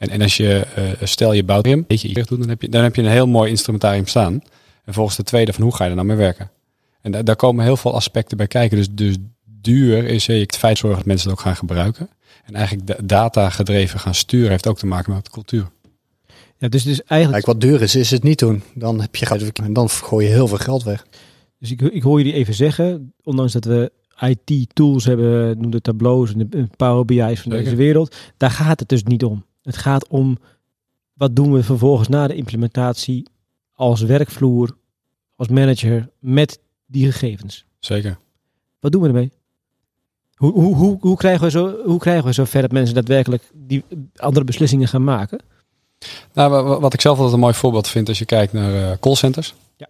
En, 0.05 0.11
en 0.11 0.21
als 0.21 0.37
je, 0.37 0.65
uh, 0.77 1.07
stel 1.07 1.33
je 1.33 1.43
bouwt 1.43 1.67
een 1.67 1.85
beetje 1.87 2.13
doet, 2.13 2.29
dan 2.29 2.49
heb, 2.49 2.61
je, 2.61 2.69
dan 2.69 2.83
heb 2.83 2.95
je 2.95 3.01
een 3.01 3.07
heel 3.07 3.27
mooi 3.27 3.49
instrumentarium 3.49 4.07
staan. 4.07 4.41
En 4.83 4.93
volgens 4.93 5.15
de 5.15 5.23
tweede 5.23 5.53
van 5.53 5.63
hoe 5.63 5.75
ga 5.75 5.83
je 5.83 5.89
er 5.89 5.95
nou 5.95 6.07
mee 6.07 6.17
werken? 6.17 6.51
En 7.01 7.11
da 7.11 7.23
daar 7.23 7.35
komen 7.35 7.63
heel 7.63 7.77
veel 7.77 7.93
aspecten 7.93 8.37
bij 8.37 8.47
kijken. 8.47 8.77
Dus, 8.77 8.87
dus 8.91 9.15
duur 9.61 10.05
is 10.05 10.25
je 10.25 10.33
het 10.33 10.57
feit 10.57 10.77
zorgen 10.77 10.99
dat 10.99 11.07
mensen 11.07 11.29
het 11.29 11.39
ook 11.39 11.45
gaan 11.45 11.55
gebruiken. 11.55 12.09
En 12.43 12.55
eigenlijk 12.55 13.07
data 13.09 13.49
gedreven 13.49 13.99
gaan 13.99 14.15
sturen 14.15 14.49
heeft 14.49 14.67
ook 14.67 14.77
te 14.77 14.85
maken 14.85 15.13
met 15.13 15.29
cultuur. 15.29 15.67
Ja, 16.57 16.67
dus, 16.67 16.83
dus 16.83 17.03
eigenlijk... 17.03 17.45
Kijk, 17.45 17.59
wat 17.59 17.69
duur 17.69 17.81
is, 17.81 17.95
is 17.95 18.11
het 18.11 18.23
niet 18.23 18.39
doen. 18.39 18.63
Dan, 18.73 19.01
heb 19.01 19.15
je, 19.15 19.51
dan 19.71 19.89
gooi 19.89 20.25
je 20.25 20.31
heel 20.31 20.47
veel 20.47 20.57
geld 20.57 20.83
weg. 20.83 21.05
Dus 21.59 21.71
ik, 21.71 21.81
ik 21.81 22.03
hoor 22.03 22.17
jullie 22.17 22.33
even 22.33 22.53
zeggen, 22.53 23.13
ondanks 23.23 23.53
dat 23.53 23.65
we 23.65 23.91
IT-tools 24.19 25.05
hebben, 25.05 25.57
noem 25.61 25.71
de 25.71 25.81
tableaus 25.81 26.33
en 26.33 26.49
de 26.49 26.67
Power 26.77 27.05
BI's 27.05 27.39
van 27.41 27.51
deze 27.51 27.75
wereld, 27.75 28.15
daar 28.37 28.51
gaat 28.51 28.79
het 28.79 28.89
dus 28.89 29.03
niet 29.03 29.23
om. 29.23 29.45
Het 29.65 29.77
gaat 29.77 30.07
om 30.07 30.37
wat 31.13 31.35
doen 31.35 31.53
we 31.53 31.63
vervolgens 31.63 32.07
na 32.07 32.27
de 32.27 32.35
implementatie 32.35 33.27
als 33.73 34.01
werkvloer, 34.01 34.77
als 35.35 35.47
manager 35.47 36.09
met 36.19 36.59
die 36.85 37.11
gegevens. 37.11 37.65
Zeker. 37.79 38.17
Wat 38.79 38.91
doen 38.91 39.01
we 39.01 39.07
ermee? 39.07 39.31
Hoe, 40.35 40.51
hoe, 40.53 40.75
hoe, 40.75 40.97
hoe, 40.99 41.17
krijgen 41.17 41.43
we 41.43 41.49
zo, 41.49 41.75
hoe 41.83 41.99
krijgen 41.99 42.25
we 42.25 42.33
zo 42.33 42.45
ver 42.45 42.61
dat 42.61 42.71
mensen 42.71 42.95
daadwerkelijk 42.95 43.43
die 43.53 43.83
andere 44.15 44.45
beslissingen 44.45 44.87
gaan 44.87 45.03
maken? 45.03 45.39
Nou, 46.33 46.79
wat 46.79 46.93
ik 46.93 47.01
zelf 47.01 47.15
altijd 47.15 47.33
een 47.33 47.39
mooi 47.39 47.53
voorbeeld 47.53 47.87
vind 47.87 48.07
als 48.07 48.19
je 48.19 48.25
kijkt 48.25 48.53
naar 48.53 48.73
uh, 48.73 48.91
callcenters. 48.99 49.53
Ja. 49.77 49.87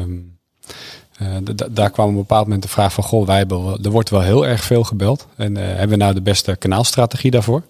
Um, 0.00 0.38
uh, 1.22 1.36
daar 1.70 1.90
kwam 1.90 2.06
op 2.06 2.12
een 2.12 2.18
bepaald 2.18 2.44
moment 2.44 2.62
de 2.62 2.68
vraag 2.68 2.92
van, 2.92 3.04
goh, 3.04 3.26
wij 3.26 3.36
hebben, 3.36 3.78
er 3.82 3.90
wordt 3.90 4.10
wel 4.10 4.20
heel 4.20 4.46
erg 4.46 4.64
veel 4.64 4.84
gebeld. 4.84 5.26
En 5.36 5.56
uh, 5.56 5.66
hebben 5.66 5.88
we 5.88 5.96
nou 5.96 6.14
de 6.14 6.22
beste 6.22 6.56
kanaalstrategie 6.56 7.30
daarvoor? 7.30 7.62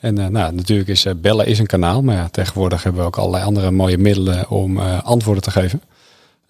En 0.00 0.18
uh, 0.18 0.26
nou, 0.26 0.54
natuurlijk 0.54 0.88
is 0.88 1.04
uh, 1.04 1.12
bellen 1.16 1.46
is 1.46 1.58
een 1.58 1.66
kanaal, 1.66 2.02
maar 2.02 2.16
ja, 2.16 2.28
tegenwoordig 2.28 2.82
hebben 2.82 3.00
we 3.00 3.06
ook 3.06 3.16
allerlei 3.16 3.44
andere 3.44 3.70
mooie 3.70 3.98
middelen 3.98 4.50
om 4.50 4.76
uh, 4.76 5.02
antwoorden 5.02 5.42
te 5.42 5.50
geven. 5.50 5.82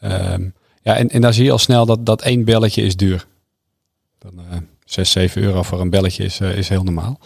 Um, 0.05 0.55
ja, 0.83 0.97
en, 0.97 1.09
en 1.09 1.21
daar 1.21 1.33
zie 1.33 1.45
je 1.45 1.51
al 1.51 1.59
snel 1.59 1.87
dat, 1.87 2.07
dat 2.07 2.23
één 2.23 2.45
belletje 2.45 2.83
is 2.83 2.97
duur. 2.97 3.27
Dan, 4.19 4.33
6, 4.85 5.11
7 5.11 5.43
euro 5.43 5.63
voor 5.63 5.81
een 5.81 5.91
belletje 5.91 6.25
is, 6.25 6.41
is 6.41 6.69
heel 6.69 6.83
normaal. 6.83 7.19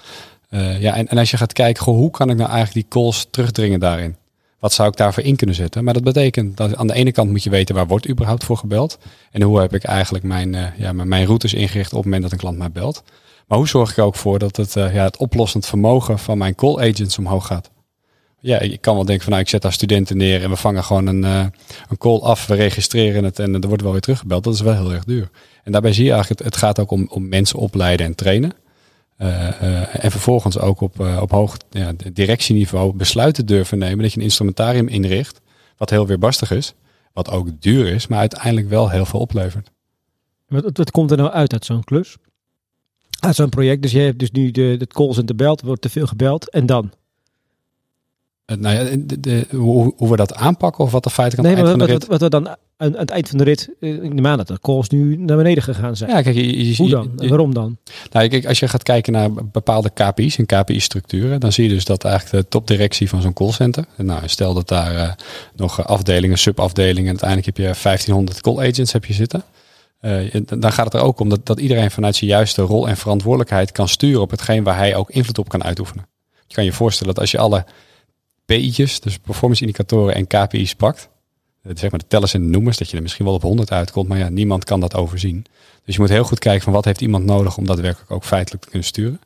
ja, 0.78 0.94
en, 0.94 1.08
en 1.08 1.18
als 1.18 1.30
je 1.30 1.36
gaat 1.36 1.52
kijken, 1.52 1.92
hoe 1.92 2.10
kan 2.10 2.30
ik 2.30 2.36
nou 2.36 2.50
eigenlijk 2.50 2.88
die 2.88 3.00
calls 3.02 3.26
terugdringen 3.30 3.80
daarin? 3.80 4.16
Wat 4.58 4.72
zou 4.72 4.88
ik 4.88 4.96
daarvoor 4.96 5.22
in 5.22 5.36
kunnen 5.36 5.56
zetten? 5.56 5.84
Maar 5.84 5.94
dat 5.94 6.04
betekent 6.04 6.56
dat 6.56 6.76
aan 6.76 6.86
de 6.86 6.94
ene 6.94 7.12
kant 7.12 7.30
moet 7.30 7.42
je 7.42 7.50
weten 7.50 7.74
waar 7.74 7.86
wordt 7.86 8.08
überhaupt 8.08 8.44
voor 8.44 8.56
gebeld. 8.56 8.98
En 9.30 9.42
hoe 9.42 9.60
heb 9.60 9.74
ik 9.74 9.84
eigenlijk 9.84 10.24
mijn, 10.24 10.72
ja, 10.76 10.92
mijn 10.92 11.26
routes 11.26 11.54
ingericht 11.54 11.90
op 11.92 11.96
het 11.96 12.04
moment 12.04 12.22
dat 12.22 12.32
een 12.32 12.38
klant 12.38 12.58
mij 12.58 12.70
belt. 12.70 13.02
Maar 13.52 13.60
hoe 13.60 13.70
zorg 13.70 13.90
ik 13.90 13.96
er 13.96 14.04
ook 14.04 14.14
voor 14.14 14.38
dat 14.38 14.56
het, 14.56 14.76
uh, 14.76 14.94
ja, 14.94 15.04
het 15.04 15.16
oplossend 15.16 15.66
vermogen 15.66 16.18
van 16.18 16.38
mijn 16.38 16.54
call 16.54 16.90
agents 16.90 17.18
omhoog 17.18 17.46
gaat? 17.46 17.70
Ja, 18.38 18.58
ik 18.58 18.80
kan 18.80 18.94
wel 18.94 19.04
denken 19.04 19.22
van 19.22 19.32
nou, 19.32 19.44
ik 19.44 19.50
zet 19.50 19.62
daar 19.62 19.72
studenten 19.72 20.16
neer 20.16 20.42
en 20.42 20.50
we 20.50 20.56
vangen 20.56 20.84
gewoon 20.84 21.06
een, 21.06 21.22
uh, 21.22 21.46
een 21.88 21.98
call 21.98 22.18
af, 22.18 22.46
we 22.46 22.54
registreren 22.54 23.24
het 23.24 23.38
en 23.38 23.54
er 23.54 23.68
wordt 23.68 23.82
wel 23.82 23.92
weer 23.92 24.00
teruggebeld. 24.00 24.44
Dat 24.44 24.54
is 24.54 24.60
wel 24.60 24.74
heel 24.74 24.92
erg 24.92 25.04
duur. 25.04 25.30
En 25.64 25.72
daarbij 25.72 25.92
zie 25.92 26.04
je 26.04 26.12
eigenlijk, 26.12 26.40
het, 26.42 26.52
het 26.52 26.62
gaat 26.62 26.78
ook 26.78 26.90
om, 26.90 27.06
om 27.10 27.28
mensen 27.28 27.58
opleiden 27.58 28.06
en 28.06 28.14
trainen. 28.14 28.52
Uh, 29.18 30.04
en 30.04 30.10
vervolgens 30.10 30.58
ook 30.58 30.80
op, 30.80 31.00
op 31.00 31.30
hoog 31.30 31.56
ja, 31.70 31.92
directieniveau 32.12 32.92
besluiten 32.92 33.46
durven 33.46 33.78
nemen 33.78 34.02
dat 34.02 34.12
je 34.12 34.18
een 34.18 34.24
instrumentarium 34.24 34.88
inricht, 34.88 35.40
wat 35.76 35.90
heel 35.90 36.06
weerbarstig 36.06 36.50
is, 36.50 36.74
wat 37.12 37.30
ook 37.30 37.48
duur 37.60 37.86
is, 37.86 38.06
maar 38.06 38.18
uiteindelijk 38.18 38.68
wel 38.68 38.90
heel 38.90 39.06
veel 39.06 39.20
oplevert. 39.20 39.70
Wat 40.46 40.90
komt 40.90 41.10
er 41.10 41.16
nou 41.16 41.30
uit 41.30 41.52
uit 41.52 41.64
zo'n 41.64 41.84
klus? 41.84 42.16
Uit 43.22 43.34
zo'n 43.34 43.48
project. 43.48 43.82
Dus 43.82 43.92
je 43.92 43.98
hebt 43.98 44.18
dus 44.18 44.30
nu 44.30 44.50
de, 44.50 44.76
het 44.78 44.92
callcenter 44.92 45.36
belt, 45.36 45.60
wordt 45.60 45.82
te 45.82 45.88
veel 45.88 46.06
gebeld. 46.06 46.50
En 46.50 46.66
dan? 46.66 46.90
Eh, 48.44 48.56
nou 48.56 48.74
ja, 48.76 48.96
de, 48.98 49.20
de- 49.20 49.46
hoe, 49.56 49.92
hoe 49.96 50.10
we 50.10 50.16
dat 50.16 50.34
aanpakken 50.34 50.84
of 50.84 50.90
wat 50.90 51.04
de 51.04 51.10
feiten 51.10 51.38
kan 51.38 51.46
Nee, 51.46 51.54
eind 51.56 51.66
maar 51.68 51.78
van 51.78 51.88
wat, 51.88 52.00
de 52.00 52.06
wat, 52.08 52.20
rit. 52.20 52.20
wat 52.20 52.32
er 52.32 52.40
dan 52.42 52.48
aan, 52.48 52.56
aan 52.76 53.00
het 53.00 53.10
eind 53.10 53.28
van 53.28 53.38
de 53.38 53.44
rit, 53.44 53.68
eh, 53.80 54.02
in 54.02 54.16
de 54.16 54.22
maand 54.22 54.38
dat 54.38 54.46
de 54.46 54.58
calls 54.60 54.88
nu 54.88 55.16
naar 55.16 55.36
beneden 55.36 55.62
gegaan 55.62 55.96
zijn. 55.96 56.10
Ja, 56.10 56.22
kijk, 56.22 56.34
je, 56.36 56.68
je, 56.68 56.76
Hoe 56.76 56.88
dan? 56.90 57.12
Je- 57.18 57.28
waarom 57.28 57.54
dan? 57.54 57.76
Nou, 58.12 58.28
kijk, 58.28 58.46
als 58.46 58.58
je 58.58 58.68
gaat 58.68 58.82
kijken 58.82 59.12
naar 59.12 59.32
bepaalde 59.32 59.90
KPI's 59.94 60.38
en 60.38 60.46
KPI-structuren, 60.46 61.40
dan 61.40 61.52
zie 61.52 61.64
je 61.64 61.70
dus 61.74 61.84
dat 61.84 62.04
eigenlijk 62.04 62.44
de 62.44 62.48
topdirectie 62.50 63.08
van 63.08 63.22
zo'n 63.22 63.32
callcenter, 63.32 63.84
en 63.96 64.06
nou, 64.06 64.28
stel 64.28 64.54
dat 64.54 64.68
daar 64.68 64.96
eh, 64.96 65.12
nog 65.56 65.86
afdelingen, 65.86 66.38
subafdelingen, 66.38 67.02
en 67.02 67.20
uiteindelijk 67.20 67.46
heb 67.46 67.56
je 67.56 67.82
1500 67.82 68.40
call 68.40 68.68
agents 68.68 68.92
heb 68.92 69.04
je 69.04 69.12
zitten. 69.12 69.42
Eh, 70.02 70.40
dan 70.58 70.72
gaat 70.72 70.84
het 70.84 70.94
er 70.94 71.00
ook 71.00 71.20
om 71.20 71.28
dat, 71.28 71.46
dat 71.46 71.60
iedereen 71.60 71.90
vanuit 71.90 72.16
zijn 72.16 72.30
juiste 72.30 72.62
rol 72.62 72.88
en 72.88 72.96
verantwoordelijkheid 72.96 73.72
kan 73.72 73.88
sturen 73.88 74.20
op 74.20 74.30
hetgeen 74.30 74.64
waar 74.64 74.76
hij 74.76 74.96
ook 74.96 75.10
invloed 75.10 75.38
op 75.38 75.48
kan 75.48 75.64
uitoefenen. 75.64 76.06
Je 76.46 76.54
kan 76.54 76.64
je 76.64 76.72
voorstellen 76.72 77.14
dat 77.14 77.22
als 77.22 77.30
je 77.30 77.38
alle 77.38 77.64
PI'tjes, 78.44 79.00
dus 79.00 79.18
performance 79.18 79.62
indicatoren 79.62 80.14
en 80.14 80.26
KPI's 80.26 80.74
pakt, 80.74 81.08
eh, 81.62 81.72
zeg 81.74 81.90
maar 81.90 82.00
de 82.00 82.06
tellers 82.08 82.34
en 82.34 82.42
de 82.42 82.48
noemers, 82.48 82.76
dat 82.76 82.90
je 82.90 82.96
er 82.96 83.02
misschien 83.02 83.24
wel 83.24 83.34
op 83.34 83.42
100 83.42 83.70
uitkomt, 83.70 84.08
maar 84.08 84.18
ja, 84.18 84.28
niemand 84.28 84.64
kan 84.64 84.80
dat 84.80 84.94
overzien. 84.94 85.44
Dus 85.84 85.94
je 85.94 86.00
moet 86.00 86.10
heel 86.10 86.24
goed 86.24 86.38
kijken 86.38 86.62
van 86.62 86.72
wat 86.72 86.84
heeft 86.84 87.00
iemand 87.00 87.24
nodig 87.24 87.56
om 87.56 87.66
daadwerkelijk 87.66 88.10
ook 88.10 88.24
feitelijk 88.24 88.62
te 88.62 88.70
kunnen 88.70 88.88
sturen. 88.88 89.20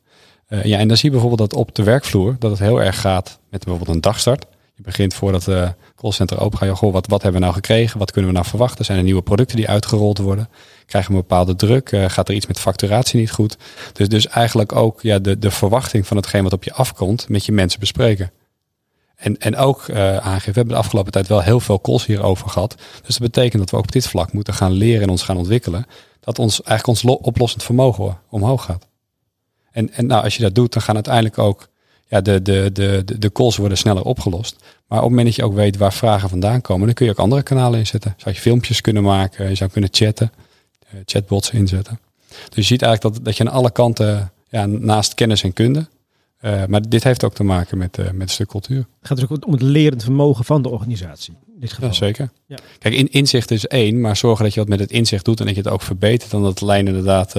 Eh, 0.46 0.64
ja, 0.64 0.78
en 0.78 0.88
dan 0.88 0.96
zie 0.96 1.06
je 1.06 1.16
bijvoorbeeld 1.18 1.50
dat 1.50 1.60
op 1.60 1.74
de 1.74 1.82
werkvloer 1.82 2.36
dat 2.38 2.50
het 2.50 2.60
heel 2.60 2.82
erg 2.82 3.00
gaat 3.00 3.38
met 3.50 3.64
bijvoorbeeld 3.64 3.96
een 3.96 4.02
dagstart. 4.02 4.46
Je 4.76 4.82
begint 4.82 5.14
voordat 5.14 5.42
de 5.42 5.74
callcenter 5.94 6.40
open 6.40 6.58
gaat. 6.58 6.76
Goh, 6.76 6.92
wat, 6.92 7.06
wat 7.06 7.22
hebben 7.22 7.40
we 7.40 7.46
nou 7.46 7.56
gekregen? 7.58 7.98
Wat 7.98 8.10
kunnen 8.10 8.30
we 8.30 8.36
nou 8.36 8.48
verwachten? 8.48 8.84
Zijn 8.84 8.98
er 8.98 9.04
nieuwe 9.04 9.22
producten 9.22 9.56
die 9.56 9.68
uitgerold 9.68 10.18
worden? 10.18 10.48
Krijgen 10.86 11.10
we 11.10 11.16
een 11.16 11.22
bepaalde 11.28 11.56
druk? 11.56 11.92
Eh, 11.92 12.08
gaat 12.08 12.28
er 12.28 12.34
iets 12.34 12.46
met 12.46 12.60
facturatie 12.60 13.20
niet 13.20 13.30
goed? 13.30 13.56
Dus, 13.92 14.08
dus 14.08 14.26
eigenlijk 14.26 14.74
ook 14.74 15.02
ja, 15.02 15.18
de, 15.18 15.38
de 15.38 15.50
verwachting 15.50 16.06
van 16.06 16.16
hetgeen 16.16 16.42
wat 16.42 16.52
op 16.52 16.64
je 16.64 16.72
afkomt 16.72 17.28
met 17.28 17.44
je 17.44 17.52
mensen 17.52 17.80
bespreken. 17.80 18.32
En, 19.16 19.38
en 19.38 19.56
ook 19.56 19.88
eh 19.88 20.16
aangeven, 20.16 20.52
we 20.52 20.58
hebben 20.58 20.74
de 20.74 20.80
afgelopen 20.80 21.12
tijd 21.12 21.26
wel 21.26 21.40
heel 21.40 21.60
veel 21.60 21.80
calls 21.80 22.06
hierover 22.06 22.48
gehad. 22.48 22.74
Dus 23.02 23.16
dat 23.16 23.30
betekent 23.32 23.62
dat 23.62 23.70
we 23.70 23.76
ook 23.76 23.82
op 23.82 23.92
dit 23.92 24.06
vlak 24.06 24.32
moeten 24.32 24.54
gaan 24.54 24.72
leren 24.72 25.02
en 25.02 25.10
ons 25.10 25.22
gaan 25.22 25.36
ontwikkelen. 25.36 25.86
Dat 26.20 26.38
ons 26.38 26.62
eigenlijk 26.62 26.86
ons 26.86 27.02
lo- 27.02 27.26
oplossend 27.28 27.62
vermogen 27.62 28.18
omhoog 28.30 28.64
gaat. 28.64 28.86
En, 29.70 29.92
en 29.92 30.06
nou, 30.06 30.24
als 30.24 30.36
je 30.36 30.42
dat 30.42 30.54
doet, 30.54 30.72
dan 30.72 30.82
gaan 30.82 30.94
uiteindelijk 30.94 31.38
ook 31.38 31.68
ja, 32.08 32.20
de, 32.20 32.42
de, 32.42 32.70
de, 32.72 33.18
de, 33.18 33.32
calls 33.32 33.56
worden 33.56 33.78
sneller 33.78 34.02
opgelost. 34.02 34.56
Maar 34.86 34.98
op 34.98 35.04
het 35.04 35.10
moment 35.10 35.26
dat 35.26 35.36
je 35.36 35.44
ook 35.44 35.54
weet 35.54 35.76
waar 35.76 35.92
vragen 35.92 36.28
vandaan 36.28 36.60
komen, 36.60 36.86
dan 36.86 36.94
kun 36.94 37.04
je 37.06 37.12
ook 37.12 37.18
andere 37.18 37.42
kanalen 37.42 37.78
inzetten. 37.78 38.14
Zou 38.16 38.34
je 38.34 38.40
filmpjes 38.40 38.80
kunnen 38.80 39.02
maken, 39.02 39.48
je 39.48 39.54
zou 39.54 39.70
kunnen 39.70 39.90
chatten, 39.92 40.32
eh, 40.86 41.00
chatbots 41.04 41.50
inzetten. 41.50 41.98
Dus 42.28 42.54
je 42.54 42.62
ziet 42.62 42.82
eigenlijk 42.82 43.14
dat, 43.14 43.24
dat 43.24 43.36
je 43.36 43.44
aan 43.44 43.52
alle 43.52 43.70
kanten, 43.70 44.32
ja, 44.48 44.66
naast 44.66 45.14
kennis 45.14 45.42
en 45.42 45.52
kunde, 45.52 45.86
eh, 46.36 46.64
maar 46.66 46.88
dit 46.88 47.04
heeft 47.04 47.24
ook 47.24 47.34
te 47.34 47.44
maken 47.44 47.78
met, 47.78 47.98
eh, 47.98 48.04
met 48.04 48.20
een 48.20 48.28
stuk 48.28 48.48
cultuur. 48.48 48.76
Het 48.76 48.86
gaat 49.08 49.18
dus 49.18 49.28
ook 49.28 49.46
om 49.46 49.52
het 49.52 49.62
lerend 49.62 50.02
vermogen 50.02 50.44
van 50.44 50.62
de 50.62 50.68
organisatie. 50.68 51.34
In 51.54 51.60
dit 51.60 51.72
geval. 51.72 51.88
Ja, 51.88 51.94
zeker. 51.94 52.30
Ja. 52.46 52.56
Kijk, 52.78 52.94
in, 52.94 53.10
inzicht 53.10 53.50
is 53.50 53.66
één, 53.66 54.00
maar 54.00 54.16
zorgen 54.16 54.44
dat 54.44 54.54
je 54.54 54.60
wat 54.60 54.68
met 54.68 54.80
het 54.80 54.90
inzicht 54.90 55.24
doet 55.24 55.40
en 55.40 55.46
dat 55.46 55.54
je 55.54 55.60
het 55.60 55.70
ook 55.70 55.82
verbetert. 55.82 56.30
Dan 56.30 56.42
dat 56.42 56.58
de 56.58 56.64
lijn 56.64 56.86
inderdaad, 56.86 57.34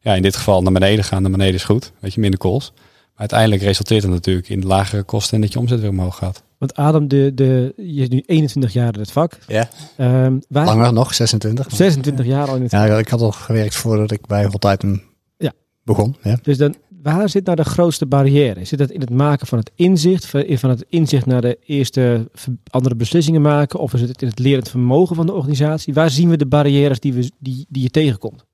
ja, 0.00 0.14
in 0.14 0.22
dit 0.22 0.36
geval 0.36 0.62
naar 0.62 0.72
beneden 0.72 1.04
gaan. 1.04 1.22
Naar 1.22 1.30
beneden 1.30 1.54
is 1.54 1.64
goed, 1.64 1.92
weet 2.00 2.14
je, 2.14 2.20
minder 2.20 2.40
calls. 2.40 2.72
Uiteindelijk 3.20 3.62
resulteert 3.62 4.02
het 4.02 4.10
natuurlijk 4.12 4.48
in 4.48 4.66
lagere 4.66 5.02
kosten 5.02 5.34
en 5.34 5.40
dat 5.40 5.52
je 5.52 5.58
omzet 5.58 5.80
weer 5.80 5.90
omhoog 5.90 6.16
gaat. 6.16 6.42
Want 6.58 6.74
Adam, 6.74 7.08
de, 7.08 7.32
de, 7.34 7.72
je 7.76 8.02
is 8.02 8.08
nu 8.08 8.22
21 8.26 8.72
jaar 8.72 8.94
in 8.94 9.00
het 9.00 9.12
vak. 9.12 9.38
Ja. 9.46 9.68
Ehm, 9.96 10.38
waar, 10.48 10.64
Langer 10.64 10.92
nog, 10.92 11.14
26. 11.14 11.66
26 11.70 12.26
jaar 12.26 12.48
al 12.48 12.56
in 12.56 12.62
het 12.62 12.70
Ja, 12.70 12.84
ik 12.84 13.08
had 13.08 13.20
al 13.20 13.32
gewerkt 13.32 13.74
voordat 13.74 14.10
ik 14.10 14.26
bij 14.26 14.50
Item 14.66 15.02
Ja. 15.36 15.52
begon. 15.84 16.16
Ja. 16.22 16.38
Dus 16.42 16.56
dan, 16.58 16.74
waar 17.02 17.28
zit 17.28 17.44
nou 17.44 17.56
de 17.56 17.64
grootste 17.64 18.06
barrière? 18.06 18.64
Zit 18.64 18.78
dat 18.78 18.90
in 18.90 19.00
het 19.00 19.10
maken 19.10 19.46
van 19.46 19.58
het 19.58 19.70
inzicht, 19.74 20.26
van 20.26 20.70
het 20.70 20.84
inzicht 20.88 21.26
naar 21.26 21.40
de 21.40 21.58
eerste 21.64 22.30
andere 22.70 22.94
beslissingen 22.94 23.42
maken, 23.42 23.78
of 23.78 23.94
is 23.94 24.00
het 24.00 24.22
in 24.22 24.28
het 24.28 24.38
lerend 24.38 24.68
vermogen 24.68 25.16
van 25.16 25.26
de 25.26 25.32
organisatie? 25.32 25.94
Waar 25.94 26.10
zien 26.10 26.28
we 26.28 26.36
de 26.36 26.46
barrières 26.46 27.00
die, 27.00 27.12
we, 27.12 27.30
die, 27.38 27.66
die 27.68 27.82
je 27.82 27.90
tegenkomt? 27.90 28.44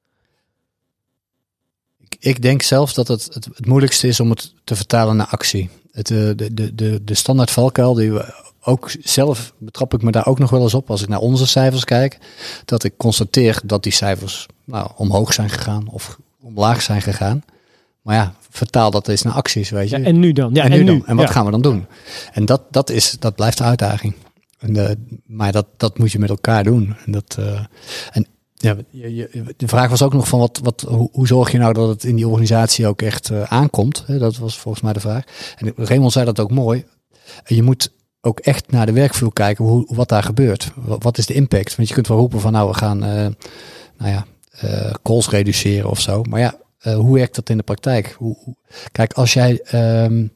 Ik, 2.19 2.25
ik 2.25 2.43
denk 2.43 2.63
zelf 2.63 2.93
dat 2.93 3.09
het, 3.09 3.29
het 3.33 3.45
het 3.45 3.67
moeilijkste 3.67 4.09
is 4.09 4.21
om 4.21 4.31
het 4.31 4.53
te 4.65 4.77
vertalen 4.77 5.17
naar 5.17 5.27
actie. 5.27 5.71
Het, 5.93 6.11
eh, 6.11 6.17
de, 6.17 6.55
de, 6.55 6.75
de, 6.75 7.01
de 7.05 7.15
standaard 7.15 7.51
valkuil 7.51 7.95
die 7.95 8.13
we 8.13 8.45
ook 8.63 8.91
zelf 9.03 9.53
betrap 9.59 9.95
ik 9.95 10.03
me 10.03 10.11
daar 10.11 10.27
ook 10.27 10.39
nog 10.39 10.51
wel 10.51 10.63
eens 10.63 10.75
op 10.75 10.91
als 10.91 11.03
ik 11.03 11.09
naar 11.09 11.19
onze 11.19 11.47
cijfers 11.47 11.85
kijk. 11.85 12.19
Dat 12.65 12.85
ik 12.85 12.97
constateer 12.97 13.61
dat 13.65 13.83
die 13.83 13.93
cijfers 13.93 14.47
nou, 14.65 14.91
omhoog 14.97 15.33
zijn 15.33 15.51
gegaan 15.51 15.89
of 15.89 16.19
omlaag 16.41 16.83
zijn 16.83 17.03
gegaan. 17.03 17.43
Maar 18.03 18.15
ja, 18.17 18.35
vertaal 18.51 18.91
dat 18.91 19.09
eens 19.09 19.23
naar 19.23 19.33
acties, 19.35 19.71
weet 19.71 19.91
je. 19.91 19.99
Ja, 19.99 20.05
en 20.05 20.19
nu 20.19 20.33
dan? 20.33 20.55
Ja, 20.55 20.65
en, 20.65 20.71
nu, 20.71 20.85
dan? 20.85 21.07
En 21.07 21.17
wat 21.17 21.27
Ja. 21.27 21.33
gaan 21.33 21.45
we 21.45 21.51
dan 21.51 21.63
doen? 21.63 21.87
En 22.33 22.45
dat, 22.45 22.63
dat, 22.71 22.91
is, 22.91 23.17
dat 23.19 23.35
blijft 23.35 23.59
de 23.59 23.65
uitdaging. 23.65 24.15
En, 24.59 24.77
eh, 24.89 24.95
maar 25.27 25.53
dat, 25.53 25.67
dat 25.77 25.99
moet 25.99 26.13
je 26.13 26.19
met 26.19 26.31
elkaar 26.31 26.65
doen. 26.65 26.97
En, 27.07 27.13
dat, 27.13 27.37
eh, 27.39 27.61
en 28.13 28.27
ja, 28.57 28.77
de 29.57 29.69
vraag 29.69 29.91
was 29.91 30.03
ook 30.03 30.13
nog 30.13 30.29
van 30.29 30.39
wat, 30.39 30.61
wat, 30.63 30.81
hoe, 31.13 31.27
zorg 31.27 31.53
je 31.53 31.59
nou 31.59 31.73
dat 31.73 31.89
het 31.89 32.05
in 32.05 32.17
die 32.17 32.29
organisatie 32.29 32.87
ook 32.87 33.03
echt 33.03 33.31
eh, 33.31 33.43
aankomt? 33.43 34.05
Dat 34.07 34.37
was 34.37 34.59
volgens 34.59 34.83
mij 34.83 34.93
de 34.93 35.01
vraag. 35.01 35.25
En 35.57 35.73
Raymond 35.77 36.13
zei 36.13 36.25
dat 36.25 36.41
ook 36.41 36.51
mooi. 36.51 36.85
Je 37.47 37.63
moet 37.63 37.93
ook 38.21 38.39
echt 38.41 38.71
naar 38.71 38.87
de 38.87 38.93
werkvloer 38.93 39.33
kijken 39.33 39.65
hoe, 39.65 39.87
wat 39.89 40.09
daar 40.09 40.23
gebeurt. 40.23 40.71
Wat, 40.75 41.19
is 41.19 41.27
de 41.27 41.35
impact? 41.35 41.77
Want 41.77 41.89
je 41.89 41.95
kunt 41.95 42.09
wel 42.09 42.19
roepen 42.19 42.41
van 42.41 42.53
nou 42.53 42.69
we 42.69 42.75
gaan 42.75 43.05
eh, 43.05 43.27
nou 43.99 44.11
ja, 44.13 44.27
eh, 44.51 44.95
calls 45.03 45.29
reduceren 45.31 45.91
of 45.91 46.01
zo. 46.01 46.23
Maar 46.23 46.41
ja, 46.41 46.55
hoe 46.95 47.15
werkt 47.15 47.35
dat 47.35 47.49
in 47.51 47.57
de 47.57 47.63
praktijk? 47.63 48.15
Hoe- 48.19 48.55
Kijk, 48.93 49.13
als 49.13 49.33
jij, 49.33 49.61
ehm, 49.63 50.27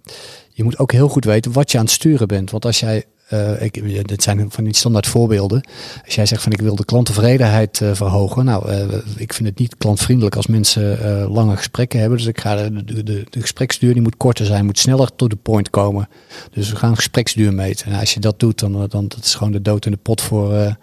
je 0.49 0.65
moet 0.65 0.79
ook 0.79 0.93
heel 0.93 1.09
goed 1.09 1.25
weten 1.25 1.53
wat 1.53 1.71
je 1.71 1.79
aan 1.79 1.85
het 1.85 1.93
sturen 1.93 2.29
bent. 2.29 2.51
Want 2.51 2.65
als 2.65 2.81
jij, 2.81 3.05
eh, 3.31 3.63
ik, 3.63 4.09
dit 4.09 4.23
zijn 4.23 4.51
van 4.51 4.65
die 4.65 4.77
standaard 4.77 5.07
voorbeelden. 5.07 5.61
Als 6.05 6.15
jij 6.15 6.27
zegt 6.27 6.43
van 6.43 6.53
ik 6.53 6.61
wil 6.61 6.77
de 6.77 6.85
klanttevredenheid 6.85 7.81
eh, 7.81 7.95
verhogen. 7.95 8.45
Nou, 8.45 8.69
eh, 8.69 8.85
ik 9.17 9.33
vind 9.33 9.49
het 9.49 9.59
niet 9.59 9.77
klantvriendelijk 9.77 10.37
als 10.37 10.47
mensen 10.47 10.99
lange 11.29 11.57
gesprekken 11.57 12.01
hebben. 12.01 12.19
Dus 12.19 12.27
ik 12.27 12.41
ga 12.41 12.57
de, 12.57 12.85
de, 12.85 13.03
de, 13.03 13.25
de 13.31 13.41
gespreksduur 13.41 13.93
die 13.93 14.03
moet 14.03 14.17
korter 14.17 14.47
zijn, 14.47 14.65
moet 14.65 14.79
sneller 14.79 15.15
to 15.17 15.27
the 15.27 15.37
point 15.37 15.71
komen. 15.71 16.09
Dus 16.51 16.71
we 16.71 16.77
gaan 16.77 16.97
gespreksduur 16.97 17.55
meten. 17.55 17.93
En 17.93 17.99
als 17.99 18.15
je 18.15 18.21
dat 18.21 18.41
doet, 18.41 18.59
dan, 18.59 18.73
dan 18.89 19.09
dat 19.09 19.25
is 19.25 19.35
gewoon 19.35 19.53
de 19.53 19.63
dood 19.63 19.85
in 19.85 19.93
de 19.93 19.99
pot 20.03 20.21
voor, 20.21 20.77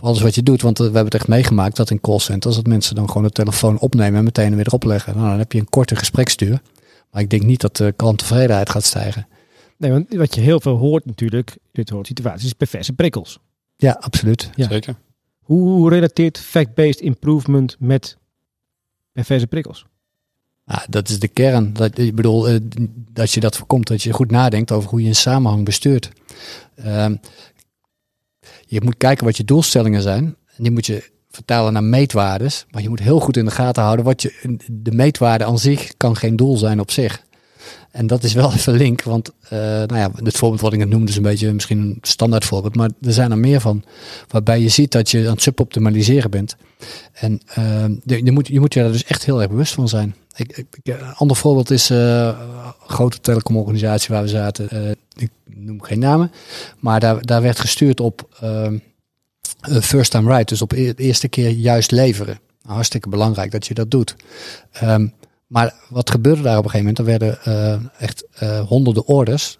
alles 0.00 0.20
wat 0.20 0.34
je 0.34 0.42
doet. 0.42 0.62
Want 0.62 0.78
we 0.78 0.84
hebben 0.84 1.04
het 1.04 1.14
echt 1.14 1.28
meegemaakt 1.28 1.76
dat 1.76 1.90
in 1.90 2.00
callcenters 2.00 2.56
dat 2.56 2.66
mensen 2.66 2.94
dan 2.94 3.08
gewoon 3.08 3.22
de 3.22 3.30
telefoon 3.30 3.78
opnemen 3.78 4.18
en 4.18 4.24
meteen 4.24 4.56
weer 4.56 4.66
erop 4.66 4.84
leggen. 4.84 5.16
Nou, 5.16 5.28
dan 5.28 5.38
heb 5.38 5.52
je 5.52 5.58
een 5.58 5.68
korte 5.68 5.96
gespreksduur. 5.96 6.60
Maar 7.10 7.22
ik 7.22 7.30
denk 7.30 7.42
niet 7.42 7.60
dat 7.60 7.76
de 7.76 7.92
klanttevredenheid 7.96 8.70
gaat 8.70 8.84
stijgen. 8.84 9.26
Nee, 9.80 9.90
want 9.90 10.14
wat 10.14 10.34
je 10.34 10.40
heel 10.40 10.60
veel 10.60 10.76
hoort 10.76 11.04
natuurlijk, 11.04 11.56
dit 11.72 11.90
hoort 11.90 12.06
situaties, 12.06 12.46
is 12.46 12.52
perverse 12.52 12.92
prikkels. 12.92 13.38
Ja, 13.76 13.96
absoluut. 14.00 14.50
Ja. 14.54 14.68
Zeker. 14.68 14.94
Hoe 15.40 15.90
relateert 15.90 16.38
fact-based 16.38 17.00
improvement 17.00 17.76
met 17.78 18.16
perverse 19.12 19.46
prikkels? 19.46 19.86
Ja, 20.64 20.84
dat 20.88 21.08
is 21.08 21.18
de 21.18 21.28
kern. 21.28 21.72
Dat, 21.72 21.98
ik 21.98 22.14
bedoel, 22.14 22.48
eh, 22.48 22.56
dat 23.12 23.32
je 23.32 23.40
dat 23.40 23.56
voorkomt, 23.56 23.86
dat 23.86 24.02
je 24.02 24.12
goed 24.12 24.30
nadenkt 24.30 24.72
over 24.72 24.90
hoe 24.90 25.02
je 25.02 25.08
een 25.08 25.14
samenhang 25.14 25.64
bestuurt. 25.64 26.10
Ehm, 26.74 27.16
je 28.66 28.80
moet 28.80 28.96
kijken 28.96 29.24
wat 29.24 29.36
je 29.36 29.44
doelstellingen 29.44 30.02
zijn. 30.02 30.24
En 30.24 30.62
die 30.62 30.72
moet 30.72 30.86
je 30.86 31.10
vertalen 31.30 31.72
naar 31.72 31.84
meetwaardes. 31.84 32.66
Maar 32.70 32.82
je 32.82 32.88
moet 32.88 33.00
heel 33.00 33.20
goed 33.20 33.36
in 33.36 33.44
de 33.44 33.50
gaten 33.50 33.82
houden 33.82 34.04
wat 34.04 34.22
je. 34.22 34.56
De 34.72 34.92
meetwaarde 34.92 35.44
aan 35.44 35.58
zich 35.58 35.96
kan 35.96 36.16
geen 36.16 36.36
doel 36.36 36.56
zijn 36.56 36.80
op 36.80 36.90
zich. 36.90 37.28
En 37.90 38.06
dat 38.06 38.22
is 38.24 38.32
wel 38.32 38.52
even 38.56 38.72
link, 38.74 39.02
want 39.02 39.30
eh, 39.48 39.58
nou 39.58 39.96
ja, 39.96 40.10
het 40.24 40.36
voorbeeld 40.36 40.60
wat 40.60 40.72
ik 40.72 40.78
net 40.78 40.88
noemde 40.88 41.10
is 41.10 41.16
een 41.16 41.22
beetje 41.22 41.52
misschien 41.52 41.78
een 41.78 41.98
standaard 42.02 42.44
voorbeeld, 42.44 42.76
maar 42.76 42.90
er 43.02 43.12
zijn 43.12 43.30
er 43.30 43.38
meer 43.38 43.60
van, 43.60 43.84
waarbij 44.28 44.60
je 44.60 44.68
ziet 44.68 44.92
dat 44.92 45.10
je 45.10 45.18
aan 45.26 45.32
het 45.32 45.42
suboptimaliseren 45.42 46.30
bent. 46.30 46.56
En 47.12 47.40
eh, 47.46 47.84
je, 48.04 48.32
moet, 48.32 48.48
je 48.48 48.68
daar 48.68 48.92
dus 48.92 49.04
echt 49.04 49.24
heel 49.24 49.40
erg 49.40 49.50
bewust 49.50 49.72
van 49.72 49.88
zijn. 49.88 50.14
Ik, 50.36 50.56
ik- 50.56 50.66
een 50.84 51.14
ander 51.14 51.36
voorbeeld 51.36 51.70
is 51.70 51.90
eh, 51.90 52.24
een 52.26 52.34
grote 52.86 53.20
telecomorganisatie 53.20 54.14
waar 54.14 54.22
we 54.22 54.28
zaten. 54.28 54.68
eh, 54.70 54.90
ik 55.16 55.30
noem 55.54 55.82
geen 55.82 55.98
namen, 55.98 56.32
maar 56.78 57.00
daar, 57.00 57.22
daar 57.26 57.42
werd 57.42 57.60
gestuurd 57.60 58.00
op 58.00 58.28
eh, 58.40 58.66
eh, 58.66 58.72
first 59.82 60.10
time 60.10 60.28
right, 60.30 60.48
dus 60.48 60.62
op 60.62 60.70
de 60.70 60.94
eerste 60.96 61.28
keer 61.28 61.50
juist 61.50 61.90
leveren. 61.90 62.38
Hartstikke 62.62 63.08
belangrijk 63.08 63.50
dat 63.50 63.66
je 63.66 63.74
dat 63.74 63.90
doet. 63.90 64.16
Ehm, 64.72 65.06
maar 65.50 65.74
wat 65.88 66.10
gebeurde 66.10 66.42
daar 66.42 66.58
op 66.58 66.64
een 66.64 66.70
gegeven 66.70 66.94
moment? 66.94 66.98
Er 66.98 67.18
werden 67.18 67.42
eh, 67.44 68.02
echt 68.02 68.26
eh, 68.32 68.60
honderden 68.60 69.06
orders, 69.06 69.58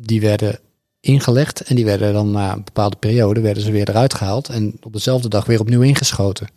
die 0.00 0.20
werden 0.20 0.58
ingelegd 1.00 1.60
en 1.60 1.76
die 1.76 1.84
werden 1.84 2.12
dan 2.12 2.30
na 2.30 2.52
een 2.52 2.64
bepaalde 2.64 2.96
periode 2.96 3.40
werden 3.40 3.62
ze 3.62 3.70
weer 3.70 3.88
eruit 3.88 4.14
gehaald 4.14 4.48
en 4.48 4.76
op 4.82 4.92
dezelfde 4.92 5.28
dag 5.28 5.44
weer 5.44 5.60
opnieuw 5.60 5.80
ingeschoten. 5.80 6.48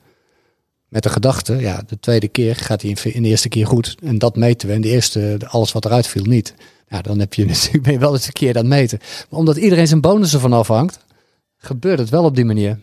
Met 0.87 1.03
de 1.03 1.09
gedachte, 1.09 1.55
ja, 1.55 1.83
de 1.87 1.99
tweede 1.99 2.27
keer 2.27 2.55
gaat 2.55 2.81
hij 2.81 2.97
in, 3.03 3.21
de 3.21 3.29
eerste 3.29 3.49
keer 3.49 3.67
goed 3.67 3.95
en 4.03 4.17
dat 4.17 4.35
meten 4.35 4.67
we 4.67 4.73
en 4.73 4.81
de 4.81 4.89
eerste, 4.89 5.37
alles 5.47 5.71
wat 5.71 5.85
eruit 5.85 6.07
viel 6.07 6.25
niet. 6.25 6.53
Ja, 6.87 7.01
dan 7.01 7.19
heb 7.19 7.33
je 7.33 7.45
natuurlijk 7.71 7.99
wel 7.99 8.13
eens 8.13 8.27
een 8.27 8.33
keer 8.33 8.55
het 8.55 8.65
meten. 8.65 8.99
Maar 9.29 9.39
omdat 9.39 9.57
iedereen 9.57 9.87
zijn 9.87 10.01
bonus 10.01 10.33
ervan 10.33 10.53
afhangt, 10.53 10.99
gebeurt 11.57 11.99
het 11.99 12.09
wel 12.09 12.23
op 12.23 12.35
die 12.35 12.45
manier. 12.45 12.79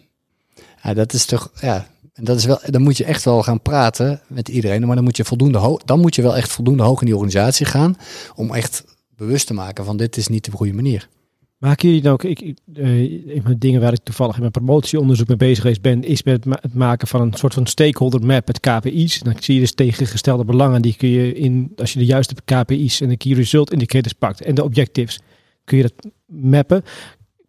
Ja, 0.82 0.94
dat 0.94 1.12
is 1.12 1.24
toch, 1.24 1.50
ja, 1.60 1.86
En 2.12 2.24
dat 2.24 2.36
is 2.36 2.44
wel, 2.44 2.58
dan 2.64 2.82
moet 2.82 2.96
je 2.96 3.04
echt 3.04 3.24
wel 3.24 3.42
gaan 3.42 3.62
praten 3.62 4.20
met 4.26 4.48
iedereen. 4.48 4.86
Maar 4.86 4.94
dan 4.94 5.04
moet 5.04 5.16
je 5.16 5.24
voldoende 5.24 5.80
dan 5.84 6.00
moet 6.00 6.14
je 6.14 6.22
wel 6.22 6.36
echt 6.36 6.52
voldoende 6.52 6.82
hoog 6.82 7.00
in 7.00 7.06
die 7.06 7.14
organisatie 7.14 7.66
gaan. 7.66 7.96
Om 8.34 8.54
echt 8.54 8.84
bewust 9.16 9.46
te 9.46 9.54
maken 9.54 9.84
van 9.84 9.96
dit 9.96 10.16
is 10.16 10.28
niet 10.28 10.44
de 10.44 10.50
goede 10.50 10.72
manier. 10.72 11.08
Maken 11.58 11.88
jullie 11.88 12.02
dan 12.02 12.12
ook, 12.12 12.24
ik, 12.24 12.40
uh, 12.40 13.34
een 13.34 13.42
van 13.42 13.50
de 13.50 13.58
dingen 13.58 13.80
waar 13.80 13.92
ik 13.92 14.02
toevallig 14.02 14.34
in 14.34 14.40
mijn 14.40 14.52
promotieonderzoek 14.52 15.28
mee 15.28 15.36
bezig 15.36 15.60
geweest 15.60 15.82
ben, 15.82 16.04
is 16.04 16.22
met 16.22 16.44
het 16.44 16.74
maken 16.74 17.08
van 17.08 17.20
een 17.20 17.32
soort 17.32 17.54
van 17.54 17.66
stakeholder 17.66 18.26
map 18.26 18.46
met 18.46 18.60
KPI's. 18.60 19.18
Dan 19.18 19.34
zie 19.38 19.54
je 19.54 19.60
dus 19.60 19.74
tegengestelde 19.74 20.44
belangen, 20.44 20.82
die 20.82 20.96
kun 20.96 21.08
je 21.08 21.34
in, 21.34 21.72
als 21.76 21.92
je 21.92 21.98
de 21.98 22.04
juiste 22.04 22.34
KPI's 22.44 23.00
en 23.00 23.08
de 23.08 23.16
key 23.16 23.32
result 23.32 23.72
indicators 23.72 24.12
pakt 24.12 24.42
en 24.42 24.54
de 24.54 24.64
objectives, 24.64 25.20
kun 25.64 25.76
je 25.76 25.82
dat 25.82 26.12
mappen. 26.26 26.82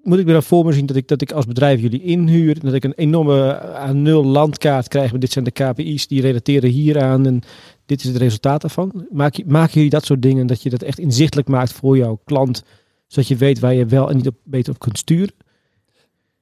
Moet 0.04 0.20
ik 0.20 0.26
me 0.26 0.32
dan 0.32 0.44
voor 0.44 0.66
me 0.66 0.72
zien 0.72 0.86
dat 0.86 0.96
ik, 0.96 1.08
dat 1.08 1.22
ik 1.22 1.32
als 1.32 1.46
bedrijf 1.46 1.82
jullie 1.82 2.04
inhuur, 2.04 2.60
dat 2.60 2.74
ik 2.74 2.84
een 2.84 2.94
enorme 2.96 3.60
aan 3.60 4.02
nul 4.02 4.26
landkaart 4.26 4.88
krijg 4.88 5.12
met 5.12 5.22
dit 5.22 5.32
zijn 5.32 5.46
de 5.46 5.52
KPI's, 5.52 6.08
die 6.08 6.22
relateren 6.22 6.70
hieraan 6.70 7.26
en 7.26 7.42
dit 7.86 8.00
is 8.00 8.08
het 8.08 8.18
resultaat 8.18 8.62
daarvan. 8.62 9.08
Maak, 9.12 9.46
maken 9.46 9.74
jullie 9.74 9.90
dat 9.90 10.06
soort 10.06 10.22
dingen, 10.22 10.48
dat 10.48 10.62
je 10.62 10.70
dat 10.70 10.82
echt 10.82 11.00
inzichtelijk 11.00 11.48
maakt 11.48 11.72
voor 11.72 11.98
jouw 11.98 12.20
klant, 12.26 12.64
zodat 13.08 13.28
je 13.28 13.36
weet 13.36 13.60
waar 13.60 13.74
je 13.74 13.86
wel 13.86 14.10
en 14.10 14.16
niet 14.16 14.28
op, 14.28 14.36
beter 14.44 14.74
op 14.74 14.80
kunt 14.80 14.98
sturen? 14.98 15.34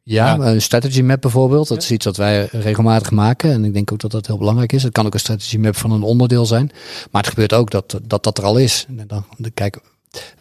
Ja, 0.04 0.38
een 0.38 0.62
strategy 0.62 1.02
map 1.02 1.22
bijvoorbeeld. 1.22 1.68
Dat 1.68 1.82
is 1.82 1.92
iets 1.92 2.06
wat 2.06 2.18
wij 2.18 2.48
regelmatig 2.52 3.12
maken. 3.12 3.52
En 3.52 3.66
ik 3.66 3.74
denk 3.74 3.92
ook 3.92 4.00
dat 4.00 4.12
dat 4.12 4.28
heel 4.28 4.38
belangrijk 4.38 4.74
is. 4.74 4.84
Het 4.84 4.92
kan 4.92 5.06
ook 5.06 5.14
een 5.14 5.20
strategy 5.20 5.58
map 5.58 5.76
van 5.76 5.92
een 5.92 6.02
onderdeel 6.02 6.46
zijn. 6.46 6.72
Maar 7.12 7.22
het 7.22 7.30
gebeurt 7.30 7.54
ook 7.54 7.72
dat 7.72 8.00
dat, 8.04 8.24
dat 8.24 8.38
er 8.38 8.44
al 8.44 8.58
is. 8.58 8.86
En 8.98 9.08
dan, 9.08 9.26
kijk, 9.54 9.80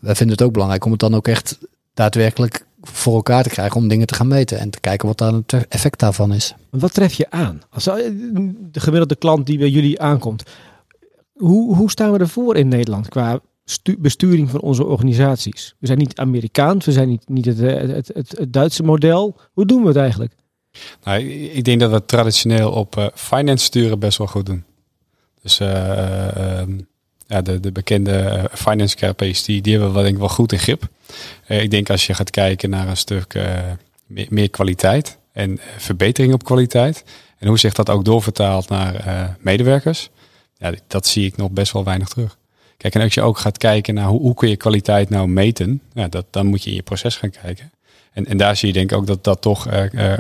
wij 0.01 0.15
vinden 0.15 0.37
het 0.37 0.47
ook 0.47 0.53
belangrijk 0.53 0.85
om 0.85 0.91
het 0.91 1.01
dan 1.01 1.15
ook 1.15 1.29
echt 1.29 1.59
daadwerkelijk 1.95 2.67
voor 2.81 3.15
elkaar 3.15 3.43
te 3.43 3.49
krijgen 3.49 3.77
om 3.77 3.89
dingen 3.89 4.07
te 4.07 4.15
gaan 4.15 4.29
meten 4.29 4.59
en 4.59 4.71
te 4.71 4.81
kijken 4.81 5.09
wat 5.09 5.19
dan 5.19 5.45
het 5.47 5.69
effect 5.69 5.99
daarvan 5.99 6.33
is. 6.33 6.55
Wat 6.71 6.95
tref 6.95 7.13
je 7.13 7.31
aan? 7.31 7.61
Als 7.71 7.85
de 7.85 8.81
gemiddelde 8.81 9.17
klant 9.17 9.47
die 9.47 9.59
bij 9.59 9.69
jullie 9.69 10.01
aankomt, 10.01 10.43
hoe, 11.33 11.77
hoe 11.77 11.91
staan 11.91 12.13
we 12.13 12.19
ervoor 12.19 12.57
in 12.57 12.69
Nederland 12.69 13.09
qua 13.09 13.41
besturing 13.99 14.51
van 14.51 14.61
onze 14.61 14.85
organisaties? 14.85 15.75
We 15.79 15.87
zijn 15.87 15.99
niet 15.99 16.19
Amerikaans, 16.19 16.85
we 16.85 16.93
zijn 16.93 17.09
niet, 17.09 17.29
niet 17.29 17.45
het, 17.45 17.59
het, 17.59 18.11
het, 18.15 18.35
het 18.39 18.53
Duitse 18.53 18.83
model. 18.83 19.37
Hoe 19.53 19.67
doen 19.67 19.83
we 19.83 19.89
het 19.89 19.97
eigenlijk? 19.97 20.33
Nou, 21.05 21.23
ik 21.29 21.65
denk 21.65 21.81
dat 21.81 21.91
we 21.91 22.05
traditioneel 22.05 22.71
op 22.71 22.97
uh, 22.97 23.07
finance 23.15 23.65
sturen 23.65 23.99
best 23.99 24.19
wel 24.19 24.27
goed 24.27 24.47
doen. 24.47 24.65
Dus 25.43 25.61
uh, 25.61 26.63
ja, 27.29 27.43
de, 27.43 27.61
de 27.61 27.73
bekende 27.73 28.49
finance 28.53 28.97
KPI's, 28.97 29.45
die, 29.45 29.63
die 29.63 29.73
hebben 29.73 29.95
we 29.95 30.03
denk 30.03 30.15
ik 30.15 30.21
wel 30.21 30.29
goed 30.29 30.53
in 30.53 30.59
grip. 30.59 30.89
ik 31.47 31.71
denk 31.71 31.91
als 31.91 32.07
je 32.07 32.15
gaat 32.15 32.31
kijken 32.31 32.71
naar 32.71 32.89
een 32.89 32.97
stuk 32.97 33.35
meer, 34.07 34.27
meer, 34.31 34.51
kwaliteit 34.51 35.19
en 35.33 35.61
verbetering 35.77 36.33
op 36.33 36.45
kwaliteit. 36.45 37.05
En 37.39 37.49
hoe 37.49 37.59
zich 37.59 37.75
dat 37.75 37.91
ook 37.91 38.05
doorvertaalt 38.05 38.69
naar 38.69 39.37
medewerkers. 39.41 40.11
Ja, 40.57 40.73
dat 40.87 41.07
zie 41.07 41.27
ik 41.27 41.37
nog 41.37 41.51
best 41.51 41.73
wel 41.73 41.85
weinig 41.85 42.09
terug. 42.09 42.37
Kijk, 42.77 42.95
en 42.95 43.01
als 43.03 43.15
je 43.15 43.23
ook 43.23 43.39
gaat 43.39 43.59
kijken 43.59 43.95
naar 43.95 44.07
hoe, 44.07 44.21
hoe 44.21 44.35
kun 44.35 44.49
je 44.49 44.57
kwaliteit 44.57 45.11
nou 45.11 45.29
meten, 45.29 45.83
ja, 45.93 46.09
dat, 46.09 46.27
dan 46.31 46.47
moet 46.47 46.63
je 46.63 46.71
in 46.71 46.77
je 46.77 46.83
proces 46.83 47.17
gaan 47.17 47.31
kijken. 47.31 47.71
En, 48.13 48.27
en 48.27 48.37
daar 48.37 48.57
zie 48.57 48.69
je 48.69 48.75
denk 48.75 48.91
ik 48.91 48.97
ook 48.97 49.07
dat, 49.07 49.25
dat 49.25 49.41
toch 49.41 49.69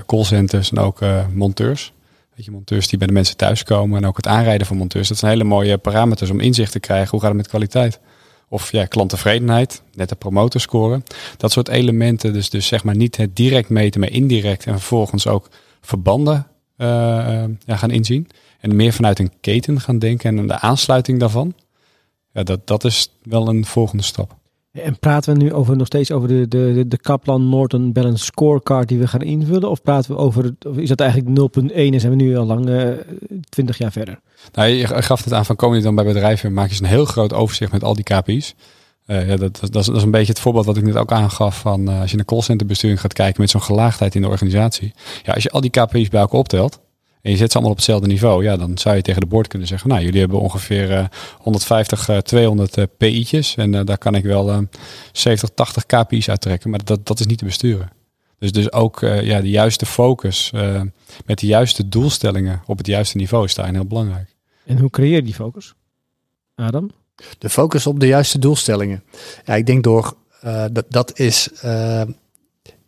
callcenters 0.06 0.70
en 0.70 0.78
ook 0.78 1.00
monteurs, 1.32 1.92
weet 2.38 2.46
je, 2.46 2.52
monteurs 2.52 2.88
die 2.88 2.98
bij 2.98 3.06
de 3.06 3.12
mensen 3.12 3.36
thuiskomen 3.36 4.02
en 4.02 4.08
ook 4.08 4.16
het 4.16 4.26
aanrijden 4.26 4.66
van 4.66 4.76
monteurs, 4.76 5.08
dat 5.08 5.18
zijn 5.18 5.32
hele 5.32 5.44
mooie 5.44 5.78
parameters 5.78 6.30
om 6.30 6.40
inzicht 6.40 6.72
te 6.72 6.80
krijgen. 6.80 7.10
Hoe 7.10 7.20
gaat 7.20 7.28
het 7.28 7.38
met 7.38 7.48
kwaliteit? 7.48 8.00
Of 8.48 8.72
ja, 8.72 8.84
klanttevredenheid, 8.84 9.82
net 9.94 10.08
de 10.08 10.14
promotorscore. 10.14 11.02
Dat 11.36 11.52
soort 11.52 11.68
elementen, 11.68 12.32
dus, 12.32 12.50
dus 12.50 12.66
zeg 12.66 12.84
maar 12.84 12.96
niet 12.96 13.16
het 13.16 13.36
direct 13.36 13.68
meten, 13.68 14.00
maar 14.00 14.10
indirect 14.10 14.66
en 14.66 14.72
vervolgens 14.72 15.26
ook 15.26 15.48
verbanden 15.80 16.46
ja, 16.76 17.76
gaan 17.76 17.90
inzien. 17.90 18.28
En 18.60 18.76
meer 18.76 18.92
vanuit 18.92 19.18
een 19.18 19.32
keten 19.40 19.80
gaan 19.80 19.98
denken 19.98 20.38
en 20.38 20.46
de 20.46 20.60
aansluiting 20.60 21.20
daarvan 21.20 21.54
ja, 22.32 22.42
dat, 22.42 22.66
dat 22.66 22.84
is 22.84 23.12
wel 23.22 23.48
een 23.48 23.64
volgende 23.64 24.02
stap. 24.02 24.36
En 24.80 24.98
praten 24.98 25.36
we 25.36 25.42
nu 25.42 25.52
over, 25.52 25.76
nog 25.76 25.86
steeds 25.86 26.12
over 26.12 26.28
de, 26.28 26.48
de, 26.48 26.84
de 26.88 26.98
Kaplan 26.98 27.48
Norton 27.48 27.92
Balance 27.92 28.24
Scorecard 28.24 28.88
die 28.88 28.98
we 28.98 29.06
gaan 29.06 29.22
invullen? 29.22 29.70
Of 29.70 29.82
praten 29.82 30.10
we 30.10 30.16
over, 30.16 30.54
of 30.66 30.76
is 30.76 30.88
dat 30.88 31.00
eigenlijk 31.00 31.40
0.1 31.70 31.74
en 31.74 32.00
zijn 32.00 32.16
we 32.16 32.22
nu 32.22 32.36
al 32.36 32.46
lang 32.46 32.68
uh, 32.68 32.88
eh, 32.88 32.98
20 33.48 33.78
jaar 33.78 33.92
verder? 33.92 34.20
Nou, 34.52 34.68
je 34.68 34.86
gaf 34.86 35.24
het 35.24 35.32
aan 35.32 35.44
van 35.44 35.56
kom 35.56 35.74
je 35.74 35.80
dan 35.80 35.94
bij 35.94 36.04
bedrijven, 36.04 36.52
maak 36.52 36.70
je 36.70 36.82
een 36.82 36.88
heel 36.88 37.04
groot 37.04 37.32
overzicht 37.32 37.72
met 37.72 37.84
al 37.84 37.94
die 37.94 38.04
KPI's. 38.04 38.54
Uh, 39.06 39.28
ja, 39.28 39.36
dat, 39.36 39.60
dat, 39.70 39.88
is, 39.88 40.02
een 40.02 40.10
beetje 40.10 40.32
het 40.32 40.40
voorbeeld 40.40 40.66
wat 40.66 40.76
ik 40.76 40.82
net 40.82 40.96
ook 40.96 41.12
aangaf 41.12 41.58
van 41.58 41.90
uh, 41.90 42.00
als 42.00 42.10
je 42.10 42.16
naar 42.16 42.24
callcenterbesturing 42.24 43.00
gaat 43.00 43.12
kijken 43.12 43.40
met 43.40 43.50
zo'n 43.50 43.62
gelaagdheid 43.62 44.14
in 44.14 44.22
de 44.22 44.28
organisatie. 44.28 44.92
Ja, 45.22 45.32
als 45.32 45.42
je 45.42 45.50
al 45.50 45.60
die 45.60 45.70
KPI's 45.70 46.08
bij 46.08 46.20
elkaar 46.20 46.38
optelt, 46.38 46.80
en 47.22 47.30
je 47.30 47.36
zet 47.36 47.48
ze 47.48 47.52
allemaal 47.52 47.72
op 47.72 47.76
hetzelfde 47.76 48.06
niveau, 48.06 48.44
ja, 48.44 48.56
dan 48.56 48.78
zou 48.78 48.96
je 48.96 49.02
tegen 49.02 49.20
de 49.20 49.26
boord 49.26 49.46
kunnen 49.46 49.68
zeggen, 49.68 49.88
nou, 49.88 50.02
jullie 50.02 50.20
hebben 50.20 50.40
ongeveer 50.40 51.08
150, 51.38 52.08
uh, 52.08 52.16
200 52.16 52.86
PI'tjes 52.96 53.54
en 53.54 53.72
uh, 53.72 53.80
daar 53.84 53.98
kan 53.98 54.14
ik 54.14 54.24
wel 54.24 54.66
70, 55.12 55.50
80 55.54 55.86
KPI's 55.86 56.28
uittrekken, 56.28 56.70
maar 56.70 56.84
dat, 56.84 57.06
dat 57.06 57.20
is 57.20 57.26
niet 57.26 57.38
te 57.38 57.44
besturen. 57.44 57.96
Dus, 58.38 58.52
dus 58.52 58.72
ook 58.72 59.00
uh, 59.00 59.22
ja, 59.22 59.40
de 59.40 59.50
juiste 59.50 59.86
focus 59.86 60.50
uh, 60.54 60.82
met 61.26 61.38
de 61.38 61.46
juiste 61.46 61.88
doelstellingen 61.88 62.62
op 62.66 62.78
het 62.78 62.86
juiste 62.86 63.16
niveau 63.16 63.44
is 63.44 63.54
daarin 63.54 63.74
heel 63.74 63.86
belangrijk. 63.86 64.36
En 64.66 64.78
hoe 64.78 64.90
creëer 64.90 65.14
je 65.14 65.22
die 65.22 65.34
focus? 65.34 65.74
Adam? 66.54 66.90
De 67.38 67.50
focus 67.50 67.86
op 67.86 68.00
de 68.00 68.06
juiste 68.06 68.38
doelstellingen. 68.38 69.04
Ja, 69.44 69.54
ik 69.54 69.66
denk 69.66 69.84
door, 69.84 70.16
uh, 70.44 70.64
dat, 70.72 70.84
dat 70.88 71.18
is 71.18 71.50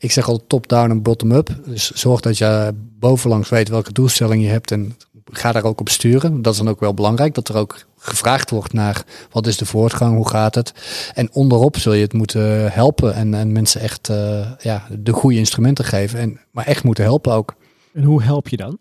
ik 0.00 0.12
zeg 0.12 0.28
al 0.28 0.46
top-down 0.46 0.90
en 0.90 1.02
bottom-up. 1.02 1.56
Dus 1.64 1.90
zorg 1.90 2.20
dat 2.20 2.38
je 2.38 2.74
bovenlangs 2.98 3.48
weet 3.48 3.68
welke 3.68 3.92
doelstelling 3.92 4.42
je 4.42 4.48
hebt 4.48 4.70
en 4.70 4.96
ga 5.30 5.52
daar 5.52 5.64
ook 5.64 5.80
op 5.80 5.88
sturen. 5.88 6.42
Dat 6.42 6.52
is 6.52 6.58
dan 6.58 6.68
ook 6.68 6.80
wel 6.80 6.94
belangrijk, 6.94 7.34
dat 7.34 7.48
er 7.48 7.56
ook 7.56 7.86
gevraagd 7.98 8.50
wordt 8.50 8.72
naar 8.72 9.04
wat 9.30 9.46
is 9.46 9.56
de 9.56 9.66
voortgang, 9.66 10.16
hoe 10.16 10.28
gaat 10.28 10.54
het. 10.54 10.72
En 11.14 11.32
onderop 11.32 11.76
zul 11.76 11.92
je 11.92 12.02
het 12.02 12.12
moeten 12.12 12.72
helpen 12.72 13.14
en, 13.14 13.34
en 13.34 13.52
mensen 13.52 13.80
echt 13.80 14.08
uh, 14.08 14.50
ja, 14.58 14.86
de 14.98 15.12
goede 15.12 15.36
instrumenten 15.36 15.84
geven. 15.84 16.18
En, 16.18 16.40
maar 16.50 16.66
echt 16.66 16.84
moeten 16.84 17.04
helpen 17.04 17.32
ook. 17.32 17.54
En 17.94 18.02
hoe 18.02 18.22
help 18.22 18.48
je 18.48 18.56
dan? 18.56 18.78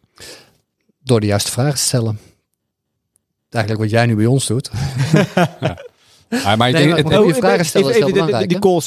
Door 1.03 1.19
de 1.19 1.25
juiste 1.25 1.51
vragen 1.51 1.75
te 1.75 1.81
stellen. 1.81 2.19
Eigenlijk 3.49 3.83
wat 3.83 3.91
jij 3.91 4.05
nu 4.05 4.15
bij 4.15 4.25
ons 4.25 4.47
doet. 4.47 4.71
ja. 5.59 5.77
Maar, 6.29 6.57
maar 6.57 6.69
ik 6.69 6.75
denk, 6.75 6.97
het, 6.97 7.25
je 7.25 7.33
vragen 7.33 7.65
stellen 7.65 7.89
is 7.89 7.97
heel 7.97 8.11
belangrijk. 8.11 8.49
Die, 8.49 8.59
call, 8.59 8.79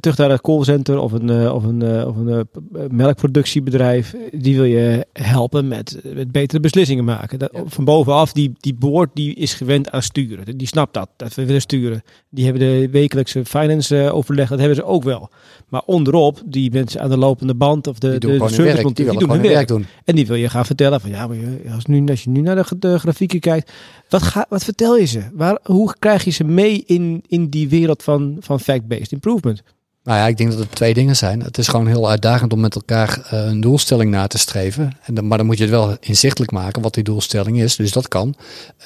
terug 0.00 0.16
naar 0.16 0.30
een 0.30 0.40
callcenter 0.40 0.98
of 0.98 1.12
een, 1.12 1.30
uh, 1.30 1.54
of 1.54 1.64
een, 1.64 1.82
uh, 1.82 2.06
of 2.06 2.16
een 2.16 2.28
uh, 2.28 2.82
melkproductiebedrijf. 2.90 4.14
Die 4.32 4.56
wil 4.56 4.64
je 4.64 5.06
helpen 5.12 5.68
met, 5.68 6.00
met 6.14 6.32
betere 6.32 6.60
beslissingen 6.60 7.04
maken. 7.04 7.38
Dat, 7.38 7.50
ja. 7.52 7.62
Van 7.66 7.84
bovenaf, 7.84 8.32
die, 8.32 8.52
die 8.60 8.74
board 8.74 9.10
die 9.14 9.34
is 9.34 9.54
gewend 9.54 9.90
aan 9.90 10.02
sturen. 10.02 10.58
Die 10.58 10.66
snapt 10.66 10.94
dat, 10.94 11.08
dat 11.16 11.34
we 11.34 11.44
willen 11.44 11.60
sturen. 11.60 12.02
Die 12.28 12.44
hebben 12.44 12.62
de 12.62 12.88
wekelijkse 12.90 13.44
finance 13.44 14.10
overleg, 14.12 14.48
dat 14.48 14.58
hebben 14.58 14.76
ze 14.76 14.84
ook 14.84 15.02
wel. 15.02 15.30
Maar 15.68 15.82
onderop, 15.86 16.42
die 16.46 16.70
mensen 16.70 17.00
aan 17.00 17.10
de 17.10 17.18
lopende 17.18 17.54
band 17.54 17.86
of 17.86 17.98
de, 17.98 18.10
die 18.10 18.18
de, 18.18 18.38
de 18.38 18.48
service, 18.48 18.82
die, 18.82 18.92
die, 18.94 19.10
die 19.10 19.18
doen 19.18 19.30
hun 19.30 19.40
werk. 19.40 19.54
werk. 19.54 19.68
doen. 19.68 19.86
En 20.04 20.14
die 20.14 20.26
wil 20.26 20.36
je 20.36 20.48
gaan 20.48 20.66
vertellen 20.66 21.00
van 21.00 21.10
ja, 21.10 21.26
maar 21.26 21.36
als, 21.74 21.84
nu, 21.84 22.06
als 22.08 22.24
je 22.24 22.30
nu 22.30 22.40
naar 22.40 22.56
de, 22.56 22.64
de 22.78 22.98
grafieken 22.98 23.40
kijkt, 23.40 23.72
wat, 24.08 24.22
ga, 24.22 24.46
wat 24.48 24.64
vertel 24.64 24.96
je 24.96 25.04
ze? 25.04 25.22
Waar, 25.32 25.58
hoe 25.62 25.94
krijg 25.98 26.24
je 26.24 26.30
ze 26.30 26.44
mee 26.44 26.83
in, 26.86 27.24
in 27.28 27.48
die 27.48 27.68
wereld 27.68 28.02
van, 28.02 28.36
van 28.40 28.60
fact-based 28.60 29.12
improvement? 29.12 29.62
Nou 30.04 30.18
ja, 30.18 30.26
ik 30.26 30.36
denk 30.36 30.50
dat 30.50 30.58
het 30.58 30.74
twee 30.74 30.94
dingen 30.94 31.16
zijn. 31.16 31.42
Het 31.42 31.58
is 31.58 31.68
gewoon 31.68 31.86
heel 31.86 32.08
uitdagend 32.08 32.52
om 32.52 32.60
met 32.60 32.74
elkaar 32.74 33.18
uh, 33.18 33.46
een 33.46 33.60
doelstelling 33.60 34.10
na 34.10 34.26
te 34.26 34.38
streven. 34.38 34.92
En 35.02 35.14
dan, 35.14 35.26
maar 35.26 35.38
dan 35.38 35.46
moet 35.46 35.56
je 35.56 35.62
het 35.62 35.72
wel 35.72 35.96
inzichtelijk 36.00 36.52
maken 36.52 36.82
wat 36.82 36.94
die 36.94 37.04
doelstelling 37.04 37.60
is. 37.60 37.76
Dus 37.76 37.92
dat 37.92 38.08
kan. 38.08 38.34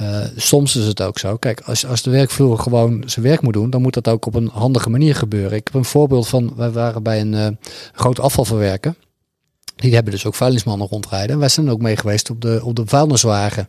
Uh, 0.02 0.20
soms 0.36 0.76
is 0.76 0.84
het 0.84 1.02
ook 1.02 1.18
zo. 1.18 1.36
Kijk, 1.36 1.60
als, 1.60 1.86
als 1.86 2.02
de 2.02 2.10
werkvloer 2.10 2.58
gewoon 2.58 3.02
zijn 3.06 3.24
werk 3.24 3.42
moet 3.42 3.52
doen, 3.52 3.70
dan 3.70 3.82
moet 3.82 3.94
dat 3.94 4.08
ook 4.08 4.26
op 4.26 4.34
een 4.34 4.50
handige 4.52 4.90
manier 4.90 5.14
gebeuren. 5.14 5.58
Ik 5.58 5.64
heb 5.64 5.74
een 5.74 5.84
voorbeeld 5.84 6.28
van, 6.28 6.52
wij 6.56 6.70
waren 6.70 7.02
bij 7.02 7.20
een 7.20 7.32
uh, 7.32 7.46
groot 7.92 8.20
afvalverwerker. 8.20 8.94
Die 9.76 9.94
hebben 9.94 10.12
dus 10.12 10.26
ook 10.26 10.34
vuilnismannen 10.34 10.88
rondrijden. 10.88 11.30
En 11.30 11.38
wij 11.38 11.48
zijn 11.48 11.70
ook 11.70 11.80
mee 11.80 11.96
geweest 11.96 12.30
op 12.30 12.40
de, 12.40 12.60
op 12.64 12.76
de 12.76 12.86
vuilniswagen. 12.86 13.68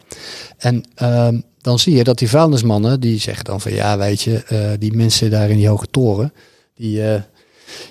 En 0.57 0.83
ehm, 0.95 1.39
dan 1.61 1.79
zie 1.79 1.95
je 1.95 2.03
dat 2.03 2.17
die 2.17 2.29
vuilnismannen, 2.29 2.99
die 2.99 3.19
zeggen 3.19 3.45
dan 3.45 3.61
van 3.61 3.73
ja, 3.73 3.97
weet 3.97 4.21
je, 4.21 4.43
uh, 4.51 4.69
die 4.79 4.93
mensen 4.93 5.29
daar 5.29 5.49
in 5.49 5.57
die 5.57 5.67
hoge 5.67 5.87
toren, 5.91 6.33
die, 6.75 6.97
uh, 6.97 7.21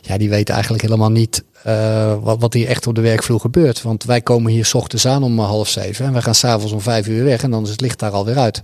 ja, 0.02 0.18
die 0.18 0.28
weten 0.28 0.54
eigenlijk 0.54 0.82
helemaal 0.82 1.10
niet 1.10 1.44
uh, 1.66 2.22
wat, 2.22 2.40
wat 2.40 2.54
hier 2.54 2.66
echt 2.66 2.86
op 2.86 2.94
de 2.94 3.00
werkvloer 3.00 3.40
gebeurt. 3.40 3.82
Want 3.82 4.04
wij 4.04 4.20
komen 4.20 4.52
hier 4.52 4.64
s 4.64 4.74
ochtends 4.74 5.06
aan 5.06 5.22
om 5.22 5.38
half 5.38 5.68
zeven 5.68 6.06
en 6.06 6.12
wij 6.12 6.22
gaan 6.22 6.34
s'avonds 6.34 6.72
om 6.72 6.80
vijf 6.80 7.08
uur 7.08 7.24
weg 7.24 7.42
en 7.42 7.50
dan 7.50 7.62
is 7.62 7.70
het 7.70 7.80
licht 7.80 7.98
daar 7.98 8.10
alweer 8.10 8.38
uit. 8.38 8.60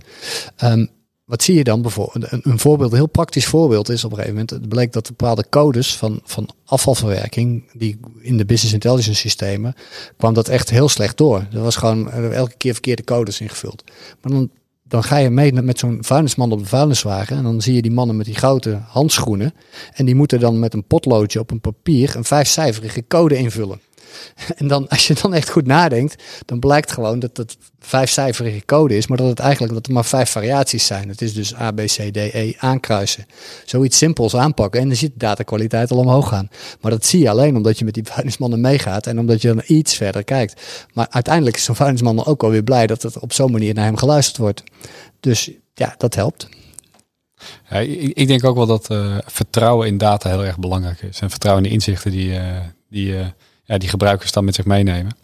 Um, 0.63 0.89
wat 1.25 1.43
zie 1.43 1.55
je 1.55 1.63
dan 1.63 1.81
bijvoorbeeld? 1.81 2.31
Een, 2.31 2.41
een, 2.43 2.59
voorbeeld, 2.59 2.91
een 2.91 2.97
heel 2.97 3.07
praktisch 3.07 3.45
voorbeeld 3.45 3.89
is 3.89 4.03
op 4.03 4.11
een 4.11 4.17
gegeven 4.17 4.37
moment. 4.37 4.49
Het 4.49 4.69
bleek 4.69 4.93
dat 4.93 5.07
bepaalde 5.07 5.45
codes 5.49 5.95
van, 5.95 6.19
van 6.23 6.49
afvalverwerking, 6.65 7.71
die 7.73 7.99
in 8.19 8.37
de 8.37 8.45
business 8.45 8.73
intelligence 8.73 9.19
systemen, 9.19 9.75
kwam 10.17 10.33
dat 10.33 10.47
echt 10.47 10.69
heel 10.69 10.89
slecht 10.89 11.17
door. 11.17 11.47
Er 11.53 11.61
was 11.61 11.75
gewoon 11.75 12.11
elke 12.11 12.55
keer 12.57 12.73
verkeerde 12.73 13.03
codes 13.03 13.41
ingevuld. 13.41 13.83
Maar 14.21 14.31
dan, 14.31 14.49
dan 14.87 15.03
ga 15.03 15.17
je 15.17 15.29
mee 15.29 15.53
met 15.53 15.79
zo'n 15.79 15.97
vuilnisman 16.01 16.51
op 16.51 16.59
de 16.59 16.65
vuilniswagen. 16.65 17.37
En 17.37 17.43
dan 17.43 17.61
zie 17.61 17.73
je 17.73 17.81
die 17.81 17.91
mannen 17.91 18.15
met 18.15 18.25
die 18.25 18.35
grote 18.35 18.79
handschoenen. 18.87 19.53
En 19.93 20.05
die 20.05 20.15
moeten 20.15 20.39
dan 20.39 20.59
met 20.59 20.73
een 20.73 20.83
potloodje 20.83 21.39
op 21.39 21.51
een 21.51 21.61
papier 21.61 22.15
een 22.15 22.23
vijfcijferige 22.23 23.07
code 23.07 23.37
invullen. 23.37 23.79
En 24.55 24.67
dan, 24.67 24.87
als 24.87 25.07
je 25.07 25.15
dan 25.21 25.33
echt 25.33 25.49
goed 25.49 25.67
nadenkt, 25.67 26.23
dan 26.45 26.59
blijkt 26.59 26.91
gewoon 26.91 27.19
dat 27.19 27.37
het 27.37 27.57
vijfcijferige 27.79 28.65
code 28.65 28.97
is, 28.97 29.07
maar 29.07 29.17
dat 29.17 29.27
het 29.27 29.39
eigenlijk 29.39 29.73
dat 29.73 29.87
er 29.87 29.93
maar 29.93 30.05
vijf 30.05 30.29
variaties 30.29 30.85
zijn. 30.85 31.09
Het 31.09 31.21
is 31.21 31.33
dus 31.33 31.55
A, 31.55 31.71
B, 31.71 31.77
C, 31.77 32.13
D, 32.13 32.17
E 32.17 32.53
aankruisen. 32.57 33.25
Zoiets 33.65 33.97
simpels 33.97 34.35
aanpakken 34.35 34.81
en 34.81 34.87
dan 34.87 34.97
ziet 34.97 35.11
de 35.11 35.19
datakwaliteit 35.19 35.91
al 35.91 35.97
omhoog 35.97 36.27
gaan. 36.27 36.49
Maar 36.81 36.91
dat 36.91 37.05
zie 37.05 37.19
je 37.19 37.29
alleen 37.29 37.55
omdat 37.55 37.79
je 37.79 37.85
met 37.85 37.93
die 37.93 38.03
vuilnismannen 38.05 38.61
meegaat 38.61 39.07
en 39.07 39.19
omdat 39.19 39.41
je 39.41 39.47
dan 39.47 39.61
iets 39.65 39.95
verder 39.95 40.23
kijkt. 40.23 40.61
Maar 40.93 41.07
uiteindelijk 41.09 41.55
is 41.55 41.63
zo'n 41.63 41.75
vuilnisman 41.75 42.25
ook 42.25 42.43
alweer 42.43 42.63
blij 42.63 42.87
dat 42.87 43.01
het 43.01 43.19
op 43.19 43.33
zo'n 43.33 43.51
manier 43.51 43.73
naar 43.73 43.85
hem 43.85 43.97
geluisterd 43.97 44.37
wordt. 44.37 44.63
Dus 45.19 45.51
ja, 45.73 45.95
dat 45.97 46.15
helpt. 46.15 46.47
Ja, 47.69 47.79
ik, 48.13 48.27
denk 48.27 48.43
ook 48.43 48.55
wel 48.55 48.65
dat 48.65 48.91
uh, 48.91 49.17
vertrouwen 49.25 49.87
in 49.87 49.97
data 49.97 50.29
heel 50.29 50.45
erg 50.45 50.57
belangrijk 50.57 51.01
is. 51.01 51.19
En 51.19 51.29
vertrouwen 51.29 51.63
in 51.63 51.69
de 51.69 51.75
inzichten 51.75 52.11
die, 52.11 52.29
uh, 52.29 52.57
die, 52.89 53.07
uh, 53.11 53.25
ja, 53.65 53.77
die 53.77 53.89
gebruikers 53.89 54.31
dan 54.31 54.45
met 54.45 54.55
zich 54.55 54.65
meenemen. 54.65 55.15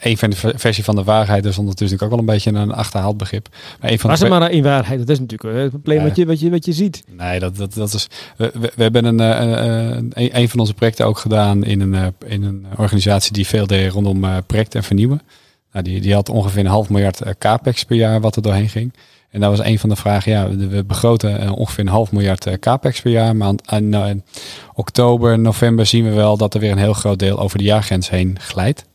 een 0.00 0.18
van 0.18 0.30
de 0.30 0.36
versie 0.56 0.84
van 0.84 0.96
de 0.96 1.04
waarheid 1.04 1.44
is 1.44 1.58
ondertussen 1.58 2.00
ook 2.00 2.10
wel 2.10 2.18
een 2.18 2.24
beetje 2.24 2.52
een 2.52 2.72
achterhaald 2.72 3.16
begrip. 3.16 3.48
Maar 3.80 3.90
een 3.90 3.98
van 3.98 4.10
Was 4.10 4.20
de... 4.20 4.28
maar 4.28 4.50
in 4.50 4.62
waarheid? 4.62 4.98
Dat 4.98 5.08
is 5.08 5.18
natuurlijk 5.18 5.58
het 5.58 5.70
probleem 5.70 6.02
wat, 6.02 6.16
je, 6.16 6.26
wat, 6.26 6.40
je, 6.40 6.50
wat 6.50 6.64
je 6.64 6.72
ziet. 6.72 7.04
Nee, 7.16 7.38
dat, 7.38 7.56
dat, 7.56 7.74
dat 7.74 7.94
is. 7.94 8.08
We, 8.36 8.52
we 8.76 8.82
hebben 8.82 9.04
een, 9.04 9.18
een, 9.18 10.12
een 10.38 10.48
van 10.48 10.60
onze 10.60 10.74
projecten 10.74 11.06
ook 11.06 11.18
gedaan 11.18 11.64
in 11.64 11.80
een, 11.80 12.14
in 12.26 12.42
een 12.42 12.66
organisatie 12.76 13.32
die 13.32 13.46
veel 13.46 13.66
deed 13.66 13.92
rondom 13.92 14.44
projecten 14.46 14.80
en 14.80 14.86
vernieuwen. 14.86 15.22
Nou, 15.72 15.84
die, 15.84 16.00
die 16.00 16.14
had 16.14 16.28
ongeveer 16.28 16.60
een 16.60 16.70
half 16.70 16.88
miljard 16.88 17.22
capex 17.38 17.84
per 17.84 17.96
jaar 17.96 18.20
wat 18.20 18.36
er 18.36 18.42
doorheen 18.42 18.68
ging. 18.68 18.92
En 19.30 19.40
dat 19.40 19.50
was 19.56 19.66
een 19.66 19.78
van 19.78 19.88
de 19.88 19.96
vragen. 19.96 20.32
Ja, 20.32 20.48
we 20.48 20.84
begroten 20.84 21.42
uh, 21.42 21.52
ongeveer 21.52 21.84
een 21.84 21.90
half 21.90 22.12
miljard 22.12 22.46
uh, 22.46 22.54
capex 22.54 23.00
per 23.00 23.10
jaar. 23.10 23.36
Maar 23.36 23.54
aan, 23.64 23.94
uh, 23.94 24.10
oktober, 24.74 25.38
november 25.38 25.86
zien 25.86 26.04
we 26.04 26.10
wel 26.10 26.36
dat 26.36 26.54
er 26.54 26.60
weer 26.60 26.70
een 26.70 26.78
heel 26.78 26.92
groot 26.92 27.18
deel 27.18 27.38
over 27.38 27.58
de 27.58 27.64
jaargrens 27.64 28.10
heen 28.10 28.36
glijdt. 28.40 28.86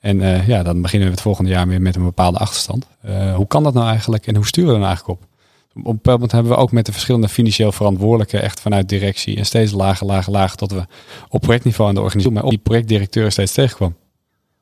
En 0.00 0.46
ja, 0.46 0.62
dan 0.62 0.82
beginnen 0.82 1.08
we 1.08 1.14
het 1.14 1.22
volgende 1.22 1.50
jaar 1.50 1.68
weer 1.68 1.82
met 1.82 1.96
een 1.96 2.04
bepaalde 2.04 2.38
achterstand. 2.38 2.86
hoe 3.34 3.46
kan 3.46 3.62
dat 3.62 3.74
nou 3.74 3.86
eigenlijk 3.86 4.26
en 4.26 4.34
hoe 4.34 4.46
sturen 4.46 4.72
we 4.72 4.78
dan 4.78 4.86
eigenlijk 4.86 5.20
op? 5.20 5.26
Op 5.74 5.86
een 5.86 5.92
bepaald 5.92 6.16
moment 6.16 6.32
hebben 6.32 6.52
we 6.52 6.58
ook 6.58 6.72
met 6.72 6.86
de 6.86 6.92
verschillende 6.92 7.28
financieel 7.28 7.72
verantwoordelijken, 7.72 8.42
echt 8.42 8.60
vanuit 8.60 8.88
directie 8.88 9.36
en 9.36 9.46
steeds 9.46 9.72
lager, 9.72 10.06
lager, 10.06 10.32
lager, 10.32 10.56
tot 10.56 10.72
we 10.72 10.86
op 11.28 11.40
projectniveau 11.40 11.88
aan 11.88 11.94
de 11.94 12.00
organisatie, 12.00 12.34
maar 12.36 12.44
op 12.44 12.50
die 12.50 12.58
projectdirecteur 12.58 13.30
steeds 13.30 13.52
tegenkwam. 13.52 13.94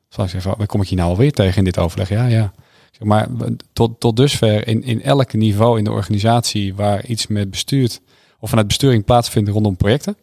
Zoals 0.09 0.33
ik 0.33 0.41
zeg, 0.41 0.55
waar 0.55 0.67
kom 0.67 0.81
ik 0.81 0.87
hier 0.87 0.97
nou 0.97 1.09
alweer 1.09 1.31
tegen 1.31 1.57
in 1.57 1.63
dit 1.63 1.79
overleg? 1.79 2.09
Ja, 2.09 2.25
ja. 2.25 2.51
Maar 2.99 3.29
tot, 3.73 3.99
tot 3.99 4.15
dusver 4.15 4.67
in, 4.67 4.83
in 4.83 5.01
elk 5.01 5.33
niveau 5.33 5.77
in 5.77 5.83
de 5.83 5.91
organisatie 5.91 6.75
waar 6.75 7.05
iets 7.05 7.27
met 7.27 7.49
bestuurd 7.49 8.01
of 8.39 8.49
vanuit 8.49 8.67
besturing 8.67 9.05
plaatsvindt 9.05 9.49
rondom 9.49 9.77
projecten. 9.77 10.17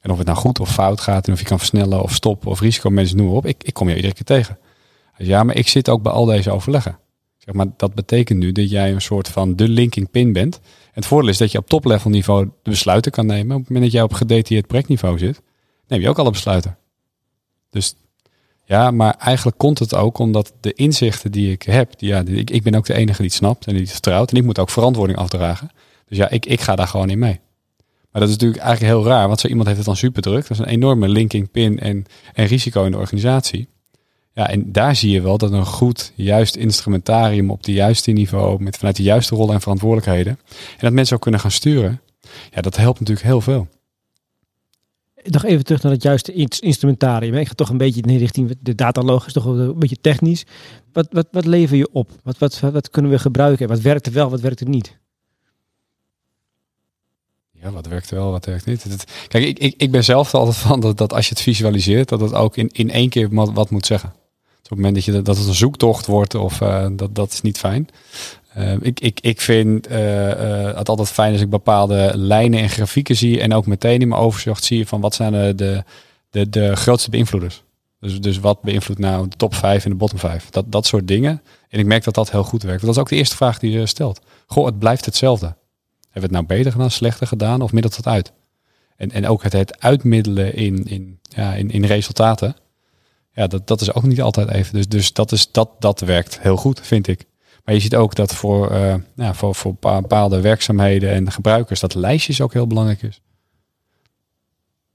En 0.00 0.10
of 0.10 0.18
het 0.18 0.26
nou 0.26 0.38
goed 0.38 0.60
of 0.60 0.72
fout 0.72 1.00
gaat 1.00 1.26
en 1.26 1.32
of 1.32 1.38
je 1.38 1.44
kan 1.44 1.58
versnellen 1.58 2.02
of 2.02 2.14
stoppen 2.14 2.50
of 2.50 2.60
risicomanagement, 2.60 3.20
noem 3.20 3.26
maar 3.26 3.36
op. 3.36 3.46
Ik, 3.46 3.64
ik 3.64 3.74
kom 3.74 3.88
je 3.88 3.96
iedere 3.96 4.14
keer 4.14 4.24
tegen. 4.24 4.58
Ja, 5.16 5.42
maar 5.42 5.56
ik 5.56 5.68
zit 5.68 5.88
ook 5.88 6.02
bij 6.02 6.12
al 6.12 6.24
deze 6.24 6.50
overleggen. 6.50 6.98
Zeg 7.38 7.54
maar, 7.54 7.66
dat 7.76 7.94
betekent 7.94 8.38
nu 8.38 8.52
dat 8.52 8.70
jij 8.70 8.92
een 8.92 9.00
soort 9.00 9.28
van 9.28 9.56
de 9.56 9.68
linking 9.68 10.10
pin 10.10 10.32
bent. 10.32 10.56
En 10.56 10.62
het 10.92 11.06
voordeel 11.06 11.30
is 11.30 11.38
dat 11.38 11.52
je 11.52 11.58
op 11.58 11.68
toplevel 11.68 12.10
niveau 12.10 12.44
de 12.62 12.70
besluiten 12.70 13.12
kan 13.12 13.26
nemen. 13.26 13.56
Op 13.56 13.60
het 13.60 13.68
moment 13.68 13.84
dat 13.84 13.94
jij 13.94 14.02
op 14.02 14.12
gedetailleerd 14.12 14.66
projectniveau 14.66 15.18
zit, 15.18 15.42
neem 15.86 16.00
je 16.00 16.08
ook 16.08 16.18
alle 16.18 16.30
besluiten. 16.30 16.78
Dus 17.70 17.94
ja, 18.64 18.90
maar 18.90 19.14
eigenlijk 19.18 19.58
komt 19.58 19.78
het 19.78 19.94
ook 19.94 20.18
omdat 20.18 20.52
de 20.60 20.72
inzichten 20.72 21.32
die 21.32 21.50
ik 21.50 21.62
heb, 21.62 21.92
ja, 21.96 22.22
ik, 22.26 22.50
ik 22.50 22.62
ben 22.62 22.74
ook 22.74 22.86
de 22.86 22.94
enige 22.94 23.16
die 23.16 23.26
het 23.26 23.34
snapt 23.34 23.66
en 23.66 23.72
die 23.72 23.82
het 23.82 23.92
vertrouwt. 23.92 24.30
En 24.30 24.36
ik 24.36 24.44
moet 24.44 24.58
ook 24.58 24.70
verantwoording 24.70 25.18
afdragen. 25.18 25.70
Dus 26.08 26.18
ja, 26.18 26.30
ik, 26.30 26.46
ik 26.46 26.60
ga 26.60 26.76
daar 26.76 26.88
gewoon 26.88 27.10
in 27.10 27.18
mee. 27.18 27.40
Maar 28.10 28.20
dat 28.20 28.30
is 28.30 28.36
natuurlijk 28.36 28.62
eigenlijk 28.62 28.92
heel 28.92 29.04
raar, 29.06 29.26
want 29.26 29.40
zo 29.40 29.46
iemand 29.46 29.66
heeft 29.66 29.78
het 29.78 29.86
dan 29.86 29.96
super 29.96 30.22
druk. 30.22 30.42
Dat 30.48 30.50
is 30.50 30.58
een 30.58 30.72
enorme 30.72 31.08
linking 31.08 31.50
pin 31.50 31.78
en, 31.78 32.04
en 32.34 32.46
risico 32.46 32.84
in 32.84 32.90
de 32.90 32.98
organisatie. 32.98 33.68
Ja, 34.34 34.48
en 34.48 34.72
daar 34.72 34.96
zie 34.96 35.10
je 35.10 35.20
wel 35.20 35.38
dat 35.38 35.52
een 35.52 35.66
goed, 35.66 36.12
juist 36.14 36.56
instrumentarium 36.56 37.50
op 37.50 37.62
de 37.62 37.72
juiste 37.72 38.10
niveau, 38.10 38.62
met 38.62 38.76
vanuit 38.76 38.96
de 38.96 39.02
juiste 39.02 39.34
rollen 39.34 39.54
en 39.54 39.60
verantwoordelijkheden, 39.60 40.38
en 40.70 40.78
dat 40.78 40.92
mensen 40.92 41.16
ook 41.16 41.22
kunnen 41.22 41.40
gaan 41.40 41.50
sturen, 41.50 42.00
ja, 42.50 42.60
dat 42.60 42.76
helpt 42.76 42.98
natuurlijk 43.00 43.26
heel 43.26 43.40
veel 43.40 43.68
nog 45.24 45.44
even 45.44 45.64
terug 45.64 45.82
naar 45.82 45.92
het 45.92 46.02
juiste 46.02 46.32
instrumentarium. 46.60 47.34
Ik 47.34 47.48
ga 47.48 47.54
toch 47.54 47.68
een 47.68 47.76
beetje 47.76 48.02
in 48.02 48.16
richting, 48.16 48.56
de 48.60 48.74
dataloog 48.74 49.26
is 49.26 49.32
toch 49.32 49.44
een 49.44 49.78
beetje 49.78 50.00
technisch. 50.00 50.44
Wat, 50.92 51.06
wat, 51.10 51.26
wat 51.30 51.44
lever 51.44 51.76
je 51.76 51.88
op? 51.92 52.10
Wat, 52.22 52.38
wat, 52.38 52.60
wat 52.60 52.90
kunnen 52.90 53.10
we 53.10 53.18
gebruiken? 53.18 53.68
Wat 53.68 53.80
werkt 53.80 54.06
er 54.06 54.12
wel, 54.12 54.30
wat 54.30 54.40
werkt 54.40 54.60
er 54.60 54.68
niet? 54.68 55.00
Ja, 57.62 57.70
wat 57.70 57.86
werkt 57.86 58.10
wel, 58.10 58.30
wat 58.30 58.44
werkt 58.44 58.66
niet. 58.66 59.04
kijk, 59.28 59.44
ik, 59.44 59.58
ik, 59.58 59.74
ik 59.76 59.90
ben 59.90 60.04
zelf 60.04 60.34
altijd 60.34 60.56
van 60.56 60.80
dat, 60.80 60.98
dat 60.98 61.12
als 61.12 61.28
je 61.28 61.34
het 61.34 61.42
visualiseert, 61.42 62.08
dat 62.08 62.20
het 62.20 62.32
ook 62.32 62.56
in, 62.56 62.68
in 62.72 62.90
één 62.90 63.08
keer 63.08 63.34
wat, 63.34 63.52
wat 63.52 63.70
moet 63.70 63.86
zeggen. 63.86 64.08
Dus 64.08 64.70
op 64.70 64.76
het 64.76 64.78
moment 64.78 64.94
dat, 64.94 65.04
je, 65.04 65.22
dat 65.22 65.36
het 65.36 65.46
een 65.46 65.54
zoektocht 65.54 66.06
wordt, 66.06 66.34
of 66.34 66.60
uh, 66.60 66.86
dat, 66.92 67.14
dat 67.14 67.32
is 67.32 67.40
niet 67.40 67.58
fijn. 67.58 67.88
Uh, 68.58 68.72
ik, 68.80 69.00
ik, 69.00 69.20
ik 69.20 69.40
vind 69.40 69.90
uh, 69.90 70.28
uh, 70.28 70.76
het 70.76 70.88
altijd 70.88 71.08
fijn 71.08 71.32
als 71.32 71.40
ik 71.40 71.50
bepaalde 71.50 72.12
lijnen 72.14 72.60
en 72.60 72.68
grafieken 72.68 73.16
zie. 73.16 73.40
En 73.40 73.54
ook 73.54 73.66
meteen 73.66 74.00
in 74.00 74.08
mijn 74.08 74.20
overzicht 74.20 74.64
zie 74.64 74.86
van 74.86 75.00
wat 75.00 75.14
zijn 75.14 75.56
de, 75.56 75.84
de, 76.30 76.48
de, 76.50 76.76
grootste 76.76 77.10
beïnvloeders. 77.10 77.62
Dus, 78.00 78.20
dus 78.20 78.38
wat 78.38 78.62
beïnvloedt 78.62 79.00
nou 79.00 79.28
de 79.28 79.36
top 79.36 79.54
5 79.54 79.84
en 79.84 79.90
de 79.90 79.96
bottom 79.96 80.18
5? 80.18 80.50
Dat, 80.50 80.72
dat 80.72 80.86
soort 80.86 81.08
dingen. 81.08 81.42
En 81.68 81.78
ik 81.78 81.86
merk 81.86 82.04
dat 82.04 82.14
dat 82.14 82.30
heel 82.30 82.44
goed 82.44 82.62
werkt. 82.62 82.80
Dat 82.80 82.90
is 82.90 82.98
ook 82.98 83.08
de 83.08 83.16
eerste 83.16 83.36
vraag 83.36 83.58
die 83.58 83.70
je 83.70 83.86
stelt. 83.86 84.20
Goh, 84.46 84.66
het 84.66 84.78
blijft 84.78 85.04
hetzelfde. 85.04 85.46
Hebben 85.46 85.56
we 86.12 86.20
het 86.20 86.30
nou 86.30 86.46
beter 86.46 86.72
gedaan, 86.72 86.90
slechter 86.90 87.26
gedaan 87.26 87.62
of 87.62 87.72
middelt 87.72 87.96
het 87.96 88.06
uit? 88.06 88.32
En, 88.96 89.10
en 89.10 89.28
ook 89.28 89.42
het, 89.42 89.52
het 89.52 89.80
uitmiddelen 89.80 90.54
in, 90.54 90.84
in, 90.84 91.18
ja, 91.22 91.54
in, 91.54 91.70
in 91.70 91.84
resultaten. 91.84 92.56
Ja, 93.34 93.46
dat, 93.46 93.66
dat 93.66 93.80
is 93.80 93.94
ook 93.94 94.02
niet 94.02 94.22
altijd 94.22 94.48
even. 94.48 94.74
Dus, 94.74 94.88
dus 94.88 95.12
dat, 95.12 95.32
is, 95.32 95.52
dat, 95.52 95.70
dat 95.78 96.00
werkt 96.00 96.40
heel 96.40 96.56
goed, 96.56 96.80
vind 96.82 97.06
ik. 97.06 97.26
Maar 97.64 97.74
je 97.74 97.80
ziet 97.80 97.96
ook 97.96 98.14
dat 98.14 98.34
voor, 98.34 98.72
uh, 98.72 98.94
ja, 99.16 99.34
voor, 99.34 99.54
voor 99.54 99.74
bepaalde 99.80 100.40
werkzaamheden 100.40 101.10
en 101.10 101.32
gebruikers 101.32 101.80
dat 101.80 101.94
lijstjes 101.94 102.40
ook 102.40 102.52
heel 102.52 102.66
belangrijk 102.66 103.02
is. 103.02 103.20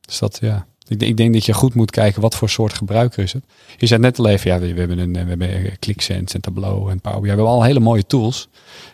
Dus 0.01 0.20
dat 0.20 0.38
ja. 0.41 0.68
Ik, 0.88 1.01
ik, 1.01 1.18
denk 1.18 1.34
dat 1.34 1.45
je 1.45 1.53
goed 1.53 1.74
moet 1.74 1.91
kijken 1.91 2.22
wat 2.22 2.36
voor 2.36 2.49
soort 2.49 2.74
gebruiker 2.74 3.24
is 3.24 3.34
het. 3.34 3.43
Je 3.78 3.86
zei 3.86 3.99
net 3.99 4.20
al 4.20 4.28
even, 4.28 4.51
ja, 4.51 4.59
we, 4.59 4.80
hebben 4.80 4.97
een 4.97 5.13
we 5.13 5.20
hebben 5.20 5.80
ClickSense 5.80 6.36
en 6.36 6.41
Tableau 6.41 6.91
en 6.91 7.01
Power. 7.01 7.18
Ja, 7.18 7.22
we 7.22 7.28
hebben 7.28 7.45
al 7.45 7.63
hele 7.63 7.80
mooie 7.80 8.05
tools. 8.05 8.49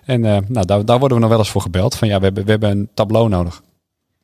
En 0.06 0.24
uh, 0.24 0.38
nou, 0.48 0.66
daar, 0.66 0.86
daar 0.86 1.00
worden 1.00 1.18
we 1.18 1.24
nog 1.24 1.30
wel 1.30 1.40
eens 1.40 1.50
voor 1.50 1.62
gebeld. 1.62 1.96
Van 1.96 2.08
ja, 2.08 2.18
we 2.18 2.24
hebben, 2.24 2.44
we 2.46 2.52
hebben 2.52 2.70
een 2.70 2.90
Tableau 2.94 3.30
nodig. 3.30 3.62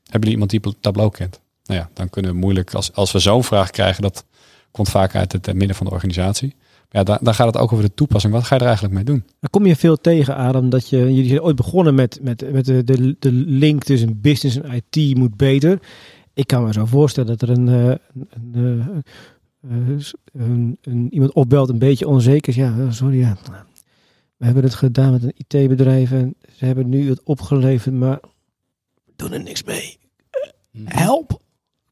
Hebben 0.04 0.30
jullie 0.30 0.32
iemand 0.32 0.50
die 0.50 0.80
Tableau 0.80 1.12
kent? 1.12 1.39
Nou 1.64 1.80
ja, 1.80 1.89
dan 1.93 2.10
kunnen 2.10 2.32
we 2.32 2.38
moeilijk, 2.38 2.74
als, 2.74 2.93
als 2.93 3.12
we 3.12 3.20
zo'n 3.20 3.43
vraag 3.43 3.70
krijgen, 3.70 4.02
dat 4.02 4.26
komt 4.72 4.89
vaak 4.89 5.16
uit 5.16 5.32
het 5.32 5.54
midden 5.54 5.76
van 5.76 5.86
de 5.86 5.91
organisatie 5.91 6.56
ja, 6.89 7.03
dan, 7.03 7.17
dan 7.21 7.33
gaat 7.33 7.47
het 7.47 7.57
ook 7.57 7.71
over 7.71 7.85
de 7.85 7.93
toepassing. 7.93 8.33
Wat 8.33 8.43
ga 8.43 8.55
je 8.55 8.61
er 8.61 8.67
eigenlijk 8.67 8.95
mee 8.95 9.03
doen? 9.03 9.23
Dan 9.39 9.49
kom 9.49 9.65
je 9.65 9.75
veel 9.75 9.97
tegen, 9.97 10.35
Adam, 10.35 10.69
dat 10.69 10.89
je, 10.89 10.97
jullie 10.97 11.27
zijn 11.27 11.41
ooit 11.41 11.55
begonnen 11.55 11.95
met, 11.95 12.19
met, 12.21 12.51
met 12.51 12.65
de, 12.65 12.83
de, 12.83 13.15
de 13.19 13.31
link 13.31 13.83
tussen 13.83 14.21
business 14.21 14.61
en 14.61 14.83
IT 14.91 15.17
moet 15.17 15.37
beter. 15.37 15.79
Ik 16.33 16.47
kan 16.47 16.63
me 16.63 16.73
zo 16.73 16.85
voorstellen 16.85 17.37
dat 17.37 17.49
er 17.49 17.57
een, 17.57 17.67
eh, 17.67 17.95
een, 18.53 19.03
eh, 19.61 19.71
een, 19.71 20.01
een, 20.33 20.77
een 20.81 21.13
iemand 21.13 21.33
opbelt, 21.33 21.69
een 21.69 21.79
beetje 21.79 22.07
onzeker 22.07 22.49
is. 22.49 22.55
Ja, 22.55 22.91
sorry, 22.91 23.19
ja. 23.19 23.37
We 24.37 24.45
hebben 24.45 24.63
het 24.63 24.75
gedaan 24.75 25.11
met 25.11 25.23
een 25.23 25.33
IT-bedrijf 25.35 26.11
en 26.11 26.35
ze 26.55 26.65
hebben 26.65 26.89
nu 26.89 27.09
het 27.09 27.23
opgeleverd, 27.23 27.95
maar 27.95 28.19
we 29.05 29.11
doen 29.15 29.31
er 29.31 29.43
niks 29.43 29.63
mee. 29.63 29.97
Mhm. 30.71 30.83
Help, 30.85 31.41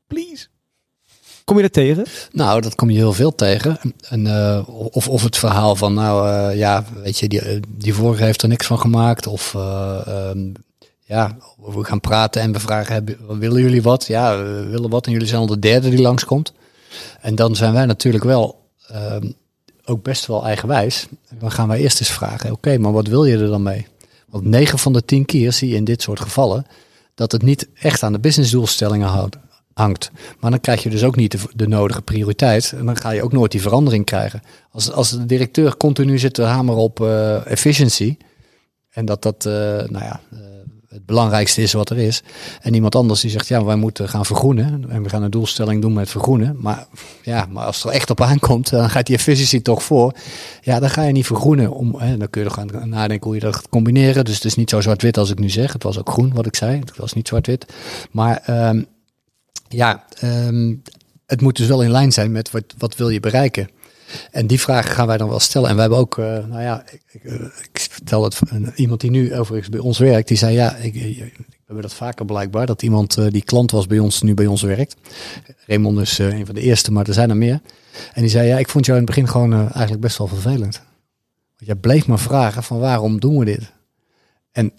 please. 0.07 0.47
Kom 1.47 1.55
je 1.55 1.61
dat 1.61 1.73
tegen? 1.73 2.05
Nou, 2.31 2.61
dat 2.61 2.75
kom 2.75 2.89
je 2.89 2.97
heel 2.97 3.13
veel 3.13 3.35
tegen. 3.35 3.79
En, 4.09 4.25
uh, 4.25 4.59
of, 4.91 5.07
of 5.07 5.23
het 5.23 5.37
verhaal 5.37 5.75
van, 5.75 5.93
nou 5.93 6.27
uh, 6.27 6.57
ja, 6.57 6.85
weet 7.03 7.19
je, 7.19 7.27
die, 7.27 7.41
eh, 7.41 7.61
die 7.69 7.93
vorige 7.93 8.23
heeft 8.23 8.41
er 8.41 8.47
niks 8.47 8.65
van 8.65 8.79
gemaakt. 8.79 9.27
Of 9.27 9.53
um, 10.07 10.51
ja, 11.05 11.37
we 11.57 11.83
gaan 11.83 11.99
praten 11.99 12.41
en 12.41 12.51
we 12.51 12.59
vragen, 12.59 12.93
hebben, 12.93 13.39
willen 13.39 13.61
jullie 13.61 13.81
wat? 13.81 14.07
Ja, 14.07 14.37
we 14.37 14.67
willen 14.69 14.89
wat 14.89 15.05
en 15.05 15.11
jullie 15.11 15.27
zijn 15.27 15.41
al 15.41 15.47
de 15.47 15.59
derde 15.59 15.89
die 15.89 16.01
langskomt. 16.01 16.53
En 17.21 17.35
dan 17.35 17.55
zijn 17.55 17.73
wij 17.73 17.85
natuurlijk 17.85 18.23
wel 18.23 18.69
um, 18.95 19.33
ook 19.85 20.03
best 20.03 20.25
wel 20.25 20.45
eigenwijs. 20.45 21.07
Dan 21.39 21.51
gaan 21.51 21.67
wij 21.67 21.79
eerst 21.79 21.99
eens 21.99 22.11
vragen, 22.11 22.51
oké, 22.51 22.77
maar 22.77 22.91
wat 22.91 23.07
wil 23.07 23.25
je 23.25 23.37
er 23.37 23.47
dan 23.47 23.63
mee? 23.63 23.87
Want 24.29 24.45
9 24.45 24.79
van 24.79 24.93
de 24.93 25.05
10 25.05 25.25
keer 25.25 25.53
zie 25.53 25.69
je 25.69 25.75
in 25.75 25.83
dit 25.83 26.01
soort 26.01 26.19
gevallen 26.19 26.65
dat 27.15 27.31
het 27.31 27.41
niet 27.41 27.67
echt 27.73 28.03
aan 28.03 28.11
de 28.11 28.19
businessdoelstellingen 28.19 29.07
houdt 29.07 29.37
hangt. 29.78 30.11
Maar 30.39 30.51
dan 30.51 30.59
krijg 30.59 30.84
je 30.84 30.89
dus 30.89 31.03
ook 31.03 31.15
niet 31.15 31.47
de, 31.53 31.67
nodige 31.67 32.01
prioriteit. 32.01 32.73
En 32.78 32.86
dan 32.86 32.97
ga 32.97 33.09
je 33.09 33.23
ook 33.23 33.32
nooit 33.32 33.51
die 33.51 33.61
verandering 33.61 34.05
krijgen. 34.05 34.41
Als, 34.71 34.91
als 34.91 35.09
de 35.09 35.25
directeur 35.25 35.78
continu 35.78 36.19
zit 36.19 36.34
te 36.34 36.43
hameren 36.43 36.82
op 36.82 36.99
uh, 36.99 37.51
efficiency. 37.51 38.17
En 38.89 39.05
dat 39.05 39.21
dat, 39.21 39.45
uh, 39.45 39.53
nou 39.53 40.03
ja, 40.03 40.19
uh, 40.34 40.39
het 40.88 41.05
belangrijkste 41.05 41.61
is 41.61 41.73
wat 41.73 41.89
er 41.89 41.97
is. 41.97 42.23
En 42.61 42.73
iemand 42.73 42.95
anders 42.95 43.21
die 43.21 43.32
zegt, 43.32 43.47
ja, 43.47 43.63
wij 43.63 43.75
moeten 43.75 44.09
gaan 44.09 44.25
vergroenen. 44.25 44.86
En 44.89 45.03
we 45.03 45.09
gaan 45.09 45.23
een 45.23 45.32
doelstelling 45.32 45.82
doen 45.82 45.93
met 45.93 46.09
vergroenen. 46.09 46.55
Maar 46.59 46.88
ja, 47.23 47.47
maar 47.49 47.65
als 47.65 47.75
het 47.75 47.86
er 47.86 47.91
echt 47.91 48.09
op 48.09 48.21
aankomt, 48.21 48.69
dan 48.69 48.89
gaat 48.89 49.05
die 49.05 49.15
efficiëntie 49.15 49.61
toch 49.61 49.84
voor. 49.84 50.13
Ja, 50.61 50.80
dan 50.80 50.89
ga 50.89 51.03
je 51.03 51.11
niet 51.11 51.25
vergroenen. 51.25 51.71
Om, 51.71 51.95
hè, 51.97 52.17
dan 52.17 52.30
kun 52.30 52.41
je 52.41 52.47
er 52.47 52.53
gaan 52.53 52.89
nadenken 52.89 53.25
hoe 53.25 53.36
je 53.36 53.41
dat 53.41 53.55
gaat 53.55 53.69
combineren. 53.69 54.25
Dus 54.25 54.36
het 54.36 54.45
is 54.45 54.55
niet 54.55 54.69
zo 54.69 54.82
zwart-wit 54.82 55.17
als 55.17 55.32
ik 55.32 55.39
nu 55.39 55.49
zeg. 55.49 55.73
Het 55.73 55.84
was 55.84 55.99
ook 55.99 56.09
groen 56.09 56.34
wat 56.34 56.45
ik 56.45 56.55
zei. 56.55 56.80
Het 56.80 56.97
was 56.97 57.13
niet 57.13 57.28
zwart-wit. 57.28 57.65
Maar... 58.11 58.67
Um, 58.69 58.88
ja, 59.70 60.05
um, 60.24 60.82
het 61.26 61.41
moet 61.41 61.57
dus 61.57 61.68
wel 61.68 61.84
in 61.84 61.91
lijn 61.91 62.11
zijn 62.11 62.32
met 62.32 62.51
wat, 62.51 62.63
wat 62.78 62.95
wil 62.95 63.09
je 63.09 63.20
bereiken. 63.20 63.70
En 64.32 64.47
die 64.47 64.59
vragen 64.59 64.91
gaan 64.91 65.07
wij 65.07 65.18
dan 65.18 65.30
wel 65.30 65.39
stellen. 65.39 65.70
En 65.70 65.76
we 65.76 65.82
hebben 65.82 65.99
ook, 65.99 66.18
uh, 66.18 66.26
nou 66.26 66.61
ja, 66.61 66.84
ik, 66.91 67.01
ik, 67.11 67.24
ik 67.72 67.88
vertel 67.89 68.24
het 68.24 68.36
van 68.36 68.72
iemand 68.76 69.01
die 69.01 69.11
nu 69.11 69.36
overigens 69.36 69.70
bij 69.70 69.80
ons 69.80 69.97
werkt, 69.97 70.28
die 70.28 70.38
zei 70.38 70.53
ja, 70.53 70.76
ik, 70.76 70.93
we 70.93 71.32
hebben 71.65 71.82
dat 71.82 71.93
vaker 71.93 72.26
blijkbaar, 72.26 72.65
dat 72.65 72.82
iemand 72.82 73.18
uh, 73.18 73.28
die 73.30 73.43
klant 73.43 73.72
was 73.72 73.88
bij 73.88 73.99
ons, 73.99 74.22
nu 74.22 74.34
bij 74.34 74.45
ons 74.45 74.61
werkt. 74.61 74.95
Raymond 75.65 75.99
is 75.99 76.18
een 76.18 76.45
van 76.45 76.55
de 76.55 76.61
eerste, 76.61 76.91
maar 76.91 77.07
er 77.07 77.13
zijn 77.13 77.30
er 77.30 77.38
meer. 77.38 77.61
En 78.13 78.22
die 78.22 78.30
zei, 78.30 78.47
ja, 78.47 78.57
ik 78.57 78.70
vond 78.70 78.86
jou 78.86 78.99
in 78.99 79.05
het 79.05 79.15
begin 79.15 79.32
gewoon 79.32 79.53
eigenlijk 79.53 80.01
best 80.01 80.18
wel 80.18 80.28
vervelend. 80.28 80.82
Want 81.57 81.65
jij 81.65 81.76
bleef 81.76 82.07
maar 82.07 82.20
vragen 82.20 82.63
van 82.63 82.80
waarom 82.80 83.20
doen 83.20 83.38
we 83.38 83.45
dit? 83.45 83.72
En 84.51 84.72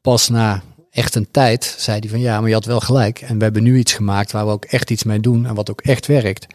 pas 0.00 0.28
na 0.28 0.62
echt 0.94 1.14
een 1.14 1.30
tijd 1.30 1.74
zei 1.78 1.98
hij 1.98 2.08
van 2.08 2.20
ja, 2.20 2.40
maar 2.40 2.48
je 2.48 2.54
had 2.54 2.64
wel 2.64 2.80
gelijk. 2.80 3.20
En 3.20 3.38
we 3.38 3.44
hebben 3.44 3.62
nu 3.62 3.78
iets 3.78 3.92
gemaakt 3.92 4.32
waar 4.32 4.46
we 4.46 4.52
ook 4.52 4.64
echt 4.64 4.90
iets 4.90 5.04
mee 5.04 5.20
doen 5.20 5.46
en 5.46 5.54
wat 5.54 5.70
ook 5.70 5.80
echt 5.80 6.06
werkt. 6.06 6.46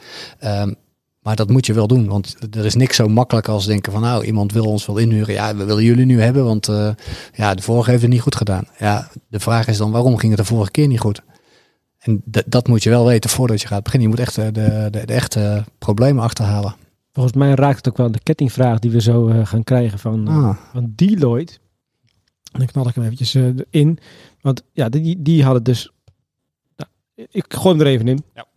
Um, 0.43 0.75
maar 1.19 1.35
dat 1.35 1.49
moet 1.49 1.65
je 1.65 1.73
wel 1.73 1.87
doen, 1.87 2.07
want 2.07 2.35
er 2.55 2.65
is 2.65 2.75
niks 2.75 2.95
zo 2.95 3.07
makkelijk 3.07 3.47
als 3.47 3.65
denken 3.65 3.91
van 3.91 4.01
nou, 4.01 4.25
iemand 4.25 4.51
wil 4.51 4.65
ons 4.65 4.85
wel 4.85 4.97
inhuren. 4.97 5.33
Ja, 5.33 5.55
we 5.55 5.63
willen 5.63 5.83
jullie 5.83 6.05
nu 6.05 6.21
hebben, 6.21 6.45
want 6.45 6.67
uh, 6.67 6.89
ja, 7.33 7.53
de 7.53 7.61
vorige 7.61 7.89
heeft 7.89 8.01
het 8.01 8.11
niet 8.11 8.21
goed 8.21 8.35
gedaan. 8.35 8.63
Ja, 8.77 9.09
de 9.27 9.39
vraag 9.39 9.67
is 9.67 9.77
dan 9.77 9.91
waarom 9.91 10.17
ging 10.17 10.35
het 10.35 10.41
de 10.41 10.53
vorige 10.53 10.71
keer 10.71 10.87
niet 10.87 10.99
goed? 10.99 11.21
En 11.99 12.23
dat 12.45 12.67
moet 12.67 12.83
je 12.83 12.89
wel 12.89 13.05
weten 13.05 13.29
voordat 13.29 13.61
je 13.61 13.67
gaat 13.67 13.83
beginnen. 13.83 14.09
Je 14.09 14.15
moet 14.15 14.25
echt 14.25 14.35
de, 14.35 14.51
de, 14.51 14.87
de, 14.91 15.05
de 15.05 15.13
echte 15.13 15.63
problemen 15.77 16.23
achterhalen. 16.23 16.75
Volgens 17.13 17.35
mij 17.35 17.53
raakt 17.53 17.77
het 17.77 17.89
ook 17.89 17.97
wel 17.97 18.11
de 18.11 18.19
kettingvraag 18.23 18.79
die 18.79 18.91
we 18.91 19.01
zo 19.01 19.27
uh, 19.27 19.45
gaan 19.45 19.63
krijgen 19.63 19.99
van, 19.99 20.27
ah. 20.27 20.57
van 20.73 20.93
Deloitte. 20.95 21.53
En 22.51 22.59
dan 22.59 22.67
knal 22.67 22.87
ik 22.87 22.95
hem 22.95 23.03
eventjes 23.03 23.35
uh, 23.35 23.49
in. 23.69 23.99
Want 24.41 24.63
ja, 24.73 24.89
die, 24.89 25.21
die 25.21 25.43
hadden 25.43 25.63
dus... 25.63 25.91
Nou, 26.77 26.89
ik 27.31 27.45
gooi 27.47 27.75
hem 27.77 27.85
er 27.85 27.91
even 27.91 28.07
in. 28.07 28.23
Ja 28.35 28.47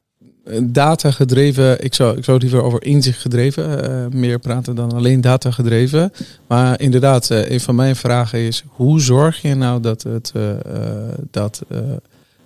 data 0.63 1.11
gedreven, 1.11 1.85
ik 1.85 1.95
zou, 1.95 2.17
ik 2.17 2.25
zou 2.25 2.39
liever 2.39 2.63
over 2.63 2.83
inzicht 2.83 3.21
gedreven 3.21 3.91
uh, 3.91 4.21
meer 4.21 4.39
praten 4.39 4.75
dan 4.75 4.93
alleen 4.93 5.21
data 5.21 5.51
gedreven. 5.51 6.13
Maar 6.47 6.81
inderdaad, 6.81 7.31
uh, 7.31 7.51
een 7.51 7.61
van 7.61 7.75
mijn 7.75 7.97
vragen 7.97 8.39
is: 8.39 8.65
hoe 8.67 9.01
zorg 9.01 9.43
je 9.43 9.55
nou 9.55 9.81
dat 9.81 10.03
het, 10.03 10.33
uh, 10.37 10.53
dat, 11.31 11.63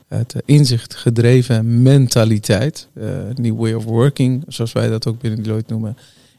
het 0.09 0.34
inzicht 0.45 0.95
gedreven 0.95 1.82
mentaliteit, 1.82 2.89
new 3.34 3.59
way 3.59 3.72
of 3.72 3.84
working, 3.84 4.45
zoals 4.49 4.72
wij 4.72 4.89
dat 4.89 5.07
ook 5.07 5.20
binnen 5.20 5.43
Deloitte 5.43 5.72
noemen, 5.72 5.97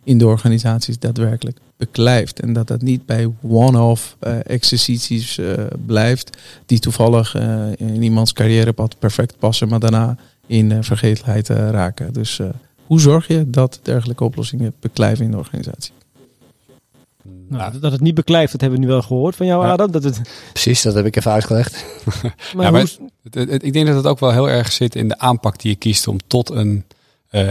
in 0.08 0.18
de 0.18 0.28
organisaties 0.28 1.00
daadwerkelijk 1.00 1.58
beklijft. 1.78 2.40
En 2.40 2.54
dat 2.54 2.68
dat 2.68 2.82
niet 2.82 3.06
bij 3.06 3.32
one-off 3.42 4.18
exercities 4.44 5.40
blijft, 5.86 6.38
die 6.66 6.80
toevallig 6.80 7.36
in 7.78 8.04
iemands 8.04 8.34
carrièrepad 8.34 9.00
perfect 9.00 9.38
passen, 9.38 9.68
maar 9.68 9.80
daarna 9.80 10.18
in 10.48 10.72
uh, 10.72 10.78
vergetelheid 10.82 11.50
uh, 11.50 11.70
raken. 11.70 12.14
Dus 12.14 12.40
uh, 12.40 12.48
hoe 12.86 13.00
zorg 13.00 13.28
je 13.28 13.50
dat 13.50 13.80
dergelijke 13.82 14.24
oplossingen 14.24 14.74
beklijven 14.80 15.26
in 15.26 15.32
de 15.32 15.38
organisatie? 15.38 15.94
Nou, 17.50 17.80
dat 17.80 17.92
het 17.92 18.02
niet 18.02 18.16
beklijft, 18.16 18.52
dat 18.52 18.62
hebben 18.62 18.80
we 18.80 18.86
nu 18.86 18.92
wel 18.92 19.02
gehoord 19.02 19.36
van 19.36 19.46
jou, 19.46 19.66
Adam. 19.66 19.92
Dat 19.92 20.04
het... 20.04 20.22
Precies, 20.52 20.82
dat 20.82 20.94
heb 20.94 21.06
ik 21.06 21.16
even 21.16 21.32
uitgelegd. 21.32 21.86
maar 22.56 22.66
ja, 22.66 22.72
maar 22.72 22.82
het, 22.82 23.34
het, 23.34 23.64
ik 23.64 23.74
denk 23.74 23.88
dat 23.88 23.96
het 23.96 24.06
ook 24.06 24.20
wel 24.20 24.32
heel 24.32 24.50
erg 24.50 24.72
zit 24.72 24.96
in 24.96 25.08
de 25.08 25.18
aanpak 25.18 25.62
die 25.62 25.72
je 25.72 25.78
kiest 25.78 26.08
om 26.08 26.18
tot 26.28 26.50
een 26.50 26.84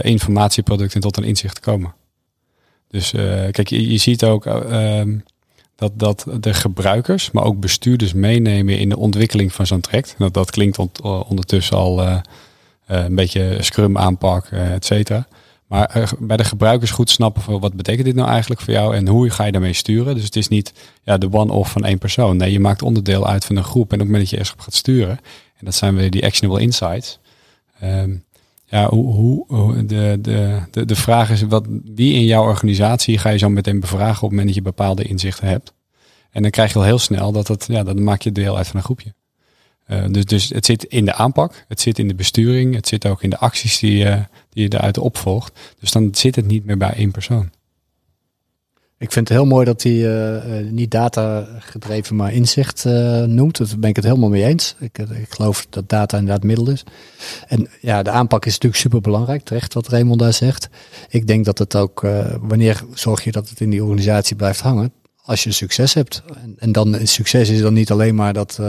informatieproduct 0.00 0.94
en 0.94 1.00
tot 1.00 1.16
een 1.16 1.24
inzicht 1.24 1.54
te 1.54 1.60
komen. 1.60 1.94
Dus 2.88 3.10
kijk, 3.50 3.68
je, 3.68 3.96
ziet 3.96 4.24
ook 4.24 4.46
ehm, 4.46 5.18
dat, 5.76 5.92
dat 5.98 6.26
de 6.40 6.54
gebruikers, 6.54 7.30
maar 7.30 7.44
ook 7.44 7.60
bestuurders 7.60 8.12
meenemen 8.12 8.78
in 8.78 8.88
de 8.88 8.96
ontwikkeling 8.96 9.52
van 9.52 9.66
zo'n 9.66 9.80
traject. 9.80 10.14
Dat, 10.18 10.34
dat 10.34 10.50
klinkt 10.50 10.78
ondertussen 11.02 11.76
al 11.76 12.02
eh, 12.02 12.18
een 12.86 13.14
beetje 13.14 13.56
scrum 13.60 13.98
aanpak, 13.98 14.46
et 14.46 14.84
cetera. 14.84 15.26
Maar 15.66 16.14
bij 16.18 16.36
de 16.36 16.44
gebruikers 16.44 16.90
goed 16.90 17.10
snappen 17.10 17.42
van 17.42 17.60
wat 17.60 17.74
betekent 17.74 18.04
dit 18.04 18.14
nou 18.14 18.28
eigenlijk 18.28 18.60
voor 18.60 18.72
jou 18.72 18.96
en 18.96 19.08
hoe 19.08 19.30
ga 19.30 19.44
je 19.44 19.52
daarmee 19.52 19.72
sturen. 19.72 20.14
Dus 20.14 20.24
het 20.24 20.36
is 20.36 20.48
niet 20.48 20.72
ja, 21.02 21.18
de 21.18 21.32
one-off 21.32 21.70
van 21.70 21.84
één 21.84 21.98
persoon. 21.98 22.36
Nee, 22.36 22.52
je 22.52 22.60
maakt 22.60 22.82
onderdeel 22.82 23.26
uit 23.26 23.44
van 23.44 23.56
een 23.56 23.64
groep. 23.64 23.92
En 23.92 23.94
op 23.94 24.00
het 24.00 24.08
moment 24.08 24.20
dat 24.20 24.30
je 24.30 24.36
ergens 24.36 24.54
op 24.54 24.60
gaat 24.60 24.74
sturen, 24.74 25.18
en 25.56 25.64
dat 25.64 25.74
zijn 25.74 25.96
weer 25.96 26.10
die 26.10 26.24
actionable 26.24 26.62
insights. 26.62 27.18
Um, 27.82 28.24
ja, 28.66 28.88
hoe, 28.88 29.44
hoe, 29.46 29.86
de, 29.86 30.18
de, 30.20 30.60
de, 30.70 30.84
de 30.84 30.96
vraag 30.96 31.30
is, 31.30 31.42
wat, 31.42 31.66
wie 31.84 32.14
in 32.14 32.24
jouw 32.24 32.42
organisatie 32.42 33.18
ga 33.18 33.28
je 33.28 33.38
zo 33.38 33.48
meteen 33.48 33.80
bevragen 33.80 34.14
op 34.14 34.20
het 34.20 34.30
moment 34.30 34.46
dat 34.46 34.54
je 34.54 34.62
bepaalde 34.62 35.02
inzichten 35.02 35.48
hebt. 35.48 35.74
En 36.30 36.42
dan 36.42 36.50
krijg 36.50 36.72
je 36.72 36.78
al 36.78 36.84
heel 36.84 36.98
snel 36.98 37.32
dat 37.32 37.48
het, 37.48 37.66
ja, 37.68 37.82
dan 37.82 38.02
maak 38.02 38.22
je 38.22 38.32
deel 38.32 38.56
uit 38.56 38.66
van 38.66 38.76
een 38.76 38.82
groepje. 38.82 39.14
Uh, 39.88 40.04
dus, 40.10 40.24
dus 40.24 40.48
het 40.48 40.66
zit 40.66 40.84
in 40.84 41.04
de 41.04 41.14
aanpak, 41.14 41.64
het 41.68 41.80
zit 41.80 41.98
in 41.98 42.08
de 42.08 42.14
besturing, 42.14 42.74
het 42.74 42.88
zit 42.88 43.06
ook 43.06 43.22
in 43.22 43.30
de 43.30 43.38
acties 43.38 43.78
die, 43.78 44.04
uh, 44.04 44.20
die 44.50 44.62
je 44.62 44.76
eruit 44.76 44.98
opvolgt. 44.98 45.58
Dus 45.80 45.90
dan 45.90 46.14
zit 46.14 46.36
het 46.36 46.46
niet 46.46 46.64
meer 46.64 46.76
bij 46.76 46.92
één 46.92 47.10
persoon. 47.10 47.50
Ik 48.98 49.12
vind 49.12 49.28
het 49.28 49.38
heel 49.38 49.46
mooi 49.46 49.64
dat 49.64 49.82
hij 49.82 49.92
uh, 49.92 50.70
niet 50.70 50.90
data 50.90 51.46
gedreven, 51.58 52.16
maar 52.16 52.32
inzicht 52.32 52.84
noemt. 53.26 53.58
Daar 53.58 53.78
ben 53.78 53.90
ik 53.90 53.96
het 53.96 54.04
helemaal 54.04 54.28
mee 54.28 54.44
eens. 54.44 54.74
Ik, 54.78 54.98
ik, 54.98 55.26
geloof 55.28 55.66
dat 55.70 55.88
data 55.88 56.18
inderdaad 56.18 56.42
middel 56.42 56.70
is. 56.70 56.84
En 57.46 57.68
ja, 57.80 58.02
de 58.02 58.10
aanpak 58.10 58.46
is 58.46 58.52
natuurlijk 58.52 58.82
super 58.82 59.00
belangrijk, 59.00 59.42
terecht 59.42 59.74
wat 59.74 59.88
Raymond 59.88 60.20
daar 60.20 60.32
zegt. 60.32 60.68
Ik 61.08 61.26
denk 61.26 61.44
dat 61.44 61.58
het 61.58 61.76
ook, 61.76 62.06
wanneer 62.40 62.82
zorg 62.94 63.24
je 63.24 63.32
dat 63.32 63.48
het 63.48 63.60
in 63.60 63.70
die 63.70 63.82
organisatie 63.82 64.36
blijft 64.36 64.60
hangen? 64.60 64.92
als 65.26 65.44
je 65.44 65.52
succes 65.52 65.94
hebt. 65.94 66.22
En, 66.42 66.54
en 66.58 66.72
dan 66.72 67.06
succes 67.06 67.48
is 67.48 67.60
dan 67.60 67.72
niet 67.72 67.90
alleen 67.90 68.14
maar 68.14 68.32
dat 68.32 68.60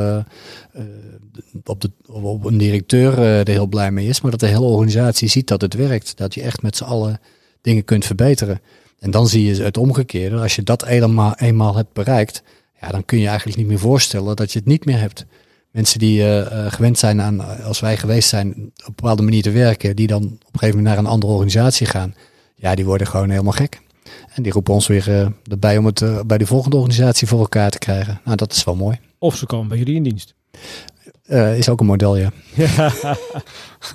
op, 1.64 1.82
de, 1.82 1.92
op 2.06 2.46
een 2.46 2.58
directeur 2.58 3.20
er 3.20 3.48
heel 3.48 3.68
blij 3.68 3.92
mee 3.92 4.08
is, 4.08 4.22
maar 4.22 4.32
dat 4.32 4.40
de 4.40 4.48
hele 4.48 4.60
organisatie 4.60 5.28
ziet 5.28 5.48
dat 5.48 5.62
het 5.62 5.74
werkt. 5.74 6.18
Dat 6.18 6.34
je 6.34 6.42
echt 6.42 6.62
met 6.62 6.76
z'n 6.76 6.84
allen 6.84 7.20
dingen 7.62 7.84
kunt 7.84 8.06
verbeteren. 8.06 8.62
En 9.00 9.12
dan 9.12 9.28
zie 9.28 9.44
je 9.46 9.64
het 9.64 9.78
omgekeerde. 9.78 10.38
Als 10.40 10.56
je 10.56 10.64
dat 10.64 10.86
eenmaal, 10.86 11.36
eenmaal 11.36 11.76
hebt 11.76 11.94
bereikt, 11.94 12.44
ja, 12.82 12.90
dan 12.90 13.06
kun 13.06 13.20
je 13.20 13.28
eigenlijk 13.28 13.58
niet 13.58 13.68
meer 13.68 13.80
voorstellen 13.80 14.36
dat 14.36 14.52
je 14.52 14.60
het 14.60 14.68
niet 14.68 14.86
meer 14.86 15.00
hebt. 15.00 15.26
Mensen 15.72 16.00
die 16.00 16.24
gewend 16.70 17.00
zijn 17.00 17.22
aan, 17.22 17.64
als 17.64 17.80
wij 17.80 17.98
geweest 17.98 18.30
zijn, 18.30 18.50
op 18.50 18.58
een 18.58 18.94
bepaalde 18.96 19.22
manier 19.22 19.42
te 19.42 19.52
werken, 19.52 19.96
die 19.96 20.08
dan 20.08 20.24
op 20.24 20.54
een 20.54 20.60
gegeven 20.60 20.78
moment 20.78 20.96
naar 20.96 20.98
een 20.98 21.12
andere 21.12 21.34
organisatie 21.34 21.88
gaan, 21.88 22.16
ja, 22.56 22.76
die 22.76 22.86
worden 22.86 23.08
gewoon 23.08 23.30
helemaal 23.30 23.52
gek. 23.52 23.82
En 24.34 24.44
die 24.44 24.52
roepen 24.52 24.74
ons 24.74 24.88
weer 24.88 25.10
uh, 25.10 25.28
erbij 25.44 25.78
om 25.78 25.86
het 25.86 26.28
bij 26.28 26.38
de 26.38 26.46
volgende 26.46 26.76
organisatie 26.78 27.28
voor 27.28 27.40
elkaar 27.40 27.70
te 27.70 27.78
krijgen. 27.78 28.22
Nou, 28.26 28.38
dat 28.38 28.52
is 28.52 28.64
wel 28.64 28.76
mooi. 28.76 29.00
Of 29.18 29.36
ze 29.36 29.46
komen 29.46 29.68
bij 29.68 29.78
jullie 29.78 29.96
in 29.96 30.04
dienst. 30.04 30.34
Uh, 31.28 31.58
is 31.58 31.70
ook 31.70 31.80
een 31.80 31.86
model, 31.86 32.18
ja. 32.18 32.30
ja. 32.56 32.92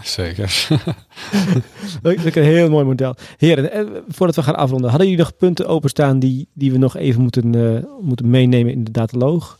Zeker. 0.02 0.68
dat 2.02 2.12
is 2.12 2.34
een 2.34 2.42
heel 2.42 2.70
mooi 2.70 2.84
model. 2.84 3.14
Heren, 3.36 4.04
voordat 4.08 4.36
we 4.36 4.42
gaan 4.42 4.56
afronden, 4.56 4.90
hadden 4.90 5.08
jullie 5.08 5.24
nog 5.24 5.36
punten 5.36 5.66
openstaan 5.66 6.18
die, 6.18 6.48
die 6.52 6.72
we 6.72 6.78
nog 6.78 6.96
even 6.96 7.22
moeten, 7.22 7.86
moeten 8.00 8.30
meenemen 8.30 8.72
in 8.72 8.84
de 8.84 8.90
dataloog? 8.90 9.58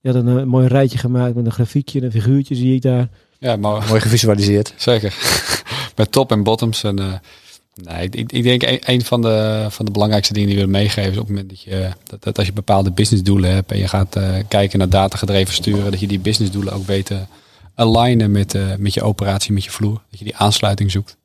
Je 0.00 0.12
had 0.12 0.24
een 0.24 0.48
mooi 0.48 0.66
rijtje 0.66 0.98
gemaakt 0.98 1.34
met 1.34 1.46
een 1.46 1.52
grafiekje, 1.52 2.02
een 2.02 2.10
figuurtje 2.10 2.54
zie 2.54 2.74
ik 2.74 2.82
daar. 2.82 3.08
Ja, 3.38 3.56
maar, 3.56 3.86
mooi 3.88 4.00
gevisualiseerd. 4.00 4.74
Zeker. 4.88 5.14
met 5.96 6.12
top 6.12 6.30
en 6.30 6.42
bottoms 6.42 6.84
en 6.84 7.20
Nee, 7.74 8.08
ik, 8.08 8.32
ik 8.32 8.42
denk 8.42 8.80
een, 8.88 9.04
van, 9.04 9.22
de, 9.22 9.66
van 9.68 9.84
de 9.84 9.90
belangrijkste 9.90 10.32
dingen 10.32 10.48
die 10.48 10.58
we 10.58 10.66
meegeven 10.66 11.10
is 11.12 11.18
op 11.18 11.26
het 11.26 11.28
moment 11.28 11.48
dat 11.48 11.62
je 11.62 11.90
dat, 12.20 12.38
als 12.38 12.46
je 12.46 12.52
bepaalde 12.52 12.90
businessdoelen 12.90 13.54
hebt 13.54 13.72
en 13.72 13.78
je 13.78 13.88
gaat 13.88 14.16
uh, 14.16 14.34
kijken 14.48 14.78
naar 14.78 14.88
datagedreven 14.88 15.54
sturen, 15.54 15.90
dat 15.90 16.00
je 16.00 16.06
die 16.06 16.18
businessdoelen 16.18 16.72
ook 16.72 16.86
weet 16.86 17.06
te 17.06 17.20
alignen 17.74 18.30
met, 18.30 18.54
uh, 18.54 18.74
met 18.78 18.94
je 18.94 19.02
operatie, 19.02 19.52
met 19.52 19.64
je 19.64 19.70
vloer. 19.70 20.00
Dat 20.10 20.18
je 20.18 20.24
die 20.24 20.36
aansluiting 20.36 20.90
zoekt. 20.90 21.16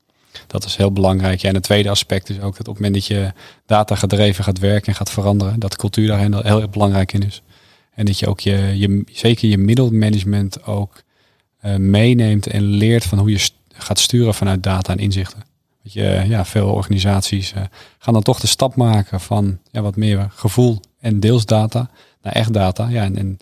Dat 0.47 0.65
is 0.65 0.75
heel 0.75 0.91
belangrijk. 0.91 1.43
En 1.43 1.53
het 1.53 1.63
tweede 1.63 1.89
aspect 1.89 2.29
is 2.29 2.39
ook 2.39 2.57
dat 2.57 2.67
op 2.67 2.73
het 2.75 2.83
moment 2.83 2.93
dat 2.93 3.05
je 3.05 3.31
datagedreven 3.65 4.43
gaat 4.43 4.59
werken 4.59 4.87
en 4.87 4.95
gaat 4.95 5.11
veranderen, 5.11 5.59
dat 5.59 5.71
de 5.71 5.77
cultuur 5.77 6.07
daar 6.07 6.19
heel, 6.19 6.41
heel 6.41 6.69
belangrijk 6.69 7.13
in 7.13 7.23
is. 7.23 7.41
En 7.93 8.05
dat 8.05 8.19
je 8.19 8.27
ook 8.27 8.39
je, 8.39 8.77
je 8.77 9.03
zeker 9.11 9.49
je 9.49 9.57
middelmanagement 9.57 10.63
ook 10.63 11.03
uh, 11.65 11.75
meeneemt 11.75 12.47
en 12.47 12.63
leert 12.63 13.05
van 13.05 13.19
hoe 13.19 13.31
je 13.31 13.49
gaat 13.73 13.99
sturen 13.99 14.33
vanuit 14.33 14.63
data 14.63 14.91
en 14.91 14.99
inzichten 14.99 15.43
je, 15.93 16.23
ja, 16.27 16.45
veel 16.45 16.69
organisaties 16.69 17.53
uh, 17.53 17.61
gaan 17.97 18.13
dan 18.13 18.23
toch 18.23 18.39
de 18.39 18.47
stap 18.47 18.75
maken 18.75 19.19
van 19.19 19.59
ja, 19.71 19.81
wat 19.81 19.95
meer 19.95 20.27
gevoel 20.33 20.79
en 20.99 21.19
deels 21.19 21.45
data 21.45 21.89
naar 22.21 22.33
echt 22.33 22.53
data. 22.53 22.87
Ja, 22.89 23.03
en, 23.03 23.37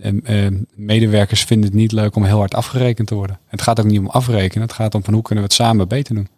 en, 0.00 0.20
uh, 0.30 0.60
medewerkers 0.74 1.44
vinden 1.44 1.68
het 1.68 1.78
niet 1.78 1.92
leuk 1.92 2.16
om 2.16 2.24
heel 2.24 2.38
hard 2.38 2.54
afgerekend 2.54 3.08
te 3.08 3.14
worden. 3.14 3.38
Het 3.46 3.62
gaat 3.62 3.80
ook 3.80 3.86
niet 3.86 3.98
om 3.98 4.08
afrekenen, 4.08 4.66
het 4.66 4.76
gaat 4.76 4.94
om 4.94 5.04
van 5.04 5.14
hoe 5.14 5.22
kunnen 5.22 5.44
we 5.44 5.50
het 5.50 5.60
samen 5.60 5.88
beter 5.88 6.14
doen. 6.14 6.28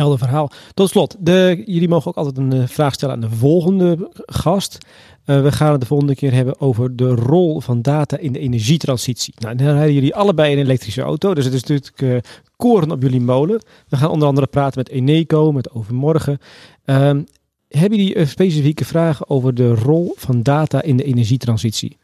Helder 0.00 0.18
verhaal. 0.18 0.50
Tot 0.74 0.88
slot, 0.88 1.16
de, 1.18 1.62
jullie 1.66 1.88
mogen 1.88 2.08
ook 2.08 2.16
altijd 2.16 2.38
een 2.38 2.54
uh, 2.54 2.66
vraag 2.66 2.94
stellen 2.94 3.14
aan 3.14 3.20
de 3.20 3.30
volgende 3.30 4.10
gast. 4.26 4.78
Uh, 5.26 5.42
we 5.42 5.52
gaan 5.52 5.72
het 5.72 5.80
de 5.80 5.86
volgende 5.86 6.14
keer 6.14 6.32
hebben 6.32 6.60
over 6.60 6.96
de 6.96 7.08
rol 7.14 7.60
van 7.60 7.82
data 7.82 8.16
in 8.16 8.32
de 8.32 8.38
energietransitie. 8.38 9.34
Nou, 9.38 9.56
dan 9.56 9.66
rijden 9.66 9.94
jullie 9.94 10.14
allebei 10.14 10.52
een 10.52 10.58
elektrische 10.58 11.02
auto, 11.02 11.34
dus 11.34 11.44
het 11.44 11.54
is 11.54 11.64
natuurlijk 11.64 12.00
uh, 12.00 12.16
koren 12.56 12.90
op 12.90 13.02
jullie 13.02 13.20
molen. 13.20 13.62
We 13.88 13.96
gaan 13.96 14.10
onder 14.10 14.28
andere 14.28 14.46
praten 14.46 14.78
met 14.78 14.88
Eneco, 14.88 15.52
met 15.52 15.70
Overmorgen. 15.70 16.38
Um, 16.84 17.26
hebben 17.68 17.98
jullie 17.98 18.26
specifieke 18.26 18.84
vragen 18.84 19.28
over 19.28 19.54
de 19.54 19.74
rol 19.74 20.14
van 20.16 20.42
data 20.42 20.82
in 20.82 20.96
de 20.96 21.04
energietransitie? 21.04 21.98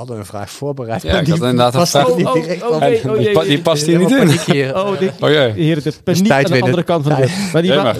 Hadden 0.00 0.18
een 0.18 0.24
vraag 0.26 0.50
voorbereid. 0.50 1.02
Ja, 1.02 1.20
ik 1.20 1.26
had 1.28 1.36
inderdaad 1.38 1.74
een 1.74 1.86
vraag. 1.86 2.16
niet 2.16 2.26
Oh, 2.26 2.32
oh, 2.34 2.72
oh, 2.72 3.14
die, 3.16 3.20
jee, 3.32 3.44
die 3.48 3.60
past 3.60 3.86
hier 3.86 3.98
niet 3.98 4.10
in. 4.10 4.28
hier. 4.54 4.76
Oh, 4.76 4.98
dit, 4.98 5.12
Oh 5.20 5.28
jee. 5.28 5.52
Heren, 5.52 5.82
de 5.82 5.92
paniek 6.04 6.26
tijd 6.26 6.32
aan 6.32 6.42
de 6.42 6.48
winnen. 6.48 6.62
andere 6.62 6.82
kant 6.82 7.06
van 7.06 7.14
de. 7.16 7.48
Maar 7.52 7.62
die 7.62 7.72
Ja, 7.72 7.94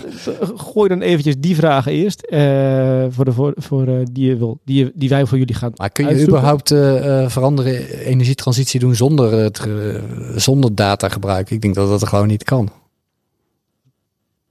gooi 0.56 0.88
dan 0.88 1.00
eventjes 1.00 1.34
die 1.38 1.54
vragen 1.56 1.92
eerst. 1.92 2.20
eh, 2.22 3.04
voor 3.10 3.24
de, 3.24 3.32
voor, 3.32 3.52
voor, 3.56 3.86
eh, 3.86 3.94
die, 4.12 4.26
je 4.28 4.36
wil, 4.36 4.58
die, 4.64 4.84
je- 4.84 4.92
die 4.94 5.08
wij 5.08 5.26
voor 5.26 5.38
jullie 5.38 5.54
gaan 5.54 5.72
Maar 5.76 5.90
kun 5.90 6.04
je 6.04 6.10
uitzoeken. 6.10 6.36
überhaupt 6.38 6.70
eh, 6.70 7.22
eh, 7.24 7.30
veranderen, 7.30 7.88
energietransitie 8.04 8.80
doen 8.80 8.94
zonder, 8.94 9.32
het, 9.32 9.60
zonder 10.36 10.74
data 10.74 11.08
gebruiken? 11.08 11.54
Ik 11.56 11.62
denk 11.62 11.74
dat 11.74 11.88
dat 11.88 12.08
gewoon 12.08 12.26
niet 12.26 12.44
kan. 12.44 12.70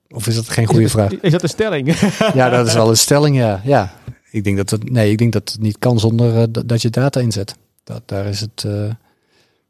Of 0.09 0.27
is 0.27 0.35
dat 0.35 0.49
geen 0.49 0.65
goede 0.65 0.83
Is 0.83 0.91
dat- 0.91 1.07
vraag? 1.07 1.19
Is 1.21 1.31
dat 1.31 1.43
een 1.43 1.49
stelling? 1.49 1.95
Ja, 2.33 2.49
dat 2.49 2.67
is 2.67 2.73
wel 2.73 2.89
een 2.89 2.97
stelling, 2.97 3.35
ja. 3.37 3.61
ja. 3.63 3.93
Ik 4.31 4.43
denk 4.43 4.57
dat 4.57 4.69
het, 4.69 4.91
nee, 4.91 5.11
ik 5.11 5.17
denk 5.17 5.33
dat 5.33 5.49
het 5.51 5.61
niet 5.61 5.79
kan 5.79 5.99
zonder 5.99 6.41
eh, 6.41 6.43
dat- 6.65 6.81
je 6.81 6.89
data 6.89 7.19
inzet. 7.19 7.55
Dat, 7.83 8.01
daar 8.05 8.25
is 8.25 8.39
het. 8.41 8.63
eh, 8.65 8.89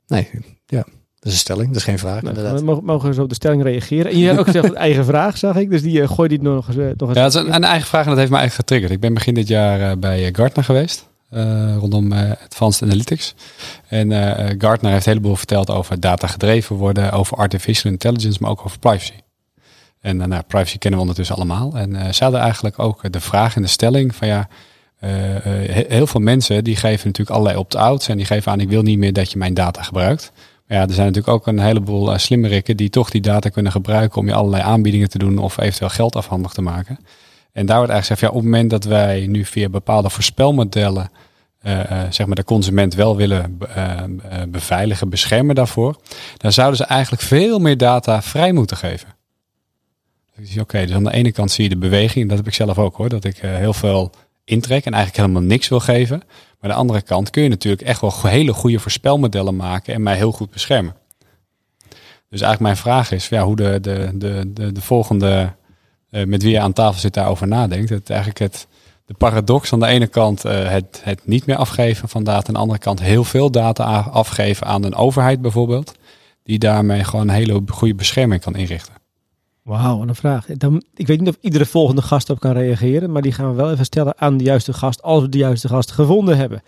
nee, 0.08 0.30
ja. 0.66 0.84
Dat 1.20 1.28
is 1.28 1.32
een 1.34 1.38
stelling, 1.40 1.68
dat 1.68 1.76
is 1.76 1.84
geen 1.84 2.00
vraag. 2.00 2.22
Nou, 2.22 2.36
inderdaad. 2.36 2.60
we 2.60 2.66
mogen, 2.66 2.84
mogen 2.86 3.14
zo 3.14 3.22
op 3.22 3.30
de 3.30 3.36
stelling 3.36 3.64
reageren. 3.64 4.12
En 4.12 4.18
je 4.18 4.26
hebt 4.26 4.40
ook 4.40 4.46
gezegd 4.46 4.66
een 4.66 4.76
eigen 4.76 5.06
vraag, 5.06 5.38
zag 5.38 5.56
ik. 5.56 5.70
Dus 5.70 5.82
die 5.82 6.02
eh, 6.02 6.10
gooi 6.10 6.30
die 6.30 6.42
nog 6.42 6.68
eens. 6.68 6.78
eh, 6.78 6.86
nog 6.98 7.10
eens 7.10 7.18
Ja, 7.18 7.24
dat 7.24 7.36
is 7.36 7.42
een, 7.42 7.54
een 7.56 7.64
eigen 7.64 7.88
vraag 7.88 8.04
en 8.04 8.10
dat 8.10 8.18
heeft 8.18 8.32
me 8.32 8.38
eigenlijk 8.38 8.68
getriggerd. 8.70 8.92
Ik 8.94 9.00
ben 9.00 9.14
begin 9.14 9.34
dit 9.34 9.48
jaar 9.48 9.92
eh, 9.92 9.98
bij 9.98 10.30
Gartner 10.34 10.64
geweest. 10.66 11.08
eh, 11.30 11.76
rondom 11.80 12.12
eh, 12.12 12.32
Advanced 12.44 12.84
Analytics. 12.84 13.36
En 13.88 14.12
Gartner 14.62 14.92
heeft 14.92 15.06
een 15.06 15.12
heleboel 15.12 15.36
verteld 15.36 15.70
over 15.70 16.00
data 16.00 16.28
gedreven 16.28 16.76
worden, 16.76 17.12
over 17.12 17.38
artificial 17.38 17.92
intelligence, 17.92 18.38
maar 18.42 18.52
ook 18.52 18.66
over 18.66 18.80
privacy. 18.80 19.14
En 20.02 20.22
eh, 20.22 20.28
nou, 20.28 20.44
privacy 20.48 20.78
kennen 20.78 21.00
we 21.00 21.06
ondertussen 21.06 21.36
allemaal. 21.36 21.78
En 21.78 22.14
ze 22.14 22.24
hadden 22.24 22.42
eigenlijk 22.42 22.80
ook 22.80 23.12
de 23.12 23.20
vraag 23.20 23.56
en 23.56 23.62
de 23.62 23.68
stelling 23.68 24.16
van 24.16 24.28
ja, 24.28 24.48
eh, 25.00 25.10
he- 25.12 25.86
heel 25.88 26.08
veel 26.08 26.22
mensen 26.22 26.64
die 26.64 26.76
geven 26.76 27.08
natuurlijk 27.08 27.38
allerlei 27.38 27.58
opt-outs 27.58 28.08
en 28.08 28.18
die 28.18 28.26
geven 28.26 28.52
aan 28.52 28.60
ik 28.60 28.70
wil 28.70 28.82
niet 28.82 28.98
meer 28.98 29.14
dat 29.14 29.32
je 29.32 29.38
mijn 29.38 29.54
data 29.54 29.82
gebruikt. 29.84 30.32
Maar 30.68 30.78
ja, 30.78 30.84
er 30.84 30.94
zijn 30.94 31.08
natuurlijk 31.08 31.34
ook 31.34 31.48
een 31.48 31.60
heleboel 31.60 32.12
uh, 32.12 32.18
slimmerikken 32.18 32.78
die 32.78 32.90
toch 32.90 33.10
die 33.10 33.22
data 33.22 33.50
kunnen 33.50 33.72
gebruiken 33.72 34.20
om 34.20 34.28
je 34.28 34.34
allerlei 34.34 34.64
aanbiedingen 34.64 35.10
te 35.10 35.18
doen 35.18 35.38
of 35.38 35.58
eventueel 35.58 35.90
geld 35.90 36.16
afhandig 36.16 36.52
te 36.52 36.62
maken. 36.62 37.00
En 37.52 37.66
daar 37.66 37.78
wordt 37.78 37.92
eigenlijk 37.92 38.06
gezegd, 38.06 38.22
ja, 38.22 38.28
op 38.28 38.36
het 38.36 38.44
moment 38.44 38.70
dat 38.70 38.84
wij 38.84 39.28
nu 39.28 39.46
via 39.46 39.70
bepaalde 39.70 40.10
voorspelmodellen 40.10 41.12
uh, 41.64 41.72
uh, 41.74 42.02
zeg 42.10 42.26
maar 42.28 42.36
de 42.36 42.44
consument 42.44 42.94
wel 42.94 43.16
willen 43.16 43.58
uh, 43.78 44.04
beveiligen, 44.48 45.10
beschermen 45.10 45.56
daarvoor, 45.56 45.96
dan 46.38 46.52
zouden 46.52 46.78
ze 46.78 46.84
eigenlijk 46.84 47.22
veel 47.22 47.60
meer 47.60 47.78
data 47.78 48.22
vrij 48.22 48.52
moeten 48.52 48.78
geven. 48.78 49.19
Oké, 50.60 50.86
dus 50.86 50.96
aan 50.96 51.04
de 51.04 51.14
ene 51.14 51.32
kant 51.32 51.52
zie 51.52 51.64
je 51.64 51.70
de 51.70 51.78
beweging, 51.78 52.30
dat 52.30 52.38
heb 52.38 52.48
ik 52.48 52.54
zelf 52.54 52.78
ook 52.78 52.96
hoor, 52.96 53.10
dat 53.10 53.24
ik 53.24 53.44
uh, 53.44 53.56
heel 53.56 53.74
veel 53.74 54.12
intrek 54.44 54.86
en 54.86 54.94
eigenlijk 54.94 55.26
helemaal 55.26 55.50
niks 55.50 55.68
wil 55.68 55.80
geven. 55.80 56.18
Maar 56.18 56.70
aan 56.70 56.70
de 56.70 56.82
andere 56.82 57.02
kant 57.02 57.30
kun 57.30 57.44
je 57.44 57.50
natuurlijk 57.50 57.82
echt 57.82 58.02
wel 58.02 58.14
hele 58.22 58.54
goede 58.54 58.80
voorspelmodellen 58.80 59.56
maken 59.56 59.94
en 59.94 60.04
mij 60.04 60.16
heel 60.16 60.32
goed 60.32 60.52
beschermen. 60.52 60.96
Dus 62.30 62.42
eigenlijk 62.42 62.60
mijn 62.60 62.78
vraag 62.78 63.12
is 63.12 63.30
ja, 63.30 63.44
hoe 63.44 63.56
de, 63.56 63.80
de, 63.82 64.12
de, 64.14 64.54
de, 64.54 64.72
de 64.72 64.82
volgende 64.82 65.54
uh, 66.12 66.26
met 66.26 66.44
wie 66.44 66.52
je 66.52 66.60
aan 66.60 66.74
tafel 66.74 67.00
zit 67.00 67.14
daarover 67.14 67.48
nadenkt. 67.48 67.90
Het 67.90 68.10
eigenlijk 68.10 68.40
het, 68.40 68.68
de 69.06 69.14
paradox 69.14 69.74
aan 69.74 69.80
de 69.80 69.86
ene 69.86 70.08
kant 70.08 70.46
uh, 70.46 70.70
het, 70.70 71.02
het 71.04 71.28
niet 71.28 71.46
meer 71.46 71.56
afgeven 71.56 72.10
van 72.10 72.24
data, 72.24 72.48
aan 72.48 72.54
de 72.54 72.60
andere 72.60 72.80
kant 72.80 73.02
heel 73.02 73.24
veel 73.24 73.52
data 73.52 74.00
afgeven 74.00 74.68
aan 74.68 74.84
een 74.84 74.96
overheid 74.96 75.42
bijvoorbeeld, 75.42 75.98
die 76.44 76.60
daarmee 76.60 77.04
gewoon 77.04 77.28
een 77.28 77.36
hele 77.36 77.62
goede 77.68 77.96
bescherming 77.96 78.42
kan 78.42 78.56
inrichten. 78.56 78.99
Wauw, 79.70 79.98
wat 79.98 80.08
een 80.08 80.16
vraag. 80.16 80.46
Dan, 80.46 80.84
ik 80.96 81.08
weet 81.08 81.20
niet 81.20 81.30
of 81.30 81.38
iedere 81.42 81.66
volgende 81.66 82.02
gast 82.02 82.30
op 82.30 82.40
kan 82.40 82.52
reageren, 82.52 83.12
maar 83.12 83.22
die 83.22 83.32
gaan 83.32 83.50
we 83.50 83.56
wel 83.56 83.72
even 83.72 83.86
stellen 83.86 84.14
aan 84.18 84.38
de 84.38 84.44
juiste 84.44 84.74
gast, 84.74 85.02
als 85.02 85.22
we 85.22 85.30
de 85.30 85.38
juiste 85.38 85.68
gast 85.68 85.92
gevonden 85.92 86.38
hebben. 86.38 86.62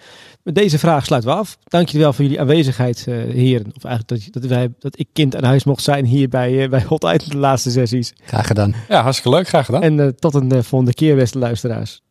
Met 0.43 0.56
deze 0.56 0.80
vraag 0.80 1.06
sluiten 1.06 1.32
we 1.32 1.38
af. 1.38 1.58
Dank 1.64 1.86
jullie 1.88 2.02
wel 2.02 2.14
voor 2.14 2.24
jullie 2.24 2.39
aanwezigheid, 2.39 3.06
uh, 3.10 3.16
heren. 3.34 3.72
Of 3.76 3.84
eigenlijk 3.84 4.24
dat, 4.34 4.41
dat, 4.41 4.52
wij, 4.52 4.74
dat 4.80 4.99
ik 4.99 5.08
kind 5.14 5.36
aan 5.36 5.43
huis 5.43 5.64
mocht 5.64 5.84
zijn 5.84 6.06
hier 6.06 6.30
bij, 6.30 6.52
uh, 6.52 6.70
bij 6.70 6.84
Hot 6.88 7.04
Item 7.04 7.30
de 7.30 7.38
laatste 7.38 7.72
sessies. 7.72 8.14
Graag 8.24 8.47
gedaan. 8.47 8.76
Ja, 8.88 9.02
hartstikke 9.02 9.38
leuk. 9.38 9.47
Graag 9.47 9.66
gedaan. 9.66 9.84
En 9.84 9.97
uh, 9.97 10.08
tot 10.08 10.34
een 10.34 10.64
volgende 10.64 10.93
keer, 10.93 11.16
beste 11.16 11.39
luisteraars. 11.39 12.02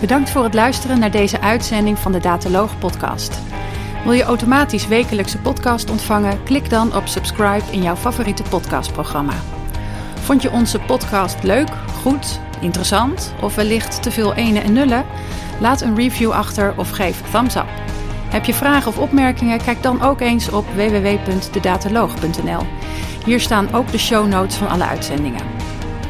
Bedankt 0.00 0.30
voor 0.30 0.44
het 0.44 0.54
luisteren 0.54 0.98
naar 0.98 1.10
deze 1.10 1.40
uitzending 1.40 1.98
van 1.98 2.12
de 2.12 2.20
Dataloog 2.20 2.78
podcast. 2.78 3.40
Wil 4.04 4.12
je 4.12 4.22
automatisch 4.22 4.86
wekelijkse 4.86 5.38
podcast 5.38 5.90
ontvangen? 5.90 6.42
Klik 6.42 6.70
dan 6.70 6.96
op 6.96 7.06
subscribe 7.06 7.64
in 7.70 7.82
jouw 7.82 7.96
favoriete 7.96 8.42
podcastprogramma. 8.42 9.32
Vond 10.20 10.42
je 10.42 10.50
onze 10.50 10.78
podcast 10.78 11.42
leuk, 11.42 11.68
goed, 12.02 12.40
interessant 12.60 13.34
of 13.42 13.54
wellicht 13.54 14.02
te 14.02 14.10
veel 14.10 14.34
ene 14.34 14.60
en 14.60 14.72
nullen? 14.72 15.04
Laat 15.60 15.80
een 15.80 15.96
review 15.96 16.30
achter 16.30 16.74
of 16.76 16.90
geef 16.90 17.30
thumbs 17.30 17.56
up. 17.56 17.68
Heb 18.28 18.44
je 18.44 18.54
vragen 18.54 18.88
of 18.88 18.98
opmerkingen? 18.98 19.62
Kijk 19.62 19.82
dan 19.82 20.02
ook 20.02 20.20
eens 20.20 20.50
op 20.50 20.66
www.dedataloog.nl. 20.74 22.66
Hier 23.24 23.40
staan 23.40 23.74
ook 23.74 23.90
de 23.90 23.98
show 23.98 24.26
notes 24.26 24.56
van 24.56 24.68
alle 24.68 24.84
uitzendingen. 24.84 25.42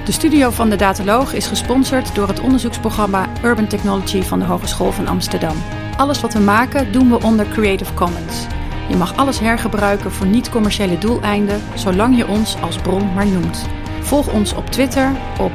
De 0.08 0.14
studio 0.14 0.50
van 0.50 0.70
de 0.70 0.76
Dataloog 0.76 1.34
is 1.34 1.46
gesponsord 1.46 2.14
door 2.14 2.28
het 2.28 2.40
onderzoeksprogramma 2.40 3.28
Urban 3.44 3.66
Technology 3.66 4.22
van 4.22 4.38
de 4.38 4.44
Hogeschool 4.44 4.92
van 4.92 5.06
Amsterdam. 5.06 5.56
Alles 5.96 6.20
wat 6.20 6.32
we 6.32 6.38
maken 6.38 6.92
doen 6.92 7.10
we 7.10 7.22
onder 7.22 7.48
Creative 7.48 7.94
Commons. 7.94 8.46
Je 8.88 8.96
mag 8.96 9.16
alles 9.16 9.38
hergebruiken 9.38 10.12
voor 10.12 10.26
niet-commerciële 10.26 10.98
doeleinden, 10.98 11.60
zolang 11.74 12.16
je 12.16 12.28
ons 12.28 12.60
als 12.60 12.76
bron 12.76 13.14
maar 13.14 13.26
noemt. 13.26 13.66
Volg 14.00 14.32
ons 14.32 14.54
op 14.54 14.66
Twitter 14.66 15.16
op 15.40 15.52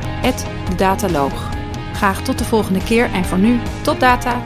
@dedataloog. 0.70 1.50
Graag 1.94 2.22
tot 2.22 2.38
de 2.38 2.46
volgende 2.46 2.84
keer 2.84 3.12
en 3.12 3.26
voor 3.26 3.40
nu 3.40 3.60
tot 3.82 4.00
data. 4.00 4.42